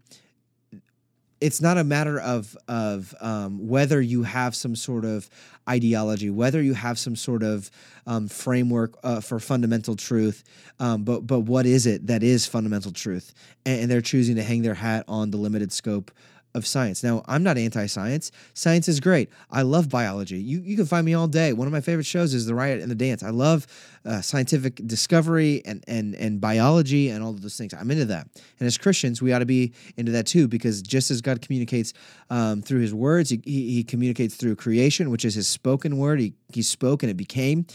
It's 1.41 1.61
not 1.61 1.79
a 1.79 1.85
matter 1.85 2.19
of 2.21 2.57
of 2.67 3.15
um, 3.21 3.69
whether 3.69 4.01
you 4.01 4.25
have 4.25 4.55
some 4.57 4.75
sort 4.75 5.05
of 5.05 5.31
ideology, 5.69 6.31
whether 6.31 6.63
you 6.63 6.75
have 6.75 6.99
some 6.99 7.15
sort 7.15 7.43
of 7.43 7.71
um, 8.07 8.29
framework 8.29 8.99
uh, 9.05 9.21
for 9.21 9.39
fundamental 9.39 9.95
truth, 9.97 10.45
um, 10.81 11.05
but 11.05 11.27
but 11.27 11.41
what 11.41 11.67
is 11.67 11.87
it 11.87 12.07
that 12.07 12.23
is 12.23 12.47
fundamental 12.47 12.93
truth? 12.93 13.35
And, 13.65 13.83
and 13.83 13.91
they're 13.91 14.01
choosing 14.01 14.37
to 14.37 14.43
hang 14.43 14.63
their 14.63 14.75
hat 14.75 15.05
on 15.07 15.31
the 15.31 15.37
limited 15.37 15.73
scope 15.73 16.11
of 16.55 16.67
science. 16.67 17.05
Now, 17.05 17.23
I'm 17.27 17.43
not 17.43 17.59
anti-science. 17.59 18.33
Science 18.55 18.89
is 18.89 19.01
great. 19.01 19.29
I 19.51 19.63
love 19.63 19.89
biology. 19.91 20.39
You 20.39 20.61
you 20.61 20.77
can 20.77 20.87
find 20.87 21.05
me 21.05 21.15
all 21.15 21.29
day. 21.29 21.53
One 21.53 21.69
of 21.69 21.73
my 21.73 21.81
favorite 21.83 22.07
shows 22.07 22.35
is 22.35 22.47
The 22.47 22.55
Riot 22.55 22.81
and 22.81 22.91
the 22.91 22.95
Dance. 22.95 23.23
I 23.23 23.31
love 23.31 23.67
uh, 24.05 24.21
scientific 24.21 24.77
discovery 24.87 25.63
and 25.65 25.85
and 25.87 26.15
and 26.15 26.41
biology 26.41 27.09
and 27.09 27.23
all 27.23 27.31
of 27.31 27.43
those 27.43 27.57
things. 27.57 27.75
I'm 27.75 27.91
into 27.91 28.07
that. 28.07 28.29
And 28.59 28.67
as 28.67 28.79
Christians, 28.79 29.21
we 29.21 29.33
ought 29.33 29.41
to 29.41 29.47
be 29.47 29.73
into 29.97 30.13
that 30.13 30.27
too, 30.27 30.49
because 30.49 30.83
just 30.83 31.11
as 31.11 31.21
God 31.21 31.43
communicates 31.43 31.93
um, 32.31 32.63
through 32.63 32.81
His 32.81 32.95
words, 32.95 33.31
he, 33.31 33.41
he, 33.45 33.85
communicates 33.85 34.35
through 34.35 34.57
creation, 34.57 35.11
which 35.11 35.25
is 35.25 35.35
His 35.35 35.49
spoken 35.49 35.99
word. 35.99 36.21
He 36.21 36.35
He 36.53 36.63
spoke 36.63 37.03
and 37.03 37.11
it 37.11 37.17
became. 37.17 37.67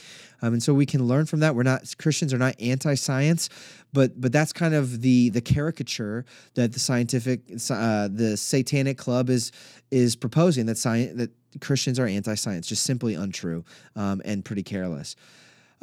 Um, 0.42 0.54
and 0.54 0.64
so 0.64 0.74
we 0.74 0.86
can 0.86 1.08
learn 1.08 1.26
from 1.26 1.40
that. 1.40 1.56
We're 1.56 1.64
not 1.64 1.94
Christians 1.98 2.34
are 2.34 2.38
not 2.38 2.56
anti-science, 2.60 3.50
but 3.94 4.20
but 4.20 4.32
that's 4.32 4.52
kind 4.52 4.74
of 4.74 5.02
the 5.02 5.30
the 5.30 5.42
caricature 5.42 6.26
that 6.56 6.74
the 6.74 6.80
scientific 6.80 7.42
uh, 7.70 8.10
the 8.12 8.36
Satanic 8.36 8.98
Club 8.98 9.30
is 9.30 9.52
is 9.90 10.16
proposing 10.16 10.66
that 10.66 10.78
science 10.78 11.18
that 11.18 11.32
Christians 11.62 12.00
are 12.00 12.08
anti-science, 12.08 12.68
just 12.68 12.84
simply 12.84 13.14
untrue 13.14 13.64
um, 13.96 14.22
and 14.26 14.44
pretty 14.44 14.64
careless. 14.64 15.16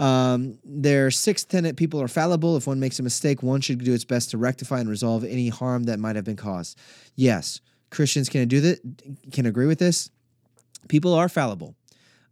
Um, 0.00 0.58
their 0.64 1.10
sixth 1.10 1.48
tenet 1.48 1.76
people 1.76 2.00
are 2.00 2.08
fallible. 2.08 2.56
If 2.56 2.66
one 2.66 2.80
makes 2.80 2.98
a 2.98 3.02
mistake, 3.02 3.42
one 3.42 3.60
should 3.60 3.84
do 3.84 3.92
its 3.92 4.04
best 4.04 4.30
to 4.30 4.38
rectify 4.38 4.80
and 4.80 4.88
resolve 4.88 5.24
any 5.24 5.50
harm 5.50 5.84
that 5.84 5.98
might 5.98 6.16
have 6.16 6.24
been 6.24 6.36
caused. 6.36 6.78
Yes, 7.14 7.60
Christians 7.90 8.30
can 8.30 8.48
do 8.48 8.62
that, 8.62 8.80
can 9.30 9.44
agree 9.44 9.66
with 9.66 9.78
this. 9.78 10.10
People 10.88 11.12
are 11.12 11.28
fallible. 11.28 11.76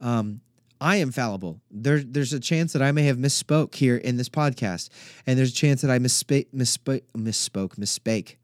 Um, 0.01 0.41
I 0.81 0.97
am 0.97 1.13
fallible. 1.13 1.61
There, 1.71 2.01
there's 2.01 2.33
a 2.33 2.41
chance 2.41 2.73
that 2.73 2.81
I 2.81 2.91
may 2.93 3.03
have 3.05 3.19
misspoke 3.19 3.75
here 3.75 3.97
in 3.97 4.17
this 4.17 4.31
podcast, 4.31 4.89
and 5.27 5.39
there's 5.39 5.51
a 5.51 5.55
chance 5.55 5.83
that 5.83 5.91
I 5.91 5.99
misspoke, 5.99 6.47
misspoke, 6.55 7.03
misspoke, 7.15 7.77
misspoke. 7.77 8.37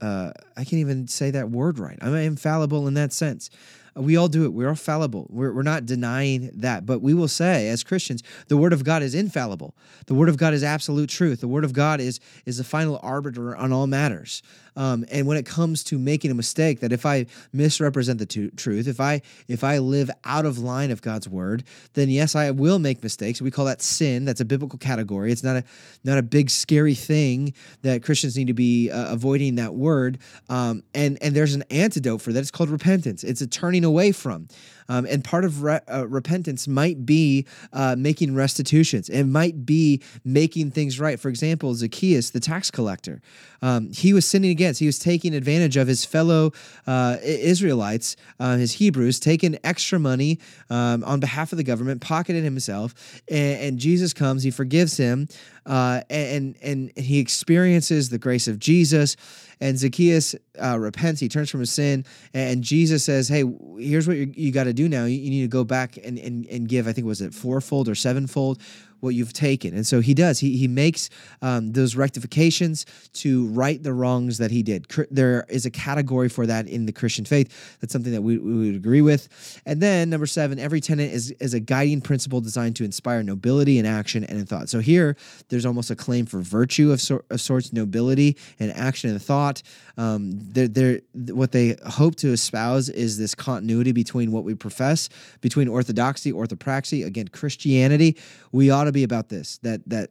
Uh, 0.00 0.32
I 0.56 0.64
can't 0.64 0.80
even 0.80 1.06
say 1.06 1.30
that 1.30 1.50
word 1.50 1.78
right. 1.78 1.98
I'm 2.00 2.14
infallible 2.14 2.88
in 2.88 2.94
that 2.94 3.12
sense. 3.12 3.50
We 3.98 4.16
all 4.16 4.28
do 4.28 4.44
it. 4.44 4.52
We're 4.52 4.68
all 4.68 4.74
fallible. 4.74 5.26
We're, 5.28 5.52
we're 5.52 5.62
not 5.62 5.86
denying 5.86 6.50
that. 6.54 6.86
But 6.86 7.00
we 7.00 7.14
will 7.14 7.28
say, 7.28 7.68
as 7.68 7.82
Christians, 7.82 8.22
the 8.48 8.56
Word 8.56 8.72
of 8.72 8.84
God 8.84 9.02
is 9.02 9.14
infallible. 9.14 9.74
The 10.06 10.14
Word 10.14 10.28
of 10.28 10.36
God 10.36 10.54
is 10.54 10.62
absolute 10.62 11.10
truth. 11.10 11.40
The 11.40 11.48
Word 11.48 11.64
of 11.64 11.72
God 11.72 12.00
is, 12.00 12.20
is 12.46 12.58
the 12.58 12.64
final 12.64 12.98
arbiter 13.02 13.56
on 13.56 13.72
all 13.72 13.86
matters. 13.86 14.42
Um, 14.78 15.04
and 15.10 15.26
when 15.26 15.36
it 15.36 15.44
comes 15.44 15.82
to 15.84 15.98
making 15.98 16.30
a 16.30 16.34
mistake, 16.34 16.78
that 16.80 16.92
if 16.92 17.04
I 17.04 17.26
misrepresent 17.52 18.20
the 18.20 18.26
t- 18.26 18.50
truth, 18.50 18.86
if 18.86 19.00
I 19.00 19.22
if 19.48 19.64
I 19.64 19.78
live 19.78 20.08
out 20.24 20.46
of 20.46 20.58
line 20.58 20.92
of 20.92 21.02
God's 21.02 21.28
word, 21.28 21.64
then 21.94 22.08
yes, 22.08 22.36
I 22.36 22.52
will 22.52 22.78
make 22.78 23.02
mistakes. 23.02 23.42
We 23.42 23.50
call 23.50 23.64
that 23.64 23.82
sin. 23.82 24.24
That's 24.24 24.40
a 24.40 24.44
biblical 24.44 24.78
category. 24.78 25.32
It's 25.32 25.42
not 25.42 25.56
a 25.56 25.64
not 26.04 26.16
a 26.16 26.22
big 26.22 26.48
scary 26.48 26.94
thing 26.94 27.54
that 27.82 28.04
Christians 28.04 28.36
need 28.36 28.46
to 28.46 28.54
be 28.54 28.88
uh, 28.88 29.12
avoiding 29.12 29.56
that 29.56 29.74
word. 29.74 30.18
Um, 30.48 30.84
and 30.94 31.18
and 31.20 31.34
there's 31.34 31.54
an 31.54 31.64
antidote 31.70 32.22
for 32.22 32.32
that. 32.32 32.38
It's 32.38 32.52
called 32.52 32.70
repentance. 32.70 33.24
It's 33.24 33.40
a 33.40 33.48
turning 33.48 33.84
away 33.84 34.12
from. 34.12 34.46
Um, 34.88 35.06
and 35.06 35.22
part 35.22 35.44
of 35.44 35.62
re- 35.62 35.80
uh, 35.92 36.08
repentance 36.08 36.66
might 36.66 37.04
be 37.04 37.46
uh, 37.72 37.94
making 37.98 38.34
restitutions. 38.34 39.08
It 39.08 39.24
might 39.24 39.66
be 39.66 40.02
making 40.24 40.70
things 40.70 40.98
right. 40.98 41.20
For 41.20 41.28
example, 41.28 41.74
Zacchaeus, 41.74 42.30
the 42.30 42.40
tax 42.40 42.70
collector, 42.70 43.20
um, 43.60 43.90
he 43.92 44.14
was 44.14 44.24
sinning 44.24 44.50
against. 44.68 44.80
He 44.80 44.86
was 44.86 44.98
taking 44.98 45.34
advantage 45.34 45.76
of 45.76 45.88
his 45.88 46.04
fellow 46.04 46.52
uh, 46.86 47.16
Israelites, 47.22 48.16
uh, 48.38 48.56
his 48.56 48.72
Hebrews, 48.72 49.18
taking 49.18 49.58
extra 49.64 49.98
money 49.98 50.38
um, 50.68 51.02
on 51.04 51.20
behalf 51.20 51.52
of 51.52 51.58
the 51.58 51.64
government, 51.64 52.00
pocketed 52.00 52.44
himself. 52.44 52.94
And, 53.28 53.60
and 53.60 53.78
Jesus 53.78 54.12
comes, 54.12 54.42
he 54.42 54.50
forgives 54.50 54.96
him, 54.96 55.28
uh, 55.66 56.02
and 56.10 56.56
and 56.62 56.92
he 56.96 57.18
experiences 57.18 58.10
the 58.10 58.18
grace 58.18 58.48
of 58.48 58.58
Jesus. 58.58 59.16
And 59.60 59.76
Zacchaeus 59.76 60.36
uh, 60.62 60.78
repents, 60.78 61.20
he 61.20 61.28
turns 61.28 61.50
from 61.50 61.60
his 61.60 61.72
sin, 61.72 62.04
and 62.32 62.62
Jesus 62.62 63.04
says, 63.04 63.28
"Hey, 63.28 63.44
here's 63.78 64.06
what 64.06 64.16
you, 64.16 64.32
you 64.36 64.52
got 64.52 64.64
to 64.64 64.72
do 64.72 64.88
now. 64.88 65.04
You, 65.04 65.18
you, 65.18 65.30
need 65.30 65.42
to 65.42 65.48
go 65.48 65.64
back 65.64 65.96
and, 65.96 66.16
and 66.18 66.46
and 66.46 66.68
give. 66.68 66.86
I 66.86 66.92
think 66.92 67.06
was 67.06 67.20
it 67.20 67.34
fourfold 67.34 67.88
or 67.88 67.96
sevenfold 67.96 68.60
what 69.00 69.14
you've 69.14 69.32
taken. 69.32 69.74
And 69.74 69.86
so 69.86 70.00
he 70.00 70.14
does. 70.14 70.38
He, 70.38 70.56
he 70.56 70.68
makes 70.68 71.10
um, 71.42 71.72
those 71.72 71.96
rectifications 71.96 72.86
to 73.14 73.46
right 73.48 73.82
the 73.82 73.92
wrongs 73.92 74.38
that 74.38 74.50
he 74.50 74.62
did. 74.62 74.86
There 75.10 75.46
is 75.48 75.66
a 75.66 75.70
category 75.70 76.28
for 76.28 76.46
that 76.46 76.66
in 76.66 76.86
the 76.86 76.92
Christian 76.92 77.24
faith. 77.24 77.78
That's 77.80 77.92
something 77.92 78.12
that 78.12 78.22
we, 78.22 78.38
we 78.38 78.66
would 78.66 78.74
agree 78.74 79.02
with. 79.02 79.28
And 79.64 79.80
then 79.80 80.10
number 80.10 80.26
seven, 80.26 80.58
every 80.58 80.80
tenet 80.80 81.12
is, 81.12 81.30
is 81.32 81.54
a 81.54 81.60
guiding 81.60 82.00
principle 82.00 82.40
designed 82.40 82.76
to 82.76 82.84
inspire 82.84 83.22
nobility 83.22 83.78
in 83.78 83.86
action 83.86 84.24
and 84.24 84.38
in 84.38 84.46
thought. 84.46 84.68
So 84.68 84.80
here, 84.80 85.16
there's 85.48 85.66
almost 85.66 85.90
a 85.90 85.96
claim 85.96 86.26
for 86.26 86.40
virtue 86.40 86.92
of, 86.92 87.00
sor- 87.00 87.24
of 87.30 87.40
sorts, 87.40 87.72
nobility 87.72 88.36
and 88.58 88.72
action 88.72 89.10
and 89.10 89.22
thought. 89.22 89.62
Um, 89.96 90.32
they're, 90.52 90.68
they're, 90.68 91.00
what 91.12 91.52
they 91.52 91.76
hope 91.86 92.16
to 92.16 92.32
espouse 92.32 92.88
is 92.88 93.18
this 93.18 93.34
continuity 93.34 93.92
between 93.92 94.32
what 94.32 94.44
we 94.44 94.54
profess, 94.54 95.08
between 95.40 95.68
orthodoxy, 95.68 96.32
orthopraxy, 96.32 97.04
again, 97.04 97.28
Christianity. 97.28 98.16
We 98.52 98.70
ought 98.70 98.87
to 98.88 98.92
be 98.92 99.04
about 99.04 99.28
this 99.28 99.58
that 99.58 99.80
that 99.88 100.10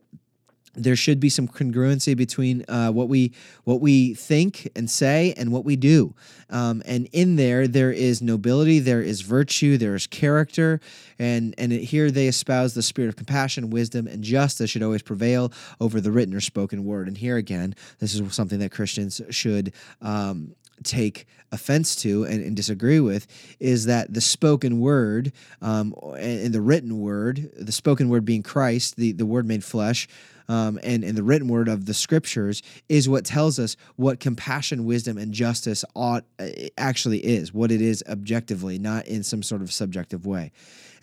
there 0.78 0.95
should 0.95 1.19
be 1.19 1.30
some 1.30 1.47
congruency 1.47 2.15
between 2.15 2.63
uh, 2.69 2.91
what 2.91 3.09
we 3.09 3.34
what 3.63 3.82
we 3.82 4.13
think 4.13 4.69
and 4.75 4.89
say 4.89 5.34
and 5.36 5.51
what 5.51 5.65
we 5.65 5.75
do. 5.75 6.13
Um, 6.49 6.82
and 6.86 7.09
in 7.11 7.36
there 7.36 7.67
there 7.67 7.91
is 7.91 8.21
nobility 8.21 8.80
there 8.80 9.01
is 9.01 9.21
virtue 9.21 9.78
there 9.78 9.95
is 9.95 10.07
character 10.07 10.80
and 11.19 11.55
and 11.57 11.71
here 11.71 12.11
they 12.11 12.28
espouse 12.28 12.73
the 12.73 12.84
spirit 12.84 13.09
of 13.09 13.15
compassion 13.15 13.69
wisdom 13.69 14.07
and 14.07 14.23
justice 14.23 14.69
should 14.69 14.84
always 14.84 15.01
prevail 15.01 15.51
over 15.82 15.99
the 15.99 16.11
written 16.11 16.34
or 16.34 16.41
spoken 16.41 16.86
word. 16.86 17.07
And 17.07 17.17
here 17.17 17.38
again 17.38 17.75
this 17.99 18.13
is 18.13 18.34
something 18.34 18.59
that 18.59 18.71
christians 18.71 19.19
should 19.30 19.73
um, 20.01 20.55
take 20.84 21.25
offense 21.51 21.95
to 21.95 22.23
and, 22.23 22.43
and, 22.43 22.55
disagree 22.55 22.99
with 22.99 23.25
is 23.59 23.86
that 23.86 24.13
the 24.13 24.21
spoken 24.21 24.80
word 24.80 25.32
um, 25.61 25.93
and, 26.17 26.41
and, 26.45 26.53
the 26.53 26.61
written 26.61 26.99
word, 26.99 27.49
the 27.57 27.71
spoken 27.71 28.09
word 28.09 28.25
being 28.25 28.43
Christ, 28.43 28.97
the, 28.97 29.13
the 29.13 29.25
word 29.25 29.47
made 29.47 29.63
flesh, 29.63 30.07
um, 30.49 30.80
and, 30.84 31.03
and 31.03 31.17
the 31.17 31.23
written 31.23 31.47
word 31.47 31.67
of 31.67 31.86
the 31.86 31.93
scriptures 31.93 32.63
is 32.88 33.09
what 33.09 33.25
tells 33.25 33.59
us 33.59 33.75
what 33.95 34.19
compassion, 34.19 34.86
wisdom, 34.86 35.17
and 35.17 35.34
justice 35.34 35.84
ought 35.95 36.23
uh, 36.39 36.47
actually 36.78 37.19
is, 37.19 37.53
what 37.53 37.71
it 37.71 37.82
is 37.82 38.03
objectively, 38.09 38.80
not 38.80 39.07
in 39.07 39.23
some 39.23 39.43
sort 39.43 39.61
of 39.61 39.71
subjective 39.71 40.25
way. 40.25 40.51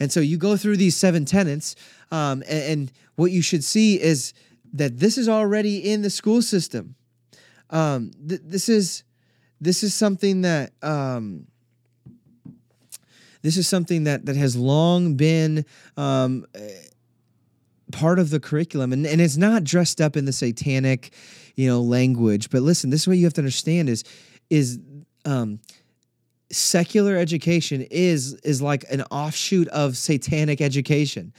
And 0.00 0.10
so 0.10 0.20
you 0.20 0.38
go 0.38 0.56
through 0.56 0.78
these 0.78 0.96
seven 0.96 1.24
tenets, 1.24 1.76
um, 2.10 2.42
and, 2.48 2.62
and, 2.64 2.92
what 3.16 3.30
you 3.30 3.42
should 3.42 3.62
see 3.62 4.00
is 4.02 4.34
that 4.72 4.98
this 4.98 5.16
is 5.16 5.28
already 5.28 5.76
in 5.78 6.02
the 6.02 6.10
school 6.10 6.42
system. 6.42 6.96
Um, 7.70 8.10
th- 8.28 8.40
this 8.44 8.68
is 8.68 9.04
this 9.64 9.82
is 9.82 9.94
something 9.94 10.42
that 10.42 10.72
um, 10.82 11.46
this 13.42 13.56
is 13.56 13.66
something 13.66 14.04
that 14.04 14.26
that 14.26 14.36
has 14.36 14.56
long 14.56 15.16
been 15.16 15.64
um, 15.96 16.46
part 17.92 18.18
of 18.18 18.30
the 18.30 18.40
curriculum. 18.40 18.92
And, 18.92 19.06
and 19.06 19.20
it's 19.20 19.36
not 19.36 19.64
dressed 19.64 20.00
up 20.00 20.16
in 20.16 20.24
the 20.24 20.32
satanic 20.32 21.12
you 21.56 21.68
know 21.68 21.80
language. 21.80 22.50
But 22.50 22.62
listen 22.62 22.90
this 22.90 23.02
is 23.02 23.08
what 23.08 23.16
you 23.16 23.24
have 23.24 23.34
to 23.34 23.40
understand 23.40 23.88
is 23.88 24.04
is 24.50 24.78
um 25.24 25.60
secular 26.50 27.16
education 27.16 27.82
is 27.90 28.34
is 28.44 28.60
like 28.60 28.84
an 28.90 29.02
offshoot 29.10 29.68
of 29.68 29.96
satanic 29.96 30.60
education. 30.60 31.32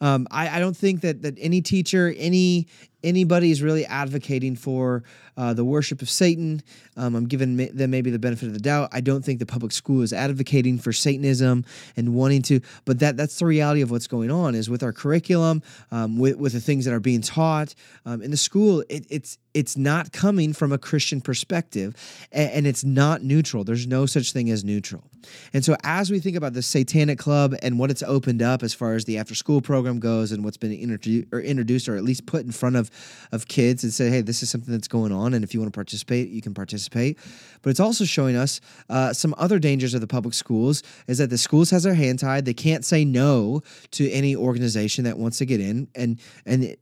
Um, 0.00 0.26
I, 0.32 0.56
I 0.56 0.58
don't 0.58 0.76
think 0.76 1.02
that 1.02 1.22
that 1.22 1.36
any 1.38 1.60
teacher, 1.60 2.14
any 2.16 2.66
anybody 3.04 3.50
is 3.50 3.62
really 3.62 3.84
advocating 3.86 4.56
for 4.56 5.02
uh, 5.36 5.54
the 5.54 5.64
worship 5.64 6.02
of 6.02 6.10
Satan. 6.10 6.62
Um, 6.96 7.14
I'm 7.14 7.26
giving 7.26 7.56
them 7.56 7.90
maybe 7.90 8.10
the 8.10 8.18
benefit 8.18 8.46
of 8.46 8.54
the 8.54 8.60
doubt. 8.60 8.90
I 8.92 9.00
don't 9.00 9.24
think 9.24 9.38
the 9.38 9.46
public 9.46 9.72
school 9.72 10.02
is 10.02 10.12
advocating 10.12 10.78
for 10.78 10.92
Satanism 10.92 11.64
and 11.96 12.14
wanting 12.14 12.42
to, 12.42 12.60
but 12.84 12.98
that 12.98 13.16
that's 13.16 13.38
the 13.38 13.46
reality 13.46 13.80
of 13.80 13.90
what's 13.90 14.06
going 14.06 14.30
on. 14.30 14.54
Is 14.54 14.68
with 14.68 14.82
our 14.82 14.92
curriculum, 14.92 15.62
um, 15.90 16.18
with 16.18 16.36
with 16.36 16.52
the 16.52 16.60
things 16.60 16.84
that 16.84 16.92
are 16.92 17.00
being 17.00 17.22
taught 17.22 17.74
um, 18.04 18.22
in 18.22 18.30
the 18.30 18.36
school, 18.36 18.84
it, 18.88 19.06
it's 19.08 19.38
it's 19.54 19.76
not 19.76 20.12
coming 20.12 20.52
from 20.52 20.72
a 20.72 20.78
Christian 20.78 21.20
perspective, 21.20 21.94
and, 22.32 22.50
and 22.50 22.66
it's 22.66 22.84
not 22.84 23.22
neutral. 23.22 23.64
There's 23.64 23.86
no 23.86 24.06
such 24.06 24.32
thing 24.32 24.50
as 24.50 24.64
neutral. 24.64 25.04
And 25.52 25.64
so, 25.64 25.76
as 25.84 26.10
we 26.10 26.18
think 26.18 26.36
about 26.36 26.52
the 26.52 26.62
Satanic 26.62 27.18
Club 27.18 27.54
and 27.62 27.78
what 27.78 27.90
it's 27.90 28.02
opened 28.02 28.42
up 28.42 28.62
as 28.62 28.74
far 28.74 28.94
as 28.94 29.04
the 29.04 29.18
after 29.18 29.34
school 29.34 29.60
program 29.60 29.98
goes, 30.00 30.32
and 30.32 30.44
what's 30.44 30.56
been 30.56 30.72
introduced 30.72 31.28
or 31.32 31.40
introduced, 31.40 31.88
or 31.88 31.96
at 31.96 32.04
least 32.04 32.26
put 32.26 32.44
in 32.44 32.52
front 32.52 32.76
of 32.76 32.90
of 33.32 33.48
kids, 33.48 33.84
and 33.84 33.92
say, 33.92 34.10
hey, 34.10 34.20
this 34.20 34.42
is 34.42 34.50
something 34.50 34.72
that's 34.72 34.88
going 34.88 35.12
on, 35.12 35.34
and 35.34 35.44
if 35.44 35.54
you 35.54 35.60
want 35.60 35.72
to 35.72 35.76
participate, 35.76 36.28
you 36.30 36.42
can 36.42 36.54
participate. 36.54 37.18
But 37.62 37.70
it's 37.70 37.80
also 37.80 38.04
showing 38.04 38.36
us 38.36 38.60
uh, 38.88 39.12
some 39.12 39.34
other 39.38 39.58
dangers 39.58 39.94
of 39.94 40.00
the 40.00 40.06
public 40.06 40.34
schools 40.34 40.82
is 41.06 41.18
that 41.18 41.30
the 41.30 41.38
schools 41.38 41.70
has 41.70 41.82
their 41.82 41.94
hand 41.94 42.18
tied. 42.18 42.44
They 42.44 42.54
can't 42.54 42.84
say 42.84 43.04
no 43.04 43.62
to 43.92 44.10
any 44.10 44.36
organization 44.36 45.04
that 45.04 45.18
wants 45.18 45.38
to 45.38 45.46
get 45.46 45.60
in, 45.60 45.88
and 45.94 46.20
and 46.46 46.76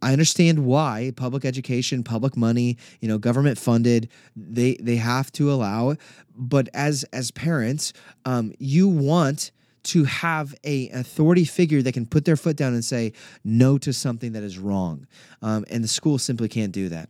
I 0.00 0.12
understand 0.12 0.64
why 0.64 1.12
public 1.16 1.44
education, 1.44 2.04
public 2.04 2.36
money, 2.36 2.78
you 3.00 3.08
know, 3.08 3.18
government 3.18 3.58
funded, 3.58 4.08
they 4.36 4.76
they 4.80 4.96
have 4.96 5.32
to 5.32 5.52
allow 5.52 5.90
it. 5.90 6.00
But 6.36 6.68
as 6.74 7.04
as 7.12 7.30
parents, 7.30 7.92
um, 8.24 8.52
you 8.58 8.88
want 8.88 9.50
to 9.88 10.04
have 10.04 10.54
a 10.64 10.88
authority 10.90 11.44
figure 11.44 11.82
that 11.82 11.92
can 11.92 12.06
put 12.06 12.24
their 12.24 12.36
foot 12.36 12.56
down 12.56 12.74
and 12.74 12.84
say 12.84 13.12
no 13.44 13.78
to 13.78 13.92
something 13.92 14.32
that 14.32 14.42
is 14.42 14.58
wrong, 14.58 15.06
um, 15.42 15.64
and 15.70 15.82
the 15.82 15.88
school 15.88 16.18
simply 16.18 16.48
can't 16.48 16.72
do 16.72 16.88
that. 16.88 17.08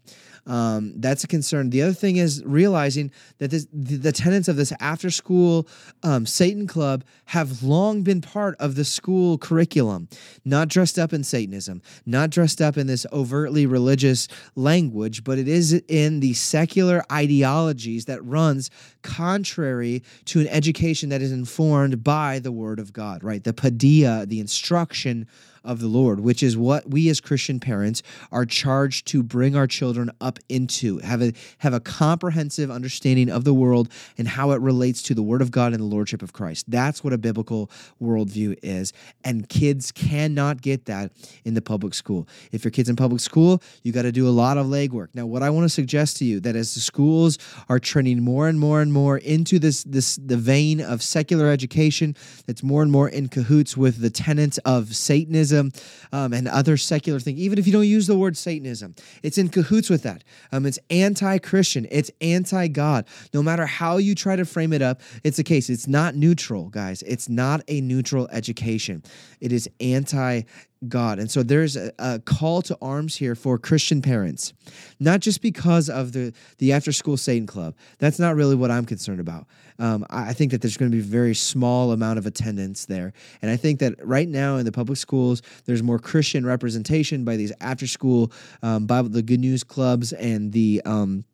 Um, 0.49 0.95
that's 0.97 1.25
a 1.25 1.29
concern. 1.29 1.71
The 1.71 1.83
other 1.83 1.93
thing 1.93 2.17
is 2.17 2.43
realizing 2.45 3.13
that 3.37 3.51
this, 3.51 3.67
the, 3.73 3.97
the 3.97 4.13
tenets 4.13 4.49
of 4.49 4.57
this 4.57 4.73
after 4.81 5.11
school 5.11 5.69
um, 6.03 6.25
Satan 6.25 6.67
club 6.67 7.05
have 7.27 7.63
long 7.63 8.03
been 8.03 8.23
part 8.23 8.57
of 8.59 8.75
the 8.75 8.85
school 8.85 9.37
curriculum, 9.37 10.09
not 10.47 10.69
dressed 10.69 10.99
up 10.99 11.13
in 11.13 11.23
Satanism, 11.23 11.83
not 12.07 12.31
dressed 12.31 12.63
up 12.63 12.79
in 12.79 12.87
this 12.87 13.07
overtly 13.13 13.67
religious 13.67 14.27
language, 14.55 15.23
but 15.23 15.39
it 15.39 15.49
is 15.49 15.75
in 15.89 16.21
the 16.21 16.33
secular 16.33 17.05
ideologies 17.13 18.07
that 18.07 18.25
runs 18.25 18.71
contrary 19.03 20.03
to 20.25 20.41
an 20.41 20.49
education 20.49 21.11
that 21.11 21.21
is 21.21 21.31
informed 21.31 22.03
by 22.03 22.39
the 22.39 22.53
Word 22.53 22.79
of 22.79 22.95
God, 22.95 23.23
right? 23.23 23.45
The 23.45 23.53
paideia, 23.53 24.27
the 24.27 24.41
instruction 24.41 25.27
of 25.69 25.81
the 25.81 25.87
Lord, 25.87 26.21
which 26.21 26.43
is 26.43 26.57
what 26.57 26.89
we 26.89 27.11
as 27.11 27.21
Christian 27.21 27.61
parents 27.61 28.03
are 28.33 28.47
charged 28.47 29.07
to 29.09 29.23
bring 29.23 29.55
our 29.55 29.67
children 29.67 30.11
up 30.19 30.39
into, 30.49 30.99
have 31.01 31.21
a 31.21 31.35
have 31.59 31.75
a 31.75 31.81
comprehensive 31.81 32.71
understanding 32.71 33.29
of 33.29 33.45
the 33.45 33.53
world 33.53 33.91
and 34.17 34.27
how 34.27 34.53
it 34.53 34.61
relates 34.63 35.03
to 35.03 35.15
the 35.15 35.23
Word 35.23 35.43
of 35.43 35.51
God 35.51 35.73
and 35.75 35.81
the 35.81 35.87
Lordship 35.87 36.23
of 36.23 36.33
Christ. 36.33 36.65
That's 36.69 37.05
what 37.05 37.13
a 37.13 37.19
biblical 37.19 37.71
worldview 38.03 38.59
is. 38.63 38.95
And 39.25 39.47
kids 39.49 39.93
cannot 39.93 40.63
get 40.63 40.87
that 40.87 41.13
in 41.45 41.53
the 41.53 41.63
public 41.63 41.93
school. 41.93 42.27
If 42.51 42.65
your 42.65 42.71
kid's 42.71 42.89
in 42.89 42.97
public 42.97 43.21
school, 43.21 43.63
you 43.83 43.93
got 43.93 44.03
to 44.03 44.13
do 44.13 44.27
a 44.27 44.31
lot 44.31 44.57
of 44.57 44.67
legwork. 44.67 45.09
Now, 45.13 45.27
what 45.27 45.43
I 45.43 45.51
want 45.51 45.67
to 45.67 45.69
suggest 45.69 46.17
to 46.19 46.25
you 46.25 46.41
that 46.41 46.57
as 46.57 46.75
the 46.75 46.81
schools 46.81 47.39
are 47.69 47.79
trending 47.79 48.23
more 48.23 48.49
and 48.49 48.59
more 48.59 48.81
and 48.81 48.91
more 48.91 49.19
into 49.19 49.59
this 49.59 49.85
this 49.85 50.17
the 50.17 50.39
vein 50.39 50.81
of 50.81 51.03
secular 51.03 51.49
education 51.49 52.17
that's 52.47 52.63
more 52.63 52.83
and 52.83 52.91
more 52.91 53.11
in 53.11 53.29
cahoots 53.29 53.77
with 53.77 54.01
the 54.01 54.09
tenets 54.09 54.57
of 54.65 54.97
Satanism 54.97 55.58
Satanism 55.59 55.73
um, 56.13 56.33
and 56.33 56.49
other 56.49 56.77
secular 56.77 57.21
things, 57.21 57.39
even 57.39 57.59
if 57.59 57.67
you 57.67 57.73
don't 57.73 57.87
use 57.87 58.07
the 58.07 58.17
word 58.17 58.37
Satanism, 58.37 58.95
it's 59.23 59.39
in 59.39 59.49
cahoots 59.49 59.91
with 59.91 60.03
that. 60.03 60.25
Um, 60.53 60.67
it's 60.67 60.79
anti 60.91 61.39
Christian, 61.39 61.87
it's 61.91 62.11
anti 62.21 62.69
God. 62.69 63.07
No 63.35 63.43
matter 63.43 63.67
how 63.67 63.97
you 63.97 64.15
try 64.15 64.37
to 64.37 64.45
frame 64.45 64.73
it 64.73 64.83
up, 64.83 65.01
it's 65.25 65.39
a 65.39 65.45
case. 65.45 65.71
It's 65.71 65.87
not 65.87 66.15
neutral, 66.15 66.69
guys. 66.69 67.03
It's 67.03 67.29
not 67.29 67.63
a 67.69 67.81
neutral 67.81 68.29
education, 68.31 69.03
it 69.41 69.53
is 69.53 69.69
anti 69.81 70.43
God. 70.87 71.19
And 71.19 71.31
so 71.31 71.43
there's 71.43 71.77
a, 71.77 71.93
a, 71.99 72.19
call 72.21 72.63
to 72.63 72.79
arms 72.81 73.17
here 73.17 73.35
for 73.35 73.59
Christian 73.59 74.01
parents, 74.01 74.53
not 75.01 75.21
just 75.21 75.43
because 75.43 75.91
of 75.91 76.13
the, 76.13 76.33
the 76.59 76.73
after 76.73 76.93
school 76.93 77.17
Satan 77.17 77.47
Club. 77.47 77.75
That's 77.99 78.19
not 78.19 78.37
really 78.37 78.55
what 78.55 78.71
I'm 78.71 78.85
concerned 78.85 79.19
about. 79.19 79.47
Um, 79.81 80.07
I 80.09 80.33
think 80.33 80.53
that 80.53 80.61
there's 80.61 80.77
going 80.77 80.91
to 80.91 80.97
be 80.97 81.03
a 81.03 81.07
very 81.07 81.35
small 81.35 81.91
amount 81.93 82.19
of 82.19 82.27
attendance 82.27 82.87
there. 82.87 83.13
And 83.43 83.51
I 83.51 83.57
think 83.57 83.81
that 83.81 83.95
right 84.07 84.29
now 84.29 84.57
in 84.57 84.65
the 84.65 84.73
public 84.73 84.99
schools, 84.99 85.43
there's 85.65 85.83
more 85.83 85.99
Christian 85.99 86.47
representation 86.47 87.25
by 87.25 87.37
these 87.37 87.53
after 87.61 87.87
school 87.87 88.31
um, 88.63 88.87
Bible, 88.87 89.09
the 89.09 89.23
Good 89.23 89.41
News 89.41 89.65
clubs 89.65 90.13
and 90.13 90.53
the. 90.53 90.83
Um, 90.85 91.25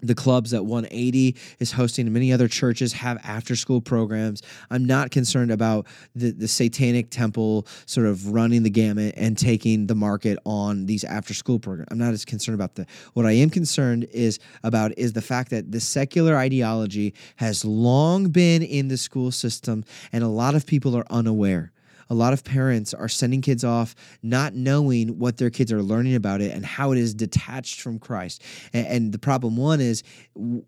the 0.00 0.14
clubs 0.14 0.54
at 0.54 0.64
180 0.64 1.36
is 1.58 1.72
hosting 1.72 2.12
many 2.12 2.32
other 2.32 2.48
churches 2.48 2.92
have 2.92 3.18
after 3.24 3.56
school 3.56 3.80
programs. 3.80 4.42
I'm 4.70 4.84
not 4.84 5.10
concerned 5.10 5.50
about 5.50 5.86
the, 6.14 6.30
the 6.30 6.48
satanic 6.48 7.10
temple 7.10 7.66
sort 7.86 8.06
of 8.06 8.32
running 8.32 8.62
the 8.62 8.70
gamut 8.70 9.14
and 9.16 9.36
taking 9.36 9.86
the 9.86 9.94
market 9.94 10.38
on 10.44 10.86
these 10.86 11.04
after 11.04 11.34
school 11.34 11.58
programs 11.58 11.88
i'm 11.90 11.98
not 11.98 12.12
as 12.12 12.24
concerned 12.24 12.54
about 12.54 12.74
that. 12.76 12.88
What 13.14 13.26
i 13.26 13.32
am 13.32 13.50
concerned 13.50 14.04
is 14.12 14.38
about 14.62 14.96
is 14.96 15.12
the 15.12 15.22
fact 15.22 15.50
that 15.50 15.72
the 15.72 15.80
secular 15.80 16.36
ideology 16.36 17.14
has 17.36 17.64
long 17.64 18.30
been 18.30 18.62
in 18.62 18.88
the 18.88 18.96
school 18.96 19.30
system 19.30 19.84
and 20.12 20.22
a 20.22 20.28
lot 20.28 20.54
of 20.54 20.66
people 20.66 20.96
are 20.96 21.04
unaware 21.10 21.72
a 22.10 22.14
lot 22.14 22.32
of 22.32 22.44
parents 22.44 22.94
are 22.94 23.08
sending 23.08 23.40
kids 23.40 23.64
off 23.64 23.94
not 24.22 24.54
knowing 24.54 25.18
what 25.18 25.36
their 25.36 25.50
kids 25.50 25.72
are 25.72 25.82
learning 25.82 26.14
about 26.14 26.40
it 26.40 26.52
and 26.52 26.64
how 26.64 26.92
it 26.92 26.98
is 26.98 27.14
detached 27.14 27.80
from 27.80 27.98
Christ. 27.98 28.42
And, 28.72 28.86
and 28.86 29.12
the 29.12 29.18
problem 29.18 29.56
one 29.56 29.80
is 29.80 30.02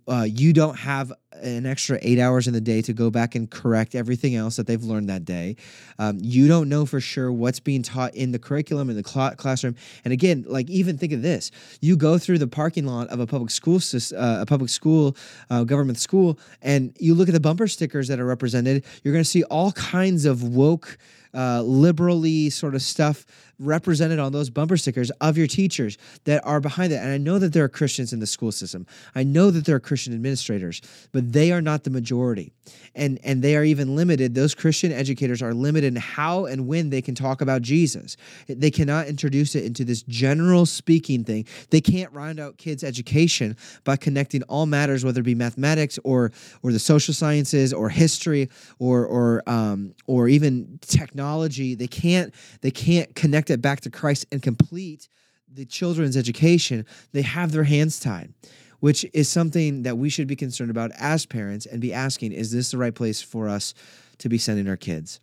uh, 0.08 0.26
you 0.28 0.52
don't 0.52 0.78
have 0.78 1.12
an 1.42 1.64
extra 1.64 1.98
eight 2.02 2.18
hours 2.18 2.48
in 2.48 2.52
the 2.52 2.60
day 2.60 2.82
to 2.82 2.92
go 2.92 3.10
back 3.10 3.34
and 3.34 3.50
correct 3.50 3.94
everything 3.94 4.34
else 4.34 4.56
that 4.56 4.66
they've 4.66 4.82
learned 4.82 5.08
that 5.08 5.24
day. 5.24 5.56
Um, 5.98 6.18
you 6.20 6.48
don't 6.48 6.68
know 6.68 6.84
for 6.86 7.00
sure 7.00 7.32
what's 7.32 7.60
being 7.60 7.82
taught 7.82 8.14
in 8.14 8.32
the 8.32 8.38
curriculum 8.38 8.90
in 8.90 8.96
the 8.96 9.08
cl- 9.08 9.34
classroom. 9.36 9.76
And 10.04 10.12
again, 10.12 10.44
like 10.48 10.68
even 10.68 10.98
think 10.98 11.12
of 11.12 11.22
this: 11.22 11.50
you 11.80 11.96
go 11.96 12.18
through 12.18 12.38
the 12.38 12.48
parking 12.48 12.86
lot 12.86 13.08
of 13.08 13.20
a 13.20 13.26
public 13.26 13.50
school, 13.50 13.76
uh, 13.76 14.40
a 14.40 14.46
public 14.46 14.70
school, 14.70 15.16
uh, 15.50 15.64
government 15.64 15.98
school, 15.98 16.38
and 16.62 16.96
you 16.98 17.14
look 17.14 17.28
at 17.28 17.34
the 17.34 17.40
bumper 17.40 17.68
stickers 17.68 18.08
that 18.08 18.18
are 18.18 18.26
represented. 18.26 18.84
You're 19.02 19.14
going 19.14 19.24
to 19.24 19.30
see 19.30 19.44
all 19.44 19.72
kinds 19.72 20.24
of 20.24 20.42
woke 20.42 20.98
uh, 21.34 21.62
liberally 21.62 22.50
sort 22.50 22.74
of 22.74 22.82
stuff 22.82 23.24
represented 23.60 24.18
on 24.18 24.32
those 24.32 24.50
bumper 24.50 24.76
stickers 24.76 25.10
of 25.20 25.36
your 25.36 25.46
teachers 25.46 25.98
that 26.24 26.44
are 26.44 26.60
behind 26.60 26.92
it. 26.92 26.96
And 26.96 27.10
I 27.10 27.18
know 27.18 27.38
that 27.38 27.52
there 27.52 27.62
are 27.62 27.68
Christians 27.68 28.12
in 28.12 28.18
the 28.18 28.26
school 28.26 28.50
system. 28.50 28.86
I 29.14 29.22
know 29.22 29.50
that 29.50 29.66
there 29.66 29.76
are 29.76 29.80
Christian 29.80 30.14
administrators, 30.14 30.80
but 31.12 31.32
they 31.32 31.52
are 31.52 31.60
not 31.60 31.84
the 31.84 31.90
majority. 31.90 32.52
And 32.94 33.20
and 33.22 33.42
they 33.42 33.56
are 33.56 33.64
even 33.64 33.94
limited. 33.94 34.34
Those 34.34 34.54
Christian 34.54 34.92
educators 34.92 35.42
are 35.42 35.52
limited 35.52 35.88
in 35.88 35.96
how 35.96 36.46
and 36.46 36.66
when 36.66 36.90
they 36.90 37.02
can 37.02 37.14
talk 37.14 37.40
about 37.40 37.62
Jesus. 37.62 38.16
They 38.48 38.70
cannot 38.70 39.06
introduce 39.06 39.54
it 39.54 39.64
into 39.64 39.84
this 39.84 40.02
general 40.02 40.66
speaking 40.66 41.24
thing. 41.24 41.46
They 41.70 41.80
can't 41.80 42.12
round 42.12 42.40
out 42.40 42.56
kids' 42.56 42.82
education 42.82 43.56
by 43.84 43.96
connecting 43.96 44.42
all 44.44 44.66
matters, 44.66 45.04
whether 45.04 45.20
it 45.20 45.24
be 45.24 45.34
mathematics 45.34 45.98
or 46.04 46.32
or 46.62 46.72
the 46.72 46.78
social 46.78 47.12
sciences 47.12 47.72
or 47.72 47.90
history 47.90 48.48
or 48.78 49.04
or 49.04 49.42
um, 49.46 49.94
or 50.06 50.28
even 50.28 50.78
technology. 50.80 51.74
They 51.74 51.88
can't 51.88 52.34
they 52.62 52.70
can't 52.70 53.14
connect 53.14 53.49
back 53.58 53.80
to 53.82 53.90
Christ 53.90 54.26
and 54.30 54.42
complete 54.42 55.08
the 55.52 55.64
children's 55.64 56.16
education, 56.16 56.86
they 57.12 57.22
have 57.22 57.52
their 57.52 57.64
hands 57.64 57.98
tied. 57.98 58.32
which 58.80 59.04
is 59.12 59.28
something 59.28 59.82
that 59.82 59.98
we 59.98 60.08
should 60.08 60.26
be 60.26 60.36
concerned 60.36 60.70
about 60.70 60.90
as 60.98 61.26
parents 61.26 61.66
and 61.66 61.80
be 61.80 61.92
asking 61.92 62.32
is 62.32 62.50
this 62.50 62.70
the 62.70 62.78
right 62.78 62.94
place 62.94 63.20
for 63.22 63.48
us 63.48 63.74
to 64.18 64.28
be 64.28 64.38
sending 64.38 64.68
our 64.68 64.76
kids? 64.76 65.20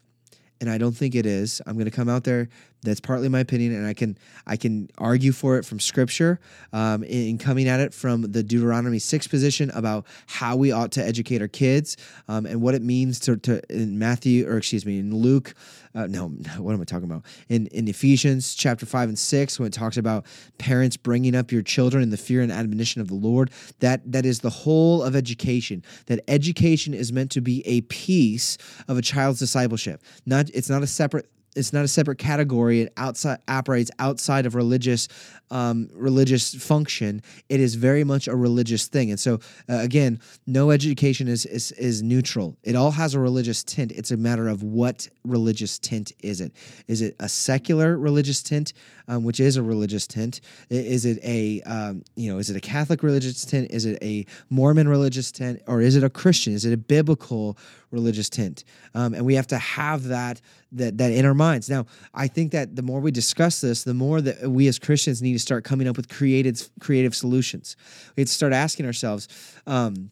And 0.62 0.70
I 0.70 0.78
don't 0.78 0.96
think 0.96 1.16
it 1.16 1.26
is. 1.26 1.62
I'm 1.66 1.74
going 1.74 1.86
to 1.86 1.92
come 1.92 2.10
out 2.10 2.24
there 2.24 2.50
that's 2.88 3.00
partly 3.00 3.30
my 3.30 3.40
opinion, 3.40 3.74
and 3.74 3.86
I 3.86 3.94
can 3.94 4.18
I 4.46 4.58
can 4.58 4.90
argue 4.98 5.32
for 5.32 5.58
it 5.58 5.66
from 5.66 5.80
Scripture, 5.80 6.40
um, 6.74 7.04
in 7.04 7.38
coming 7.38 7.68
at 7.68 7.80
it 7.80 7.94
from 7.94 8.22
the 8.32 8.44
Deuteronomy 8.44 9.00
six 9.00 9.28
position 9.28 9.70
about 9.72 10.06
how 10.28 10.56
we 10.56 10.72
ought 10.72 10.92
to 10.94 11.04
educate 11.04 11.42
our 11.42 11.48
kids, 11.48 11.98
um, 12.28 12.46
and 12.46 12.62
what 12.62 12.76
it 12.76 12.82
means 12.82 13.20
to, 13.22 13.38
to 13.38 13.62
in 13.70 14.00
Matthew 14.00 14.48
or 14.48 14.58
excuse 14.58 14.86
me 14.86 15.00
in 15.00 15.16
Luke, 15.16 15.54
uh, 15.98 16.08
no, 16.08 16.28
what 16.58 16.74
am 16.74 16.82
I 16.82 16.84
talking 16.86 17.10
about? 17.10 17.24
In 17.50 17.68
in 17.68 17.88
Ephesians 17.88 18.56
chapter 18.56 18.86
five 18.86 19.10
and 19.10 19.18
six, 19.18 19.60
when 19.60 19.68
it 19.68 19.74
talks 19.74 19.98
about 19.98 20.26
parents 20.58 20.96
bringing 20.96 21.36
up 21.36 21.52
your 21.52 21.64
children 21.64 22.04
in 22.04 22.10
the 22.10 22.18
fear 22.18 22.42
and 22.42 22.52
admonition 22.52 23.02
of 23.02 23.08
the 23.08 23.16
Lord, 23.16 23.52
that 23.80 24.12
that 24.12 24.26
is 24.26 24.40
the 24.40 24.50
whole 24.50 25.04
of 25.04 25.16
education. 25.16 25.84
That 26.06 26.22
education 26.28 26.94
is 26.94 27.12
meant 27.12 27.32
to 27.32 27.42
be 27.42 27.66
a 27.68 27.82
piece 27.82 28.58
of 28.88 28.98
a 28.98 29.02
child's 29.02 29.40
discipleship. 29.40 30.02
Not 30.26 30.50
it's 30.54 30.70
not 30.70 30.84
a 30.84 30.88
separate 30.88 31.30
it's 31.58 31.74
not 31.74 31.84
a 31.84 31.88
separate 31.88 32.18
category. 32.18 32.82
It 32.82 32.94
outside 32.98 33.40
operates 33.48 33.92
outside 34.00 34.46
of 34.46 34.56
religious 34.56 35.08
um, 35.50 35.90
religious 35.94 36.54
function. 36.56 37.22
It 37.50 37.60
is 37.60 37.76
very 37.76 38.04
much 38.04 38.28
a 38.28 38.36
religious 38.36 38.88
thing. 38.88 39.10
And 39.10 39.20
so 39.20 39.36
uh, 39.70 39.80
again, 39.80 40.20
no 40.46 40.72
education 40.72 41.28
is, 41.28 41.46
is 41.46 41.72
is 41.74 42.04
neutral. 42.04 42.58
It 42.64 42.76
all 42.76 42.92
has 42.92 43.14
a 43.14 43.20
religious 43.20 43.64
tint. 43.64 43.92
It's 43.92 44.12
a 44.12 44.18
matter 44.18 44.48
of 44.48 44.64
what 44.64 45.08
religious 45.24 45.80
tint 45.80 46.12
is 46.22 46.42
it? 46.42 46.54
Is 46.88 47.02
it 47.02 47.16
a 47.20 47.30
secular 47.30 47.98
religious 47.98 48.44
tint, 48.44 48.74
um, 49.08 49.24
which 49.24 49.40
is 49.40 49.58
a 49.58 49.64
religious 49.64 50.08
tint? 50.08 50.42
Is 50.70 51.06
it 51.06 51.20
a 51.24 51.62
um, 51.62 52.04
you 52.16 52.32
know 52.32 52.40
is 52.40 52.50
it 52.50 52.58
a 52.58 52.62
Catholic 52.62 53.04
religious 53.04 53.46
tint? 53.46 53.72
Is 53.72 53.86
it 53.86 53.98
a 54.02 54.26
Mormon 54.50 54.88
religious 54.88 55.32
tint, 55.32 55.62
or 55.68 55.82
is 55.82 55.96
it 55.96 56.04
a 56.04 56.10
Christian? 56.10 56.54
Is 56.54 56.66
it 56.66 56.74
a 56.74 56.78
biblical 56.78 57.58
religious 57.92 58.30
tint? 58.30 58.64
Um, 58.94 59.14
and 59.14 59.26
we 59.26 59.36
have 59.36 59.48
to 59.48 59.58
have 59.58 60.04
that 60.06 60.42
that 60.74 60.98
that 60.98 61.12
in 61.12 61.26
our 61.26 61.34
minds. 61.34 61.70
Now, 61.70 61.86
I 62.14 62.28
think 62.28 62.52
that 62.52 62.76
the 62.76 62.82
more 62.82 63.00
we 63.00 63.12
discuss 63.12 63.62
this, 63.62 63.84
the 63.84 63.94
more 63.94 64.22
that 64.22 64.50
we 64.50 64.68
as 64.68 64.80
Christians 64.80 65.22
need 65.22 65.34
to 65.34 65.40
start 65.40 65.64
coming 65.64 65.88
up 65.88 65.98
with 65.98 66.10
creative 66.10 66.70
creative 66.80 67.16
solutions. 67.16 67.76
We 68.16 68.22
have 68.22 68.28
to 68.28 68.34
start 68.34 68.54
asking 68.54 68.86
ourselves, 68.86 69.28
um, 69.66 70.12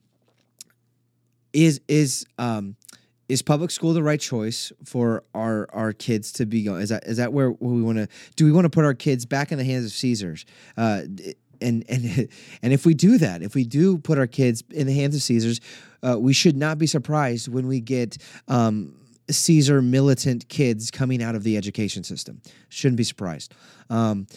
is 1.53 1.82
is 1.88 2.26
um, 2.38 2.76
is 3.28 3.41
public 3.41 3.72
school 3.72 3.93
the 3.93 4.03
right 4.03 4.20
choice 4.20 4.72
for 4.84 5.24
our 5.34 5.68
our 5.74 5.93
kids 5.93 6.32
to 6.34 6.45
be 6.45 6.64
going? 6.64 6.82
Is 6.82 6.89
that 6.89 7.06
is 7.06 7.18
that 7.18 7.34
where, 7.34 7.49
where 7.49 7.74
we 7.74 7.82
want 7.82 7.97
to? 7.97 8.08
Do 8.36 8.45
we 8.45 8.51
want 8.51 8.66
to 8.66 8.70
put 8.70 8.86
our 8.86 8.93
kids 8.93 9.26
back 9.26 9.51
in 9.51 9.58
the 9.58 9.64
hands 9.64 9.86
of 9.86 9.91
Caesars? 9.91 10.45
Uh, 10.78 11.01
and 11.62 11.84
and 11.89 12.30
and 12.62 12.74
if 12.74 12.86
we 12.86 12.93
do 12.93 13.18
that, 13.18 13.41
if 13.41 13.56
we 13.56 13.64
do 13.64 13.97
put 13.97 14.18
our 14.18 14.28
kids 14.28 14.64
in 14.72 14.88
the 14.88 14.93
hands 14.93 15.16
of 15.16 15.22
Caesars, 15.22 15.60
uh, 16.03 16.18
we 16.20 16.34
should 16.34 16.56
not 16.56 16.78
be 16.78 16.88
surprised 16.88 17.47
when 17.47 17.68
we 17.68 17.80
get. 17.80 18.18
Um, 18.47 18.95
Caesar 19.30 19.82
militant 19.82 20.47
kids 20.49 20.91
coming 20.91 21.21
out 21.21 21.36
of 21.36 21.43
the 21.43 21.57
education 21.57 22.03
system. 22.03 22.41
Shouldn't 22.69 22.97
be 22.97 23.03
surprised. 23.03 23.53
Um, 23.89 24.28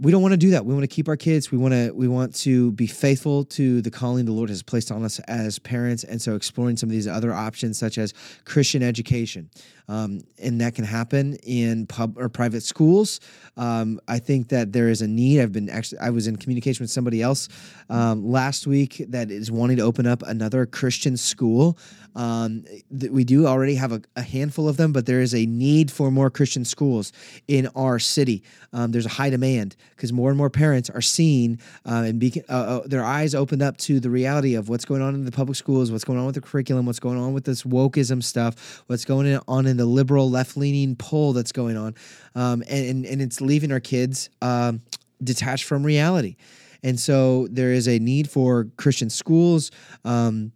we 0.00 0.10
don't 0.10 0.22
want 0.22 0.32
to 0.32 0.38
do 0.38 0.50
that. 0.50 0.64
We 0.64 0.72
want 0.72 0.82
to 0.84 0.94
keep 0.94 1.08
our 1.08 1.16
kids. 1.16 1.52
We 1.52 1.58
want 1.58 1.74
to 1.74 1.90
we 1.92 2.08
want 2.08 2.34
to 2.36 2.72
be 2.72 2.86
faithful 2.86 3.44
to 3.44 3.82
the 3.82 3.90
calling 3.90 4.24
the 4.24 4.32
Lord 4.32 4.48
has 4.48 4.62
placed 4.62 4.90
on 4.90 5.04
us 5.04 5.18
as 5.20 5.58
parents, 5.58 6.04
and 6.04 6.20
so 6.20 6.34
exploring 6.34 6.78
some 6.78 6.88
of 6.88 6.92
these 6.92 7.06
other 7.06 7.34
options, 7.34 7.78
such 7.78 7.98
as 7.98 8.14
Christian 8.46 8.82
education, 8.82 9.50
um, 9.88 10.22
and 10.38 10.60
that 10.62 10.74
can 10.74 10.84
happen 10.84 11.34
in 11.42 11.86
pub 11.86 12.16
or 12.16 12.30
private 12.30 12.62
schools. 12.62 13.20
Um, 13.58 14.00
I 14.08 14.20
think 14.20 14.48
that 14.48 14.72
there 14.72 14.88
is 14.88 15.02
a 15.02 15.06
need. 15.06 15.40
I've 15.40 15.52
been 15.52 15.68
actually 15.68 15.98
I 15.98 16.10
was 16.10 16.26
in 16.26 16.36
communication 16.36 16.82
with 16.82 16.90
somebody 16.90 17.20
else 17.20 17.48
um, 17.90 18.26
last 18.26 18.66
week 18.66 19.04
that 19.08 19.30
is 19.30 19.50
wanting 19.50 19.76
to 19.76 19.82
open 19.82 20.06
up 20.06 20.22
another 20.22 20.64
Christian 20.64 21.18
school. 21.18 21.76
Um, 22.16 22.64
th- 22.98 23.12
we 23.12 23.24
do 23.24 23.46
already 23.46 23.76
have 23.76 23.92
a, 23.92 24.02
a, 24.16 24.22
handful 24.22 24.68
of 24.68 24.76
them, 24.76 24.92
but 24.92 25.06
there 25.06 25.20
is 25.20 25.32
a 25.32 25.46
need 25.46 25.92
for 25.92 26.10
more 26.10 26.28
Christian 26.28 26.64
schools 26.64 27.12
in 27.46 27.68
our 27.76 28.00
city. 28.00 28.42
Um, 28.72 28.90
there's 28.90 29.06
a 29.06 29.10
high 29.10 29.30
demand 29.30 29.76
because 29.90 30.12
more 30.12 30.28
and 30.28 30.38
more 30.38 30.50
parents 30.50 30.90
are 30.90 31.00
seeing 31.00 31.58
uh, 31.86 32.04
and 32.06 32.18
be, 32.18 32.42
uh, 32.48 32.52
uh, 32.52 32.86
their 32.86 33.04
eyes 33.04 33.34
opened 33.34 33.62
up 33.62 33.76
to 33.78 34.00
the 34.00 34.10
reality 34.10 34.54
of 34.54 34.68
what's 34.68 34.84
going 34.84 35.02
on 35.02 35.14
in 35.14 35.24
the 35.24 35.32
public 35.32 35.56
schools, 35.56 35.90
what's 35.92 36.04
going 36.04 36.18
on 36.18 36.26
with 36.26 36.34
the 36.34 36.40
curriculum, 36.40 36.86
what's 36.86 37.00
going 37.00 37.18
on 37.18 37.32
with 37.32 37.44
this 37.44 37.62
wokeism 37.62 38.22
stuff, 38.22 38.82
what's 38.86 39.04
going 39.04 39.38
on 39.46 39.66
in 39.66 39.76
the 39.76 39.86
liberal 39.86 40.30
left 40.30 40.56
leaning 40.56 40.96
pull 40.96 41.32
that's 41.32 41.52
going 41.52 41.76
on, 41.76 41.94
um, 42.34 42.62
and, 42.68 42.86
and, 42.86 43.06
and 43.06 43.22
it's 43.22 43.40
leaving 43.40 43.72
our 43.72 43.80
kids 43.80 44.30
um, 44.42 44.80
detached 45.22 45.64
from 45.64 45.84
reality. 45.84 46.36
And 46.82 46.98
so 46.98 47.46
there 47.50 47.72
is 47.72 47.88
a 47.88 47.98
need 47.98 48.30
for 48.30 48.68
Christian 48.76 49.10
schools. 49.10 49.70
Um, 50.04 50.52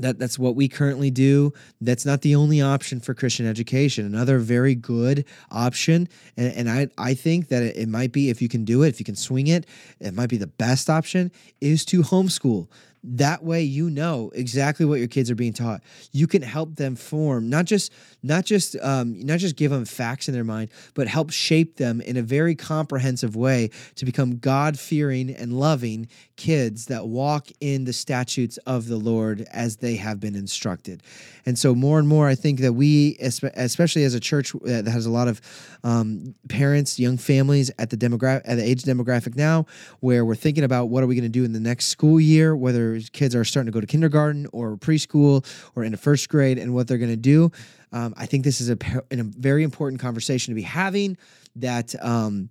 that 0.00 0.18
that's 0.18 0.38
what 0.38 0.56
we 0.56 0.68
currently 0.68 1.10
do. 1.10 1.52
That's 1.80 2.04
not 2.04 2.22
the 2.22 2.34
only 2.34 2.60
option 2.60 3.00
for 3.00 3.14
christian 3.14 3.46
education. 3.46 4.06
Another 4.06 4.38
very 4.38 4.74
good 4.74 5.24
option 5.50 6.08
and, 6.36 6.52
and 6.54 6.70
i 6.70 6.88
i 6.98 7.14
think 7.14 7.48
that 7.48 7.62
it, 7.62 7.76
it 7.76 7.88
might 7.88 8.12
be 8.12 8.30
if 8.30 8.42
you 8.42 8.48
can 8.48 8.64
do 8.64 8.82
it 8.82 8.88
if 8.88 9.00
you 9.00 9.04
can 9.04 9.16
swing 9.16 9.46
it 9.46 9.66
it 10.00 10.14
might 10.14 10.28
be 10.28 10.36
the 10.36 10.46
best 10.46 10.90
option 10.90 11.30
is 11.60 11.84
to 11.84 12.02
homeschool 12.02 12.68
that 13.02 13.42
way 13.42 13.62
you 13.62 13.88
know 13.88 14.30
exactly 14.34 14.84
what 14.84 14.98
your 14.98 15.08
kids 15.08 15.30
are 15.30 15.34
being 15.34 15.52
taught. 15.52 15.82
You 16.12 16.26
can 16.26 16.42
help 16.42 16.76
them 16.76 16.96
form 16.96 17.48
not 17.48 17.64
just 17.64 17.92
not 18.22 18.44
just 18.44 18.76
um, 18.82 19.18
not 19.20 19.38
just 19.38 19.56
give 19.56 19.70
them 19.70 19.84
facts 19.84 20.28
in 20.28 20.34
their 20.34 20.44
mind 20.44 20.70
but 20.94 21.08
help 21.08 21.30
shape 21.30 21.76
them 21.76 22.00
in 22.00 22.16
a 22.16 22.22
very 22.22 22.54
comprehensive 22.54 23.36
way 23.36 23.70
to 23.94 24.04
become 24.04 24.38
god-fearing 24.38 25.30
and 25.30 25.52
loving 25.52 26.08
kids 26.36 26.86
that 26.86 27.06
walk 27.06 27.48
in 27.60 27.84
the 27.84 27.92
statutes 27.92 28.58
of 28.58 28.86
the 28.86 28.96
lord 28.96 29.46
as 29.52 29.78
they 29.78 29.96
have 29.96 30.20
been 30.20 30.34
instructed. 30.34 31.02
And 31.46 31.58
so 31.58 31.74
more 31.74 31.98
and 31.98 32.06
more 32.06 32.28
i 32.28 32.34
think 32.34 32.60
that 32.60 32.74
we 32.74 33.16
especially 33.20 34.04
as 34.04 34.14
a 34.14 34.20
church 34.20 34.52
that 34.62 34.86
has 34.86 35.06
a 35.06 35.10
lot 35.10 35.28
of 35.28 35.40
um, 35.84 36.34
parents 36.48 36.98
young 36.98 37.16
families 37.16 37.70
at 37.78 37.90
the 37.90 37.96
demographic 37.96 38.42
at 38.44 38.56
the 38.56 38.64
age 38.64 38.82
demographic 38.82 39.36
now 39.36 39.66
where 40.00 40.24
we're 40.24 40.34
thinking 40.34 40.64
about 40.64 40.86
what 40.86 41.02
are 41.02 41.06
we 41.06 41.14
going 41.14 41.22
to 41.22 41.28
do 41.28 41.44
in 41.44 41.52
the 41.52 41.60
next 41.60 41.86
school 41.86 42.20
year 42.20 42.54
whether 42.54 42.89
kids 43.12 43.34
are 43.34 43.44
starting 43.44 43.70
to 43.70 43.74
go 43.74 43.80
to 43.80 43.86
kindergarten 43.86 44.46
or 44.52 44.76
preschool 44.76 45.44
or 45.74 45.84
into 45.84 45.98
first 45.98 46.28
grade 46.28 46.58
and 46.58 46.74
what 46.74 46.88
they're 46.88 46.98
going 46.98 47.10
to 47.10 47.16
do. 47.16 47.50
Um, 47.92 48.14
I 48.16 48.26
think 48.26 48.44
this 48.44 48.60
is 48.60 48.70
a, 48.70 48.78
a, 49.10 49.22
very 49.22 49.62
important 49.62 50.00
conversation 50.00 50.52
to 50.52 50.54
be 50.54 50.62
having 50.62 51.16
that 51.56 51.94
um, 52.04 52.50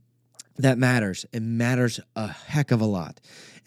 that 0.58 0.78
matters. 0.78 1.26
It 1.32 1.42
matters 1.42 2.00
a 2.16 2.28
heck 2.28 2.72
of 2.72 2.82
a 2.82 2.86
lot 2.86 3.20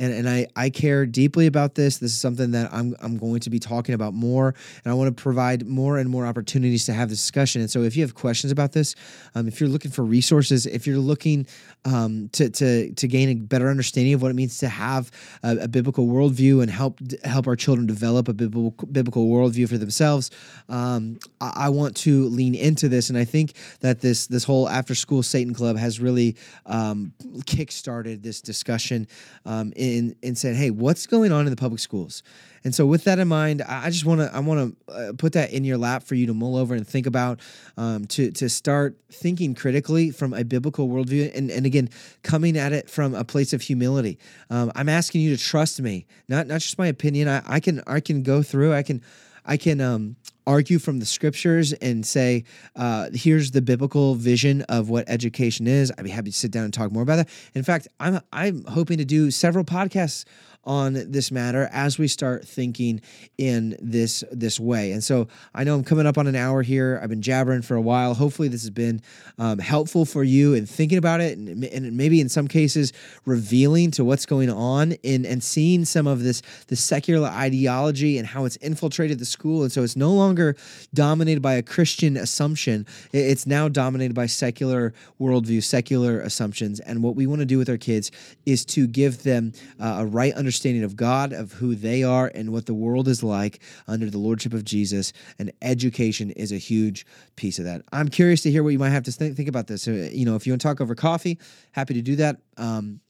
and, 0.02 0.12
and 0.12 0.28
I, 0.28 0.48
I 0.56 0.68
care 0.68 1.06
deeply 1.06 1.46
about 1.46 1.76
this. 1.76 1.98
This 1.98 2.10
is 2.10 2.20
something 2.20 2.50
that 2.50 2.74
I'm, 2.74 2.96
I'm 3.00 3.18
going 3.18 3.38
to 3.38 3.50
be 3.50 3.60
talking 3.60 3.94
about 3.94 4.14
more, 4.14 4.52
and 4.84 4.90
I 4.90 4.94
want 4.94 5.16
to 5.16 5.22
provide 5.22 5.64
more 5.64 5.98
and 5.98 6.10
more 6.10 6.26
opportunities 6.26 6.86
to 6.86 6.92
have 6.92 7.08
this 7.08 7.20
discussion. 7.20 7.60
And 7.60 7.70
so, 7.70 7.82
if 7.82 7.96
you 7.96 8.02
have 8.02 8.16
questions 8.16 8.50
about 8.50 8.72
this, 8.72 8.96
um, 9.36 9.46
if 9.46 9.60
you're 9.60 9.68
looking 9.68 9.92
for 9.92 10.02
resources, 10.02 10.66
if 10.66 10.88
you're 10.88 10.98
looking 10.98 11.46
um, 11.84 12.28
to, 12.32 12.50
to, 12.50 12.92
to 12.92 13.06
gain 13.06 13.28
a 13.28 13.34
better 13.34 13.68
understanding 13.68 14.12
of 14.12 14.22
what 14.22 14.32
it 14.32 14.34
means 14.34 14.58
to 14.58 14.68
have 14.68 15.12
a, 15.44 15.58
a 15.58 15.68
biblical 15.68 16.08
worldview 16.08 16.62
and 16.62 16.70
help 16.70 16.98
help 17.24 17.46
our 17.46 17.56
children 17.56 17.86
develop 17.86 18.26
a 18.26 18.32
biblical, 18.32 18.86
biblical 18.88 19.28
worldview 19.28 19.68
for 19.68 19.78
themselves, 19.78 20.32
um, 20.68 21.18
I, 21.40 21.52
I, 21.66 21.68
want 21.68 21.96
to 21.98 22.24
lean 22.24 22.56
into 22.56 22.88
this. 22.88 23.08
And 23.08 23.16
I 23.16 23.24
think 23.24 23.54
that 23.80 24.00
this 24.00 24.26
this 24.26 24.42
whole 24.42 24.68
after 24.68 24.96
school 24.96 25.22
Satan 25.22 25.54
Club 25.54 25.76
has 25.76 26.00
really 26.00 26.36
um, 26.66 27.12
kickstarted 27.42 28.22
this 28.22 28.40
discussion 28.40 29.06
um, 29.44 29.72
in 29.76 29.91
and, 29.98 30.16
and 30.22 30.38
said, 30.38 30.56
hey, 30.56 30.70
what's 30.70 31.06
going 31.06 31.32
on 31.32 31.46
in 31.46 31.50
the 31.50 31.56
public 31.56 31.80
schools? 31.80 32.22
And 32.64 32.74
so, 32.74 32.86
with 32.86 33.04
that 33.04 33.18
in 33.18 33.28
mind, 33.28 33.62
I 33.62 33.90
just 33.90 34.04
want 34.04 34.20
to 34.20 34.32
I 34.32 34.38
want 34.38 34.76
to 34.86 34.92
uh, 34.92 35.12
put 35.18 35.32
that 35.32 35.52
in 35.52 35.64
your 35.64 35.78
lap 35.78 36.04
for 36.04 36.14
you 36.14 36.26
to 36.28 36.34
mull 36.34 36.56
over 36.56 36.74
and 36.74 36.86
think 36.86 37.06
about, 37.06 37.40
um, 37.76 38.06
to 38.06 38.30
to 38.30 38.48
start 38.48 38.96
thinking 39.10 39.54
critically 39.54 40.10
from 40.10 40.32
a 40.32 40.44
biblical 40.44 40.88
worldview, 40.88 41.36
and 41.36 41.50
and 41.50 41.66
again, 41.66 41.88
coming 42.22 42.56
at 42.56 42.72
it 42.72 42.88
from 42.88 43.14
a 43.14 43.24
place 43.24 43.52
of 43.52 43.62
humility. 43.62 44.18
Um, 44.48 44.70
I'm 44.76 44.88
asking 44.88 45.22
you 45.22 45.36
to 45.36 45.42
trust 45.42 45.80
me, 45.80 46.06
not 46.28 46.46
not 46.46 46.60
just 46.60 46.78
my 46.78 46.86
opinion. 46.86 47.26
I, 47.26 47.42
I 47.46 47.58
can 47.58 47.82
I 47.86 47.98
can 47.98 48.22
go 48.22 48.44
through. 48.44 48.74
I 48.74 48.84
can 48.84 49.02
I 49.44 49.56
can 49.56 49.80
um, 49.80 50.16
argue 50.46 50.78
from 50.78 50.98
the 50.98 51.06
scriptures 51.06 51.72
and 51.74 52.04
say, 52.06 52.44
uh, 52.76 53.10
here's 53.12 53.50
the 53.50 53.62
biblical 53.62 54.14
vision 54.14 54.62
of 54.62 54.88
what 54.88 55.04
education 55.08 55.66
is. 55.66 55.92
I'd 55.96 56.04
be 56.04 56.10
happy 56.10 56.30
to 56.30 56.36
sit 56.36 56.50
down 56.50 56.64
and 56.64 56.74
talk 56.74 56.92
more 56.92 57.02
about 57.02 57.16
that. 57.16 57.28
In 57.54 57.62
fact, 57.62 57.88
I'm 58.00 58.20
I'm 58.32 58.64
hoping 58.64 58.98
to 58.98 59.04
do 59.04 59.30
several 59.30 59.64
podcasts 59.64 60.24
on 60.64 60.94
this 61.10 61.32
matter 61.32 61.68
as 61.72 61.98
we 61.98 62.06
start 62.06 62.46
thinking 62.46 63.00
in 63.36 63.76
this 63.80 64.22
this 64.30 64.60
way. 64.60 64.92
And 64.92 65.02
so 65.02 65.28
I 65.54 65.64
know 65.64 65.74
I'm 65.74 65.82
coming 65.82 66.06
up 66.06 66.18
on 66.18 66.26
an 66.26 66.36
hour 66.36 66.62
here. 66.62 67.00
I've 67.02 67.08
been 67.08 67.22
jabbering 67.22 67.62
for 67.62 67.74
a 67.74 67.80
while. 67.80 68.14
Hopefully, 68.14 68.48
this 68.48 68.62
has 68.62 68.70
been 68.70 69.02
um, 69.38 69.58
helpful 69.58 70.04
for 70.04 70.22
you 70.22 70.54
in 70.54 70.66
thinking 70.66 70.98
about 70.98 71.20
it, 71.20 71.36
and, 71.36 71.64
and, 71.64 71.96
maybe 71.96 72.20
in 72.20 72.28
some 72.28 72.46
cases 72.46 72.92
revealing 73.24 73.90
to 73.90 74.04
what's 74.04 74.24
going 74.24 74.50
on 74.50 74.92
in 75.02 75.26
and 75.26 75.42
seeing 75.42 75.84
some 75.84 76.06
of 76.06 76.22
this 76.22 76.42
the 76.68 76.76
secular 76.76 77.28
ideology 77.28 78.18
and 78.18 78.26
how 78.28 78.44
it's 78.44 78.56
infiltrated 78.56 79.18
the 79.18 79.24
school. 79.24 79.62
And 79.64 79.72
so 79.72 79.82
it's 79.82 79.96
no 79.96 80.12
longer 80.12 80.56
dominated 80.94 81.42
by 81.42 81.54
a 81.54 81.62
Christian 81.62 82.16
assumption. 82.16 82.86
It's 83.12 83.46
now 83.46 83.68
dominated 83.68 84.14
by 84.14 84.26
secular 84.26 84.94
worldview, 85.20 85.62
secular 85.62 86.20
assumptions. 86.20 86.78
And 86.80 87.02
what 87.02 87.16
we 87.16 87.26
want 87.26 87.40
to 87.40 87.46
do 87.46 87.58
with 87.58 87.68
our 87.68 87.76
kids 87.76 88.10
is 88.46 88.64
to 88.66 88.86
give 88.86 89.24
them 89.24 89.52
uh, 89.80 89.96
a 90.00 90.06
right 90.06 90.32
understanding 90.34 90.51
understanding 90.52 90.84
of 90.84 90.96
God, 90.96 91.32
of 91.32 91.52
who 91.52 91.74
they 91.74 92.02
are, 92.02 92.30
and 92.34 92.52
what 92.52 92.66
the 92.66 92.74
world 92.74 93.08
is 93.08 93.22
like 93.22 93.62
under 93.88 94.10
the 94.10 94.18
lordship 94.18 94.52
of 94.52 94.66
Jesus. 94.66 95.14
And 95.38 95.50
education 95.62 96.30
is 96.32 96.52
a 96.52 96.58
huge 96.58 97.06
piece 97.36 97.58
of 97.58 97.64
that. 97.64 97.80
I'm 97.90 98.08
curious 98.08 98.42
to 98.42 98.50
hear 98.50 98.62
what 98.62 98.74
you 98.74 98.78
might 98.78 98.90
have 98.90 99.04
to 99.04 99.12
think, 99.12 99.34
think 99.34 99.48
about 99.48 99.66
this. 99.66 99.88
Uh, 99.88 100.10
you 100.12 100.26
know, 100.26 100.36
if 100.36 100.46
you 100.46 100.52
want 100.52 100.60
to 100.60 100.68
talk 100.68 100.82
over 100.82 100.94
coffee, 100.94 101.38
happy 101.70 101.94
to 101.94 102.02
do 102.02 102.16
that. 102.16 102.36
Um, 102.58 103.00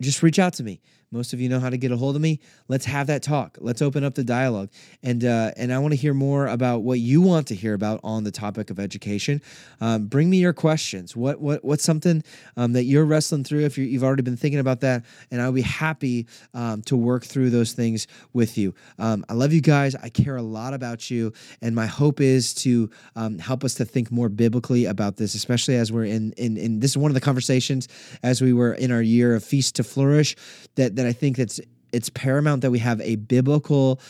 just 0.00 0.22
reach 0.22 0.38
out 0.38 0.52
to 0.54 0.62
me. 0.62 0.80
Most 1.14 1.32
of 1.32 1.40
you 1.40 1.48
know 1.48 1.60
how 1.60 1.70
to 1.70 1.76
get 1.76 1.92
a 1.92 1.96
hold 1.96 2.16
of 2.16 2.22
me. 2.22 2.40
Let's 2.66 2.84
have 2.86 3.06
that 3.06 3.22
talk. 3.22 3.56
Let's 3.60 3.80
open 3.80 4.02
up 4.02 4.16
the 4.16 4.24
dialogue, 4.24 4.70
and 5.00 5.24
uh, 5.24 5.52
and 5.56 5.72
I 5.72 5.78
want 5.78 5.92
to 5.92 5.96
hear 5.96 6.12
more 6.12 6.48
about 6.48 6.82
what 6.82 6.98
you 6.98 7.20
want 7.20 7.46
to 7.48 7.54
hear 7.54 7.72
about 7.72 8.00
on 8.02 8.24
the 8.24 8.32
topic 8.32 8.68
of 8.68 8.80
education. 8.80 9.40
Um, 9.80 10.06
bring 10.06 10.28
me 10.28 10.38
your 10.38 10.52
questions. 10.52 11.14
What 11.14 11.40
what 11.40 11.64
what's 11.64 11.84
something 11.84 12.24
um, 12.56 12.72
that 12.72 12.82
you're 12.82 13.04
wrestling 13.04 13.44
through? 13.44 13.60
If 13.60 13.78
you 13.78 13.92
have 13.92 14.02
already 14.02 14.22
been 14.22 14.36
thinking 14.36 14.58
about 14.58 14.80
that, 14.80 15.04
and 15.30 15.40
I'll 15.40 15.52
be 15.52 15.62
happy 15.62 16.26
um, 16.52 16.82
to 16.82 16.96
work 16.96 17.24
through 17.24 17.50
those 17.50 17.74
things 17.74 18.08
with 18.32 18.58
you. 18.58 18.74
Um, 18.98 19.24
I 19.28 19.34
love 19.34 19.52
you 19.52 19.60
guys. 19.60 19.94
I 19.94 20.08
care 20.08 20.36
a 20.36 20.42
lot 20.42 20.74
about 20.74 21.12
you, 21.12 21.32
and 21.62 21.76
my 21.76 21.86
hope 21.86 22.20
is 22.20 22.52
to 22.54 22.90
um, 23.14 23.38
help 23.38 23.62
us 23.62 23.74
to 23.74 23.84
think 23.84 24.10
more 24.10 24.28
biblically 24.28 24.86
about 24.86 25.16
this, 25.16 25.36
especially 25.36 25.76
as 25.76 25.92
we're 25.92 26.06
in 26.06 26.32
in 26.32 26.56
in 26.56 26.80
this 26.80 26.90
is 26.90 26.98
one 26.98 27.12
of 27.12 27.14
the 27.14 27.20
conversations 27.20 27.86
as 28.24 28.42
we 28.42 28.52
were 28.52 28.74
in 28.74 28.90
our 28.90 29.02
year 29.02 29.36
of 29.36 29.44
feast 29.44 29.76
to 29.76 29.84
flourish 29.84 30.34
that 30.74 30.96
that 30.96 31.03
that 31.04 31.10
I 31.10 31.12
think 31.12 31.36
that's 31.36 31.60
it's 31.92 32.08
paramount 32.10 32.62
that 32.62 32.70
we 32.70 32.80
have 32.80 33.00
a 33.00 33.16
biblical 33.16 34.00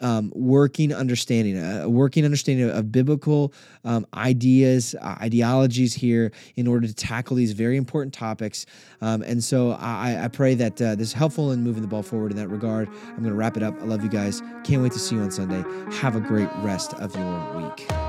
um, 0.00 0.32
working 0.34 0.92
understanding, 0.92 1.58
a 1.58 1.88
working 1.88 2.24
understanding 2.24 2.70
of, 2.70 2.92
biblical 2.92 3.52
um, 3.84 4.06
ideas, 4.14 4.94
uh, 5.00 5.16
ideologies 5.20 5.92
here 5.92 6.30
in 6.56 6.66
order 6.66 6.86
to 6.86 6.94
tackle 6.94 7.36
these 7.36 7.52
very 7.52 7.76
important 7.76 8.14
topics. 8.14 8.64
Um, 9.00 9.22
and 9.22 9.42
so 9.42 9.72
I, 9.72 10.24
I 10.24 10.28
pray 10.28 10.54
that 10.54 10.80
uh, 10.80 10.94
this 10.94 11.08
is 11.08 11.12
helpful 11.12 11.52
in 11.52 11.62
moving 11.62 11.82
the 11.82 11.88
ball 11.88 12.02
forward 12.02 12.30
in 12.30 12.36
that 12.36 12.48
regard. 12.48 12.88
I'm 12.88 13.16
going 13.16 13.24
to 13.24 13.34
wrap 13.34 13.56
it 13.56 13.62
up. 13.62 13.74
I 13.80 13.84
love 13.84 14.02
you 14.04 14.10
guys. 14.10 14.40
Can't 14.64 14.82
wait 14.82 14.92
to 14.92 14.98
see 14.98 15.16
you 15.16 15.22
on 15.22 15.30
Sunday. 15.30 15.64
Have 15.96 16.14
a 16.14 16.20
great 16.20 16.48
rest 16.58 16.94
of 16.94 17.14
your 17.16 17.56
week. 17.56 18.07